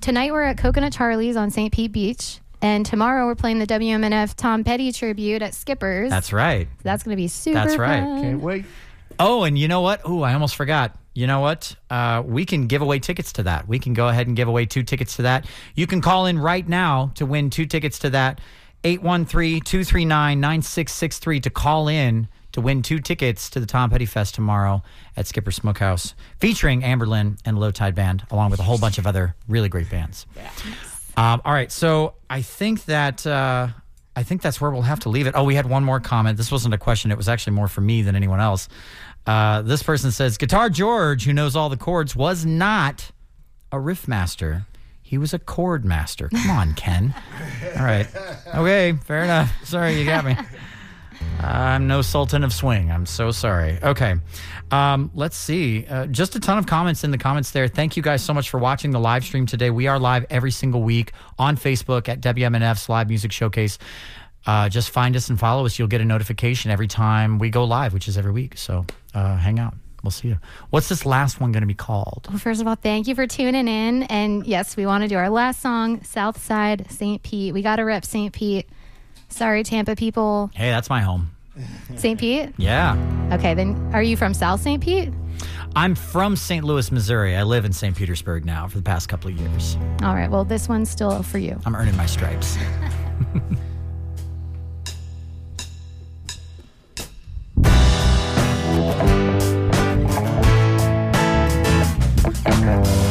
tonight 0.00 0.32
we're 0.32 0.44
at 0.44 0.56
Coconut 0.58 0.92
Charlie's 0.92 1.36
on 1.36 1.50
St. 1.50 1.72
Pete 1.72 1.90
Beach, 1.90 2.38
and 2.62 2.86
tomorrow 2.86 3.26
we're 3.26 3.34
playing 3.34 3.58
the 3.58 3.66
WMNF 3.66 4.34
Tom 4.36 4.64
Petty 4.64 4.92
tribute 4.92 5.42
at 5.42 5.54
Skipper's. 5.54 6.08
That's 6.08 6.32
right. 6.32 6.68
That's 6.82 7.02
going 7.02 7.14
to 7.14 7.20
be 7.20 7.28
super. 7.28 7.54
That's 7.54 7.76
right. 7.76 8.00
fun. 8.00 8.22
Can't 8.22 8.40
wait. 8.40 8.64
Oh, 9.18 9.42
and 9.42 9.58
you 9.58 9.68
know 9.68 9.82
what? 9.82 10.00
Oh, 10.04 10.22
I 10.22 10.32
almost 10.32 10.56
forgot. 10.56 10.96
You 11.14 11.26
know 11.26 11.40
what? 11.40 11.76
Uh, 11.90 12.22
we 12.24 12.46
can 12.46 12.68
give 12.68 12.80
away 12.80 12.98
tickets 12.98 13.32
to 13.34 13.42
that. 13.42 13.68
We 13.68 13.78
can 13.78 13.92
go 13.92 14.08
ahead 14.08 14.26
and 14.26 14.34
give 14.34 14.48
away 14.48 14.64
two 14.64 14.82
tickets 14.82 15.16
to 15.16 15.22
that. 15.22 15.46
You 15.74 15.86
can 15.86 16.00
call 16.00 16.26
in 16.26 16.38
right 16.38 16.66
now 16.66 17.12
to 17.16 17.26
win 17.26 17.50
two 17.50 17.66
tickets 17.66 17.98
to 18.00 18.10
that. 18.10 18.40
813 18.84 19.60
239 19.60 20.40
9663 20.40 21.40
to 21.40 21.50
call 21.50 21.88
in 21.88 22.28
to 22.52 22.60
win 22.60 22.82
two 22.82 22.98
tickets 22.98 23.50
to 23.50 23.60
the 23.60 23.66
Tom 23.66 23.90
Petty 23.90 24.06
Fest 24.06 24.34
tomorrow 24.34 24.82
at 25.16 25.26
Skipper 25.26 25.50
Smokehouse, 25.50 26.14
featuring 26.38 26.84
Amber 26.84 27.06
Lynn 27.06 27.38
and 27.44 27.58
Lowtide 27.58 27.94
Band, 27.94 28.24
along 28.30 28.50
with 28.50 28.60
a 28.60 28.62
whole 28.62 28.78
bunch 28.78 28.98
of 28.98 29.06
other 29.06 29.34
really 29.48 29.68
great 29.68 29.90
bands. 29.90 30.26
Um, 31.16 31.42
all 31.44 31.52
right, 31.52 31.70
so 31.70 32.14
I 32.30 32.42
think 32.42 32.86
that 32.86 33.26
uh, 33.26 33.68
I 34.16 34.22
think 34.22 34.42
that's 34.42 34.60
where 34.60 34.70
we'll 34.70 34.82
have 34.82 35.00
to 35.00 35.08
leave 35.08 35.26
it. 35.26 35.34
Oh, 35.36 35.44
we 35.44 35.54
had 35.54 35.68
one 35.68 35.84
more 35.84 36.00
comment. 36.00 36.36
This 36.36 36.50
wasn't 36.50 36.74
a 36.74 36.78
question; 36.78 37.10
it 37.10 37.16
was 37.16 37.28
actually 37.28 37.54
more 37.54 37.68
for 37.68 37.80
me 37.80 38.02
than 38.02 38.16
anyone 38.16 38.40
else. 38.40 38.68
Uh, 39.26 39.62
this 39.62 39.82
person 39.82 40.10
says, 40.10 40.38
"Guitar 40.38 40.70
George, 40.70 41.24
who 41.24 41.32
knows 41.32 41.54
all 41.54 41.68
the 41.68 41.76
chords, 41.76 42.16
was 42.16 42.46
not 42.46 43.10
a 43.70 43.78
riff 43.78 44.08
master. 44.08 44.66
He 45.02 45.18
was 45.18 45.34
a 45.34 45.38
chord 45.38 45.84
master. 45.84 46.28
Come 46.30 46.50
on, 46.50 46.74
Ken. 46.74 47.14
All 47.76 47.84
right, 47.84 48.06
okay, 48.54 48.92
fair 49.04 49.24
enough. 49.24 49.52
Sorry, 49.64 49.98
you 49.98 50.06
got 50.06 50.24
me." 50.24 50.36
I'm 51.40 51.88
no 51.88 52.02
sultan 52.02 52.44
of 52.44 52.52
swing. 52.52 52.90
I'm 52.90 53.04
so 53.04 53.30
sorry. 53.30 53.78
Okay. 53.82 54.14
Um, 54.70 55.10
let's 55.14 55.36
see. 55.36 55.84
Uh, 55.86 56.06
just 56.06 56.36
a 56.36 56.40
ton 56.40 56.56
of 56.58 56.66
comments 56.66 57.04
in 57.04 57.10
the 57.10 57.18
comments 57.18 57.50
there. 57.50 57.68
Thank 57.68 57.96
you 57.96 58.02
guys 58.02 58.22
so 58.22 58.32
much 58.32 58.48
for 58.48 58.58
watching 58.58 58.90
the 58.92 59.00
live 59.00 59.24
stream 59.24 59.46
today. 59.46 59.70
We 59.70 59.86
are 59.88 59.98
live 59.98 60.24
every 60.30 60.52
single 60.52 60.82
week 60.82 61.12
on 61.38 61.56
Facebook 61.56 62.08
at 62.08 62.20
WMNF's 62.20 62.88
Live 62.88 63.08
Music 63.08 63.32
Showcase. 63.32 63.78
Uh, 64.46 64.68
just 64.68 64.90
find 64.90 65.16
us 65.16 65.28
and 65.28 65.38
follow 65.38 65.66
us. 65.66 65.78
You'll 65.78 65.88
get 65.88 66.00
a 66.00 66.04
notification 66.04 66.70
every 66.70 66.88
time 66.88 67.38
we 67.38 67.50
go 67.50 67.64
live, 67.64 67.92
which 67.92 68.08
is 68.08 68.16
every 68.16 68.32
week. 68.32 68.56
So 68.56 68.86
uh, 69.14 69.36
hang 69.36 69.58
out. 69.58 69.74
We'll 70.02 70.10
see 70.10 70.28
you. 70.28 70.38
What's 70.70 70.88
this 70.88 71.06
last 71.06 71.40
one 71.40 71.52
going 71.52 71.62
to 71.62 71.66
be 71.66 71.74
called? 71.74 72.26
Well, 72.28 72.38
first 72.38 72.60
of 72.60 72.66
all, 72.66 72.74
thank 72.74 73.06
you 73.06 73.14
for 73.14 73.26
tuning 73.26 73.68
in. 73.68 74.02
And 74.04 74.44
yes, 74.46 74.76
we 74.76 74.84
want 74.84 75.02
to 75.02 75.08
do 75.08 75.16
our 75.16 75.30
last 75.30 75.60
song, 75.60 76.02
South 76.02 76.42
Side 76.42 76.90
St. 76.90 77.22
Pete. 77.22 77.54
We 77.54 77.62
got 77.62 77.76
to 77.76 77.82
rep 77.82 78.04
St. 78.04 78.32
Pete. 78.32 78.68
Sorry, 79.32 79.62
Tampa 79.64 79.96
people. 79.96 80.50
Hey, 80.54 80.70
that's 80.70 80.90
my 80.90 81.00
home. 81.00 81.30
St. 81.96 82.18
Pete? 82.18 82.50
Yeah. 82.56 82.96
Okay, 83.32 83.54
then 83.54 83.90
are 83.92 84.02
you 84.02 84.16
from 84.16 84.34
South 84.34 84.60
St. 84.60 84.82
Pete? 84.82 85.12
I'm 85.74 85.94
from 85.94 86.36
St. 86.36 86.64
Louis, 86.64 86.92
Missouri. 86.92 87.36
I 87.36 87.42
live 87.42 87.64
in 87.64 87.72
St. 87.72 87.96
Petersburg 87.96 88.44
now 88.44 88.68
for 88.68 88.76
the 88.76 88.82
past 88.82 89.08
couple 89.08 89.30
of 89.30 89.38
years. 89.38 89.76
All 90.02 90.14
right, 90.14 90.30
well, 90.30 90.44
this 90.44 90.68
one's 90.68 90.90
still 90.90 91.22
for 91.22 91.38
you. 91.38 91.58
I'm 91.64 91.74
earning 91.74 91.96
my 91.96 92.06
stripes. 92.06 92.56